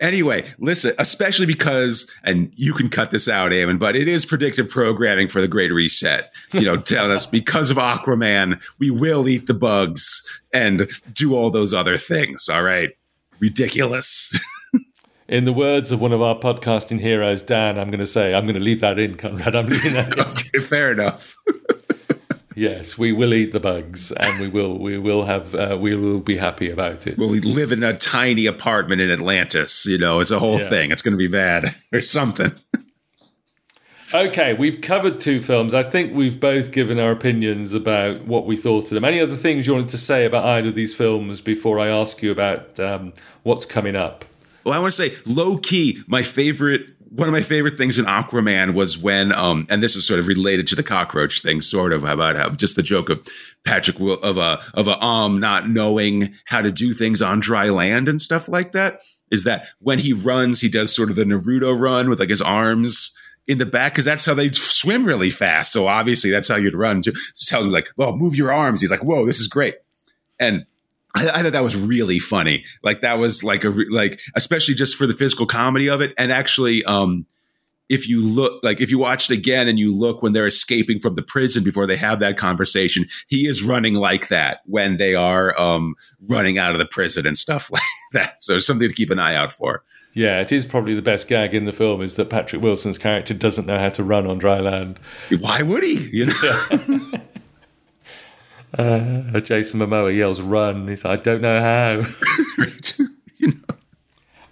Anyway, 0.00 0.44
listen, 0.58 0.92
especially 0.98 1.46
because, 1.46 2.10
and 2.22 2.52
you 2.54 2.74
can 2.74 2.88
cut 2.88 3.10
this 3.10 3.28
out, 3.28 3.50
Eamon, 3.50 3.78
but 3.78 3.96
it 3.96 4.08
is 4.08 4.26
predictive 4.26 4.68
programming 4.68 5.26
for 5.26 5.40
the 5.40 5.48
Great 5.48 5.72
Reset. 5.72 6.32
You 6.52 6.62
know, 6.62 6.76
telling 6.82 7.12
us 7.12 7.24
because 7.24 7.70
of 7.70 7.78
Aquaman, 7.78 8.62
we 8.78 8.90
will 8.90 9.26
eat 9.26 9.46
the 9.46 9.54
bugs 9.54 10.42
and 10.52 10.90
do 11.12 11.34
all 11.34 11.50
those 11.50 11.72
other 11.72 11.96
things. 11.96 12.48
All 12.48 12.62
right. 12.62 12.90
Ridiculous. 13.40 14.38
in 15.28 15.46
the 15.46 15.52
words 15.52 15.90
of 15.92 16.00
one 16.00 16.12
of 16.12 16.20
our 16.20 16.38
podcasting 16.38 17.00
heroes, 17.00 17.40
Dan, 17.40 17.78
I'm 17.78 17.88
going 17.88 18.00
to 18.00 18.06
say, 18.06 18.34
I'm 18.34 18.44
going 18.44 18.54
to 18.54 18.60
leave 18.60 18.80
that 18.80 18.98
in, 18.98 19.14
Conrad. 19.14 19.56
I'm 19.56 19.66
leaving 19.66 19.94
that 19.94 20.12
in. 20.12 20.20
okay, 20.26 20.58
fair 20.58 20.92
enough. 20.92 21.36
Yes, 22.56 22.96
we 22.96 23.12
will 23.12 23.34
eat 23.34 23.52
the 23.52 23.60
bugs, 23.60 24.12
and 24.12 24.40
we 24.40 24.48
will 24.48 24.78
we 24.78 24.96
will 24.96 25.26
have 25.26 25.54
uh, 25.54 25.76
we 25.78 25.94
will 25.94 26.20
be 26.20 26.38
happy 26.38 26.70
about 26.70 27.06
it. 27.06 27.18
Well, 27.18 27.28
we 27.28 27.40
live 27.40 27.70
in 27.70 27.82
a 27.82 27.92
tiny 27.92 28.46
apartment 28.46 29.02
in 29.02 29.10
Atlantis. 29.10 29.84
You 29.84 29.98
know, 29.98 30.20
it's 30.20 30.30
a 30.30 30.38
whole 30.38 30.58
yeah. 30.58 30.70
thing. 30.70 30.90
It's 30.90 31.02
going 31.02 31.12
to 31.12 31.18
be 31.18 31.26
bad 31.28 31.74
or 31.92 32.00
something. 32.00 32.52
okay, 34.14 34.54
we've 34.54 34.80
covered 34.80 35.20
two 35.20 35.42
films. 35.42 35.74
I 35.74 35.82
think 35.82 36.14
we've 36.14 36.40
both 36.40 36.72
given 36.72 36.98
our 36.98 37.10
opinions 37.10 37.74
about 37.74 38.24
what 38.24 38.46
we 38.46 38.56
thought 38.56 38.84
of 38.84 38.90
them. 38.90 39.04
Any 39.04 39.20
other 39.20 39.36
things 39.36 39.66
you 39.66 39.74
wanted 39.74 39.90
to 39.90 39.98
say 39.98 40.24
about 40.24 40.46
either 40.46 40.68
of 40.68 40.74
these 40.74 40.94
films 40.94 41.42
before 41.42 41.78
I 41.78 41.88
ask 41.88 42.22
you 42.22 42.30
about 42.30 42.80
um, 42.80 43.12
what's 43.42 43.66
coming 43.66 43.96
up? 43.96 44.24
Well, 44.64 44.74
I 44.74 44.78
want 44.78 44.94
to 44.94 45.10
say 45.10 45.14
low 45.26 45.58
key, 45.58 45.98
my 46.08 46.22
favorite 46.22 46.95
one 47.10 47.28
of 47.28 47.32
my 47.32 47.42
favorite 47.42 47.76
things 47.76 47.98
in 47.98 48.04
Aquaman 48.04 48.74
was 48.74 48.98
when, 48.98 49.32
um, 49.32 49.64
and 49.70 49.82
this 49.82 49.94
is 49.94 50.06
sort 50.06 50.18
of 50.18 50.28
related 50.28 50.66
to 50.68 50.74
the 50.74 50.82
cockroach 50.82 51.40
thing, 51.40 51.60
sort 51.60 51.92
of 51.92 52.04
about 52.04 52.36
how 52.36 52.50
just 52.50 52.76
the 52.76 52.82
joke 52.82 53.08
of 53.08 53.26
Patrick 53.64 53.98
of 54.00 54.38
a 54.38 54.60
of 54.74 54.88
a 54.88 55.02
um 55.02 55.38
not 55.38 55.68
knowing 55.68 56.34
how 56.46 56.60
to 56.60 56.72
do 56.72 56.92
things 56.92 57.22
on 57.22 57.40
dry 57.40 57.68
land 57.68 58.08
and 58.08 58.20
stuff 58.20 58.48
like 58.48 58.72
that. 58.72 59.00
Is 59.30 59.44
that 59.44 59.66
when 59.80 59.98
he 59.98 60.12
runs, 60.12 60.60
he 60.60 60.68
does 60.68 60.94
sort 60.94 61.10
of 61.10 61.16
the 61.16 61.24
Naruto 61.24 61.78
run 61.78 62.08
with 62.08 62.20
like 62.20 62.30
his 62.30 62.42
arms 62.42 63.16
in 63.48 63.58
the 63.58 63.66
back 63.66 63.92
because 63.92 64.04
that's 64.04 64.24
how 64.24 64.34
they 64.34 64.50
swim 64.52 65.04
really 65.04 65.30
fast. 65.30 65.72
So 65.72 65.86
obviously 65.88 66.30
that's 66.30 66.48
how 66.48 66.56
you'd 66.56 66.74
run. 66.74 67.02
Just 67.02 67.48
tells 67.48 67.66
me 67.66 67.72
like, 67.72 67.88
"Well, 67.96 68.16
move 68.16 68.36
your 68.36 68.52
arms." 68.52 68.80
He's 68.80 68.90
like, 68.90 69.04
"Whoa, 69.04 69.26
this 69.26 69.38
is 69.38 69.48
great," 69.48 69.76
and 70.38 70.64
I, 71.16 71.28
I, 71.28 71.42
thought 71.42 71.52
that 71.52 71.62
was 71.62 71.76
really 71.76 72.18
funny. 72.18 72.64
Like 72.82 73.00
that 73.00 73.18
was 73.18 73.42
like 73.42 73.64
a 73.64 73.70
like 73.90 74.20
especially 74.34 74.74
just 74.74 74.96
for 74.96 75.06
the 75.06 75.14
physical 75.14 75.46
comedy 75.46 75.88
of 75.88 76.00
it, 76.00 76.12
and 76.18 76.30
actually, 76.30 76.84
um, 76.84 77.26
if 77.88 78.08
you 78.08 78.20
look 78.20 78.62
like 78.62 78.80
if 78.80 78.90
you 78.90 78.98
watch 78.98 79.30
it 79.30 79.38
again 79.38 79.68
and 79.68 79.78
you 79.78 79.94
look 79.94 80.22
when 80.22 80.32
they're 80.32 80.46
escaping 80.46 80.98
from 80.98 81.14
the 81.14 81.22
prison 81.22 81.62
before 81.62 81.86
they 81.86 81.96
have 81.96 82.20
that 82.20 82.36
conversation, 82.36 83.04
he 83.28 83.46
is 83.46 83.62
running 83.62 83.94
like 83.94 84.28
that 84.28 84.60
when 84.66 84.96
they 84.96 85.14
are 85.14 85.58
um, 85.60 85.94
running 86.28 86.58
out 86.58 86.72
of 86.72 86.78
the 86.78 86.86
prison 86.86 87.26
and 87.26 87.36
stuff 87.36 87.70
like 87.72 87.82
that. 88.12 88.42
So 88.42 88.58
something 88.58 88.88
to 88.88 88.94
keep 88.94 89.10
an 89.10 89.18
eye 89.18 89.34
out 89.34 89.52
for. 89.52 89.82
Yeah, 90.14 90.40
it 90.40 90.50
is 90.50 90.64
probably 90.64 90.94
the 90.94 91.02
best 91.02 91.28
gag 91.28 91.54
in 91.54 91.66
the 91.66 91.74
film 91.74 92.00
is 92.00 92.16
that 92.16 92.30
Patrick 92.30 92.62
Wilson's 92.62 92.96
character 92.96 93.34
doesn't 93.34 93.66
know 93.66 93.78
how 93.78 93.90
to 93.90 94.02
run 94.02 94.26
on 94.26 94.38
dry 94.38 94.60
land. 94.60 94.98
Why 95.40 95.60
would 95.60 95.82
he? 95.82 96.08
You 96.10 96.26
know. 96.26 97.10
uh, 98.78 99.40
Jason 99.40 99.80
Momoa 99.80 100.14
yells, 100.16 100.40
"Run!" 100.40 100.88
He's 100.88 101.04
like, 101.04 101.20
"I 101.20 101.22
don't 101.22 101.42
know 101.42 101.60
how." 101.60 102.00
you 103.36 103.48
know. 103.48 103.76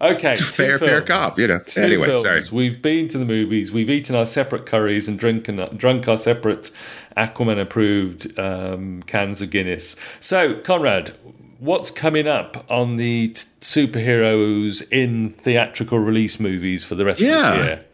Okay, 0.00 0.32
it's 0.32 0.56
fair, 0.56 0.78
films. 0.78 0.90
fair 0.90 1.02
cop. 1.02 1.38
You 1.38 1.48
know. 1.48 1.60
Two 1.64 1.80
anyway, 1.80 2.06
films. 2.06 2.22
sorry. 2.22 2.44
We've 2.52 2.82
been 2.82 3.08
to 3.08 3.18
the 3.18 3.24
movies. 3.24 3.72
We've 3.72 3.88
eaten 3.88 4.14
our 4.14 4.26
separate 4.26 4.66
curries 4.66 5.08
and 5.08 5.18
drinking, 5.18 5.56
drunk 5.76 6.08
our 6.08 6.16
separate 6.16 6.70
Aquaman 7.16 7.60
approved 7.60 8.38
um, 8.38 9.02
cans 9.04 9.40
of 9.40 9.50
Guinness. 9.50 9.96
So, 10.20 10.60
Conrad, 10.60 11.14
what's 11.58 11.90
coming 11.90 12.26
up 12.26 12.64
on 12.70 12.96
the 12.96 13.28
t- 13.28 13.34
superheroes 13.60 14.82
in 14.90 15.30
theatrical 15.30 15.98
release 15.98 16.38
movies 16.40 16.84
for 16.84 16.94
the 16.94 17.04
rest 17.04 17.20
yeah. 17.20 17.52
of 17.52 17.58
the 17.58 17.64
year? 17.64 17.84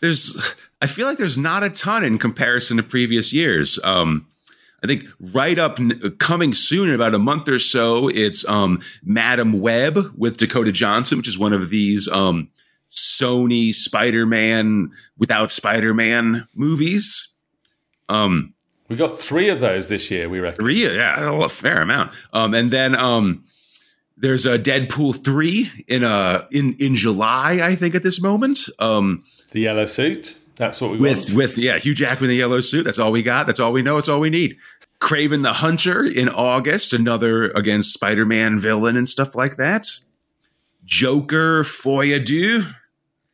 There's, 0.00 0.54
I 0.80 0.86
feel 0.86 1.06
like 1.06 1.18
there's 1.18 1.38
not 1.38 1.62
a 1.62 1.70
ton 1.70 2.04
in 2.04 2.18
comparison 2.18 2.78
to 2.78 2.82
previous 2.82 3.32
years. 3.32 3.78
Um, 3.84 4.26
I 4.82 4.86
think 4.86 5.06
right 5.20 5.58
up 5.58 5.78
coming 6.18 6.54
soon 6.54 6.88
in 6.88 6.94
about 6.94 7.14
a 7.14 7.18
month 7.18 7.48
or 7.48 7.58
so, 7.58 8.08
it's 8.08 8.48
um, 8.48 8.80
Madame 9.02 9.60
Web 9.60 9.98
with 10.16 10.38
Dakota 10.38 10.72
Johnson, 10.72 11.18
which 11.18 11.28
is 11.28 11.38
one 11.38 11.52
of 11.52 11.68
these 11.70 12.08
um, 12.08 12.48
Sony 12.88 13.74
Spider 13.74 14.26
Man 14.26 14.90
without 15.18 15.50
Spider 15.50 15.92
Man 15.92 16.48
movies. 16.54 17.36
Um, 18.08 18.54
we 18.88 18.96
got 18.96 19.20
three 19.20 19.50
of 19.50 19.60
those 19.60 19.88
this 19.88 20.10
year, 20.10 20.28
we 20.28 20.40
reckon. 20.40 20.64
Three, 20.64 20.84
yeah, 20.84 21.44
a 21.44 21.48
fair 21.48 21.80
amount. 21.82 22.12
Um, 22.32 22.54
and 22.54 22.72
then 22.72 22.96
um, 22.96 23.44
there's 24.16 24.46
a 24.46 24.58
Deadpool 24.58 25.22
three 25.24 25.70
in 25.86 26.04
uh 26.04 26.46
in 26.50 26.74
in 26.78 26.94
July, 26.94 27.60
I 27.62 27.74
think, 27.74 27.94
at 27.94 28.02
this 28.02 28.20
moment. 28.20 28.68
Um, 28.78 29.24
the 29.52 29.60
yellow 29.60 29.86
suit. 29.86 30.36
That's 30.60 30.78
what 30.78 30.90
we 30.90 30.98
with 30.98 31.18
want. 31.18 31.34
with 31.34 31.56
yeah, 31.56 31.78
Hugh 31.78 31.94
Jackman 31.94 32.24
in 32.24 32.36
the 32.36 32.36
yellow 32.36 32.60
suit. 32.60 32.84
That's 32.84 32.98
all 32.98 33.12
we 33.12 33.22
got. 33.22 33.46
That's 33.46 33.58
all 33.58 33.72
we 33.72 33.80
know. 33.80 33.96
It's 33.96 34.10
all 34.10 34.20
we 34.20 34.28
need. 34.28 34.58
Kraven 35.00 35.42
the 35.42 35.54
Hunter 35.54 36.04
in 36.04 36.28
August, 36.28 36.92
another 36.92 37.50
against 37.52 37.94
Spider 37.94 38.26
Man 38.26 38.58
villain 38.58 38.94
and 38.94 39.08
stuff 39.08 39.34
like 39.34 39.56
that. 39.56 39.86
Joker 40.84 41.62
Foyadu, 41.62 42.70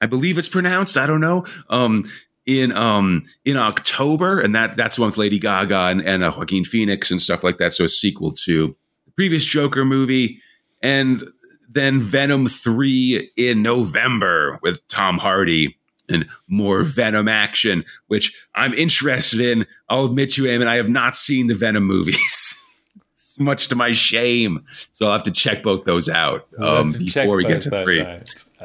I 0.01 0.07
believe 0.07 0.39
it's 0.39 0.49
pronounced. 0.49 0.97
I 0.97 1.09
don't 1.09 1.21
know. 1.21 1.45
Um, 1.69 2.05
in 2.47 2.71
um 2.71 3.25
in 3.45 3.57
October, 3.57 4.39
and 4.39 4.55
that 4.55 4.77
that's 4.77 4.97
one 4.97 5.09
with 5.09 5.19
Lady 5.19 5.41
Gaga 5.41 5.89
and, 5.91 6.03
and 6.03 6.23
uh, 6.23 6.33
Joaquin 6.37 6.63
Phoenix 6.63 7.11
and 7.11 7.21
stuff 7.21 7.43
like 7.43 7.59
that. 7.59 7.75
So 7.75 7.87
a 7.87 7.89
sequel 7.89 8.31
to 8.45 8.77
the 9.05 9.11
previous 9.17 9.45
Joker 9.45 9.85
movie, 9.85 10.39
and 10.81 11.25
then 11.69 12.01
Venom 12.01 12.47
three 12.47 13.33
in 13.37 13.63
November 13.63 14.61
with 14.63 14.87
Tom 14.87 15.19
Hardy 15.19 15.77
and 16.09 16.27
more 16.49 16.83
Venom 16.83 17.29
action, 17.29 17.85
which 18.09 18.39
I'm 18.55 18.75
interested 18.75 19.41
in. 19.41 19.67
I'll 19.89 20.07
admit 20.07 20.31
to 20.33 20.45
him, 20.45 20.61
and 20.61 20.71
I 20.71 20.77
have 20.77 20.89
not 20.89 21.17
seen 21.17 21.47
the 21.47 21.55
Venom 21.55 21.85
movies. 21.85 22.55
Much 23.39 23.69
to 23.69 23.77
my 23.77 23.93
shame, 23.93 24.65
so 24.95 25.07
I'll 25.07 25.13
have 25.13 25.23
to 25.25 25.31
check 25.31 25.63
both 25.63 25.85
those 25.85 26.09
out 26.09 26.47
um, 26.59 26.93
before 26.93 27.37
we 27.37 27.45
get 27.45 27.61
to 27.63 27.71
three. 27.85 28.07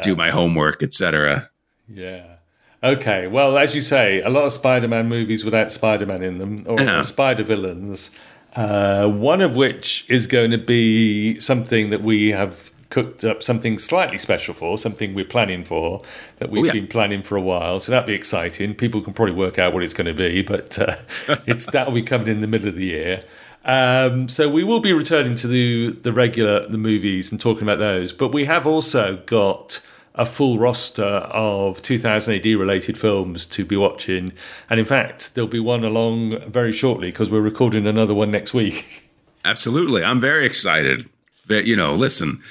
do 0.01 0.15
my 0.15 0.29
homework, 0.29 0.81
etc. 0.81 1.49
Yeah. 1.89 2.35
Okay, 2.83 3.27
well, 3.27 3.57
as 3.57 3.75
you 3.75 3.81
say, 3.81 4.21
a 4.21 4.29
lot 4.29 4.45
of 4.45 4.53
Spider-Man 4.53 5.07
movies 5.09 5.43
without 5.43 5.73
Spider-Man 5.73 6.23
in 6.23 6.37
them, 6.37 6.65
or. 6.67 7.03
Spider 7.03 7.43
villains. 7.43 8.11
Uh, 8.55 9.07
one 9.07 9.41
of 9.41 9.55
which 9.55 10.05
is 10.09 10.27
going 10.27 10.51
to 10.51 10.57
be 10.57 11.39
something 11.39 11.89
that 11.89 12.01
we 12.01 12.29
have 12.29 12.70
cooked 12.91 13.23
up 13.23 13.41
something 13.41 13.79
slightly 13.79 14.19
special 14.19 14.53
for, 14.53 14.77
something 14.77 15.15
we're 15.15 15.25
planning 15.25 15.63
for 15.63 16.03
that 16.37 16.51
we've 16.51 16.61
oh, 16.61 16.65
yeah. 16.65 16.73
been 16.73 16.87
planning 16.87 17.23
for 17.23 17.35
a 17.35 17.41
while. 17.41 17.79
So 17.79 17.91
that'd 17.91 18.05
be 18.05 18.13
exciting. 18.13 18.75
People 18.75 19.01
can 19.01 19.13
probably 19.13 19.33
work 19.33 19.57
out 19.57 19.73
what 19.73 19.81
it's 19.81 19.93
going 19.95 20.07
to 20.07 20.13
be, 20.13 20.43
but 20.43 20.77
uh, 20.77 20.97
it's 21.47 21.65
that'll 21.65 21.93
be 21.93 22.03
coming 22.03 22.27
in 22.27 22.41
the 22.41 22.47
middle 22.47 22.67
of 22.67 22.75
the 22.75 22.85
year. 22.85 23.23
Um, 23.65 24.27
so 24.29 24.49
we 24.49 24.63
will 24.63 24.79
be 24.79 24.93
returning 24.93 25.35
to 25.35 25.47
the 25.47 25.91
the 25.91 26.13
regular 26.13 26.67
the 26.67 26.77
movies 26.77 27.31
and 27.31 27.41
talking 27.41 27.63
about 27.63 27.79
those, 27.79 28.11
but 28.11 28.29
we 28.29 28.45
have 28.45 28.67
also 28.67 29.17
got 29.25 29.81
a 30.15 30.25
full 30.25 30.57
roster 30.57 31.03
of 31.03 31.81
2000 31.81 32.35
AD 32.35 32.45
related 32.45 32.97
films 32.97 33.45
to 33.45 33.63
be 33.63 33.77
watching. 33.77 34.33
And 34.69 34.79
in 34.79 34.85
fact, 34.85 35.35
there'll 35.35 35.47
be 35.47 35.59
one 35.59 35.83
along 35.83 36.51
very 36.51 36.73
shortly 36.73 37.11
because 37.11 37.29
we're 37.29 37.41
recording 37.41 37.87
another 37.87 38.13
one 38.13 38.31
next 38.31 38.53
week. 38.53 39.09
Absolutely. 39.45 40.03
I'm 40.03 40.19
very 40.19 40.45
excited. 40.45 41.09
But, 41.47 41.65
you 41.65 41.75
know, 41.75 41.93
listen, 41.93 42.41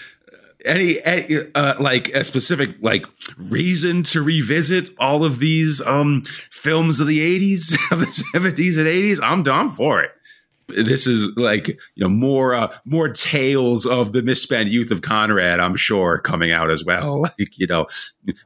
any, 0.65 1.03
any 1.05 1.39
uh, 1.55 1.75
like 1.81 2.09
a 2.09 2.25
specific 2.25 2.71
like 2.81 3.07
reason 3.51 4.03
to 4.05 4.23
revisit 4.23 4.91
all 4.99 5.25
of 5.25 5.39
these 5.39 5.85
um 5.87 6.21
films 6.23 7.01
of 7.01 7.07
the 7.07 7.19
80s 7.19 7.73
of 7.93 8.01
the 8.01 8.07
70s 8.07 8.79
and 8.79 8.87
80s 8.87 9.19
i'm 9.23 9.43
down 9.43 9.71
for 9.71 10.03
it 10.03 10.13
this 10.77 11.07
is 11.07 11.37
like 11.37 11.69
you 11.69 11.77
know 11.97 12.09
more 12.09 12.55
uh, 12.55 12.73
more 12.85 13.09
tales 13.09 13.87
of 13.87 14.13
the 14.13 14.23
misspent 14.23 14.71
youth 14.71 14.91
of 14.91 15.03
Conrad. 15.03 15.61
I'm 15.61 15.77
sure 15.77 16.19
coming 16.19 16.53
out 16.53 16.71
as 16.71 16.85
well. 16.85 17.21
Like 17.31 17.59
you 17.59 17.67
know, 17.67 17.87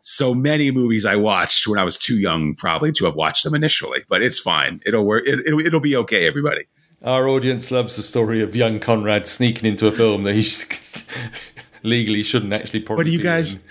so 0.01 0.35
many 0.35 0.71
movies 0.71 1.05
I 1.05 1.17
watched 1.17 1.67
when 1.67 1.79
I 1.79 1.85
was 1.85 1.97
too 1.97 2.17
young 2.17 2.55
probably 2.55 2.93
to 2.93 3.05
have 3.05 3.15
watched 3.15 3.45
them 3.45 3.55
initially. 3.55 4.01
But 4.09 4.21
it's 4.21 4.41
fine. 4.41 4.81
It'll 4.85 5.05
work. 5.05 5.25
It, 5.27 5.41
will 5.47 5.65
it'll 5.65 5.81
be 5.81 5.97
okay. 5.97 6.27
Everybody. 6.27 6.67
Our 7.03 7.29
audience 7.29 7.71
loves 7.71 7.97
the 7.97 8.03
story 8.03 8.43
of 8.43 8.57
young 8.57 8.81
Conrad 8.81 9.29
sneaking 9.29 9.69
into 9.69 9.87
a 9.87 9.93
film 9.93 10.25
that 10.25 10.35
he 10.35 10.43
legally 11.85 12.25
shouldn't 12.25 12.53
actually. 12.53 12.81
Probably 12.81 13.01
what 13.01 13.07
do 13.07 13.13
you 13.13 13.23
guys? 13.23 13.55
In. 13.55 13.61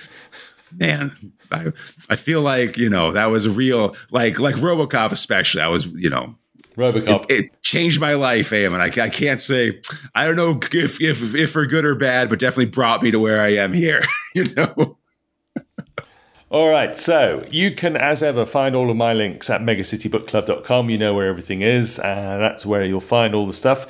Man, 0.76 1.12
I, 1.52 1.72
I 2.10 2.16
feel 2.16 2.42
like 2.42 2.78
you 2.78 2.90
know 2.90 3.12
that 3.12 3.28
was 3.28 3.46
a 3.46 3.52
real 3.52 3.96
like 4.10 4.40
like 4.40 4.56
RoboCop 4.56 5.12
especially. 5.12 5.62
I 5.62 5.68
was 5.68 5.86
you 5.88 6.10
know 6.10 6.36
Robocop. 6.76 7.26
It, 7.30 7.46
it, 7.46 7.62
changed 7.62 8.00
my 8.02 8.14
life, 8.14 8.50
Eamon. 8.50 8.80
I, 8.80 9.04
I 9.04 9.10
can't 9.10 9.40
say 9.40 9.80
I 10.16 10.26
don't 10.26 10.36
know 10.36 10.60
if, 10.72 11.02
if 11.02 11.36
if 11.36 11.52
for 11.52 11.66
good 11.66 11.86
or 11.86 11.96
bad, 11.96 12.30
but 12.30 12.40
definitely 12.40 12.66
brought 12.66 13.02
me 13.02 13.12
to 13.12 13.20
where 13.20 13.42
I 13.42 13.50
am 13.56 13.74
here. 13.74 14.04
you 14.34 14.46
know. 14.56 14.98
All 16.50 16.70
right, 16.70 16.96
so 16.96 17.44
you 17.50 17.72
can, 17.72 17.98
as 17.98 18.22
ever, 18.22 18.46
find 18.46 18.76
all 18.76 18.92
of 18.92 18.96
my 18.96 19.12
links 19.14 19.50
at 19.50 19.62
megacitybookclub.com. 19.62 20.88
You 20.88 21.00
know 21.00 21.16
where 21.16 21.28
everything 21.28 21.64
is, 21.64 21.98
and 21.98 22.42
that's 22.42 22.64
where 22.64 22.84
you'll 22.84 23.00
find 23.00 23.34
all 23.34 23.48
the 23.48 23.54
stuff. 23.54 23.88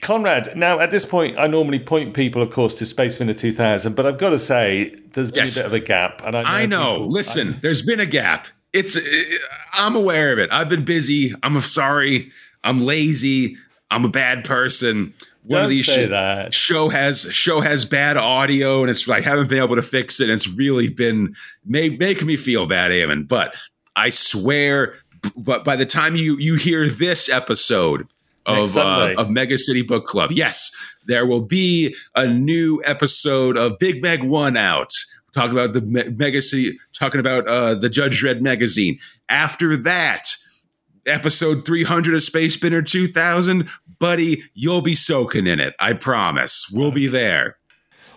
Conrad, 0.00 0.56
now 0.56 0.80
at 0.80 0.90
this 0.90 1.04
point, 1.04 1.38
I 1.38 1.46
normally 1.46 1.78
point 1.78 2.14
people, 2.14 2.42
of 2.42 2.50
course, 2.50 2.74
to 2.76 2.86
Space 2.86 3.14
Spinner 3.14 3.34
2000, 3.34 3.94
but 3.94 4.06
I've 4.06 4.18
got 4.18 4.30
to 4.30 4.38
say, 4.38 4.94
there's 5.12 5.30
been 5.30 5.44
yes. 5.44 5.56
a 5.56 5.60
bit 5.60 5.66
of 5.66 5.72
a 5.72 5.80
gap. 5.80 6.22
And 6.24 6.36
I 6.36 6.42
know. 6.42 6.48
I 6.48 6.66
know. 6.66 6.94
People, 6.94 7.10
Listen, 7.10 7.48
I, 7.48 7.58
there's 7.62 7.82
been 7.82 8.00
a 8.00 8.06
gap 8.06 8.48
it's 8.74 8.96
uh, 8.96 9.00
I'm 9.72 9.96
aware 9.96 10.32
of 10.32 10.38
it. 10.38 10.52
I've 10.52 10.68
been 10.68 10.84
busy. 10.84 11.32
I'm 11.42 11.58
sorry. 11.60 12.30
I'm 12.62 12.80
lazy. 12.80 13.56
I'm 13.90 14.04
a 14.04 14.08
bad 14.08 14.44
person. 14.44 15.14
One 15.44 15.58
Don't 15.58 15.62
of 15.64 15.70
these 15.70 15.86
say 15.86 16.06
sh- 16.06 16.10
that. 16.10 16.52
show 16.52 16.88
has 16.88 17.22
show 17.32 17.60
has 17.60 17.84
bad 17.84 18.16
audio, 18.16 18.82
and 18.82 18.90
it's 18.90 19.06
like 19.06 19.26
I 19.26 19.30
haven't 19.30 19.48
been 19.48 19.62
able 19.62 19.76
to 19.76 19.82
fix 19.82 20.20
it. 20.20 20.28
it's 20.28 20.48
really 20.48 20.88
been 20.88 21.34
make, 21.64 21.98
making 21.98 22.26
me 22.26 22.36
feel 22.36 22.66
bad, 22.66 22.90
Eamon. 22.90 23.28
But 23.28 23.54
I 23.94 24.08
swear, 24.08 24.96
but 25.36 25.64
by 25.64 25.76
the 25.76 25.86
time 25.86 26.16
you 26.16 26.36
you 26.38 26.56
hear 26.56 26.88
this 26.88 27.28
episode 27.28 28.08
of 28.46 28.76
uh, 28.76 29.14
of 29.16 29.30
Mega 29.30 29.58
City 29.58 29.82
Book 29.82 30.06
Club, 30.06 30.32
yes, 30.32 30.70
there 31.06 31.26
will 31.26 31.40
be 31.40 31.94
a 32.14 32.26
new 32.26 32.82
episode 32.84 33.56
of 33.56 33.78
Big 33.78 34.02
Meg 34.02 34.22
One 34.22 34.56
out 34.56 34.90
talk 35.34 35.50
about 35.50 35.72
the 35.72 35.80
mega 36.16 36.40
city, 36.40 36.78
talking 36.92 37.20
about 37.20 37.46
uh, 37.46 37.74
the 37.74 37.88
Judge 37.88 38.22
Dredd 38.22 38.40
magazine. 38.40 38.98
After 39.28 39.76
that, 39.78 40.28
episode 41.06 41.66
300 41.66 42.14
of 42.14 42.22
Space 42.22 42.54
Spinner 42.54 42.82
2000, 42.82 43.68
buddy, 43.98 44.42
you'll 44.54 44.80
be 44.80 44.94
soaking 44.94 45.46
in 45.46 45.60
it. 45.60 45.74
I 45.78 45.92
promise. 45.92 46.70
We'll 46.72 46.92
be 46.92 47.06
there. 47.06 47.56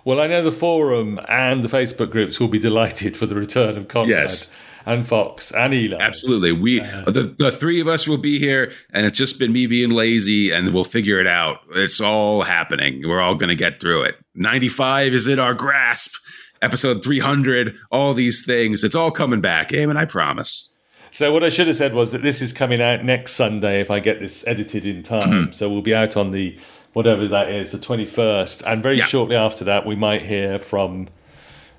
Well, 0.06 0.22
I 0.22 0.28
know 0.28 0.42
the 0.42 0.52
forum 0.52 1.20
and 1.28 1.64
the 1.64 1.68
Facebook 1.68 2.12
groups 2.12 2.40
will 2.40 2.48
be 2.48 2.60
delighted 2.60 3.18
for 3.18 3.26
the 3.26 3.36
return 3.36 3.78
of 3.78 3.90
Conrad. 3.90 4.10
Yes. 4.10 4.52
And 4.88 5.06
Fox 5.06 5.52
and 5.52 5.74
Eli. 5.74 5.98
Absolutely. 6.00 6.54
We 6.54 6.80
uh, 6.80 7.12
the, 7.12 7.24
the 7.38 7.52
three 7.52 7.82
of 7.82 7.90
us 7.90 8.08
will 8.08 8.18
be 8.18 8.40
here 8.40 8.72
and 8.92 9.06
it's 9.06 9.18
just 9.18 9.38
been 9.38 9.52
me 9.52 9.68
being 9.68 9.92
lazy 9.92 10.52
and 10.52 10.74
we'll 10.74 10.86
figure 10.86 11.20
it 11.20 11.28
out. 11.28 11.60
It's 11.76 12.00
all 12.00 12.44
happening. 12.44 13.02
We're 13.06 13.20
all 13.20 13.36
gonna 13.36 13.56
get 13.56 13.82
through 13.82 14.04
it. 14.04 14.16
95 14.34 15.14
is 15.14 15.28
in 15.28 15.40
our 15.40 15.54
grasp 15.54 16.16
episode 16.62 17.04
300, 17.04 17.76
all 17.92 18.14
these 18.14 18.46
things. 18.46 18.84
It's 18.84 18.96
all 18.96 19.12
coming 19.12 19.42
back, 19.42 19.70
Eamon, 19.70 19.98
I 19.98 20.06
promise. 20.06 20.74
So 21.12 21.32
what 21.32 21.44
I 21.44 21.50
should 21.50 21.68
have 21.68 21.76
said 21.76 21.94
was 21.94 22.12
that 22.12 22.22
this 22.22 22.42
is 22.42 22.54
coming 22.54 22.82
out 22.82 23.04
next 23.04 23.34
Sunday 23.34 23.82
if 23.82 23.90
I 23.90 24.00
get 24.00 24.20
this 24.20 24.46
edited 24.48 24.86
in 24.86 25.04
time. 25.04 25.30
Mm-hmm. 25.30 25.52
So 25.54 25.70
we'll 25.70 25.82
be 25.82 25.96
out 25.96 26.18
on 26.18 26.32
the 26.32 26.58
whatever 26.94 27.28
that 27.28 27.50
is, 27.50 27.72
the 27.72 27.78
21st. 27.78 28.64
And 28.66 28.84
very 28.84 28.98
yeah. 28.98 29.06
shortly 29.06 29.36
after 29.36 29.66
that, 29.66 29.86
we 29.86 29.96
might 29.96 30.24
hear 30.24 30.60
from 30.60 31.08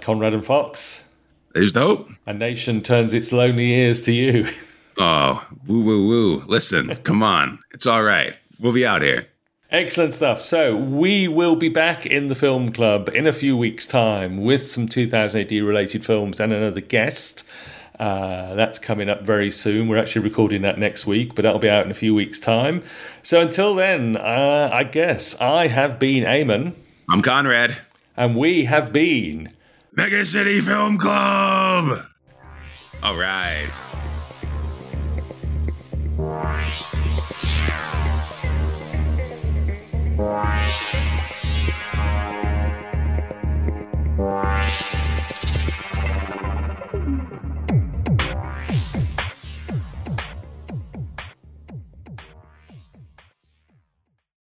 Conrad 0.00 0.34
and 0.34 0.44
Fox. 0.44 1.04
There's 1.54 1.72
the 1.72 1.80
hope. 1.80 2.10
A 2.26 2.32
nation 2.32 2.82
turns 2.82 3.14
its 3.14 3.32
lonely 3.32 3.72
ears 3.72 4.02
to 4.02 4.12
you. 4.12 4.48
Oh, 5.00 5.46
woo, 5.68 5.80
woo, 5.80 6.08
woo. 6.08 6.42
Listen, 6.48 6.96
come 7.04 7.22
on. 7.22 7.60
It's 7.72 7.86
all 7.86 8.02
right. 8.02 8.34
We'll 8.58 8.72
be 8.72 8.84
out 8.84 9.00
here. 9.00 9.28
Excellent 9.70 10.12
stuff. 10.12 10.42
So, 10.42 10.74
we 10.76 11.28
will 11.28 11.54
be 11.54 11.68
back 11.68 12.04
in 12.04 12.26
the 12.26 12.34
film 12.34 12.72
club 12.72 13.08
in 13.10 13.24
a 13.26 13.32
few 13.32 13.56
weeks' 13.56 13.86
time 13.86 14.42
with 14.42 14.68
some 14.68 14.88
2000 14.88 15.40
AD 15.40 15.52
related 15.52 16.04
films 16.04 16.40
and 16.40 16.52
another 16.52 16.80
guest. 16.80 17.44
Uh, 18.00 18.54
that's 18.56 18.80
coming 18.80 19.08
up 19.08 19.22
very 19.22 19.52
soon. 19.52 19.86
We're 19.86 19.98
actually 19.98 20.22
recording 20.22 20.62
that 20.62 20.78
next 20.78 21.06
week, 21.06 21.36
but 21.36 21.42
that'll 21.42 21.60
be 21.60 21.70
out 21.70 21.84
in 21.84 21.92
a 21.92 21.94
few 21.94 22.12
weeks' 22.12 22.40
time. 22.40 22.82
So, 23.22 23.40
until 23.40 23.76
then, 23.76 24.16
uh, 24.16 24.70
I 24.72 24.82
guess 24.82 25.40
I 25.40 25.68
have 25.68 26.00
been 26.00 26.24
Eamon. 26.24 26.74
I'm 27.08 27.22
Conrad. 27.22 27.76
And 28.16 28.36
we 28.36 28.64
have 28.64 28.92
been 28.92 29.50
Mega 29.98 30.24
City 30.24 30.60
Film 30.60 30.96
Club. 30.96 32.06
All 33.02 33.16
right. 33.16 33.68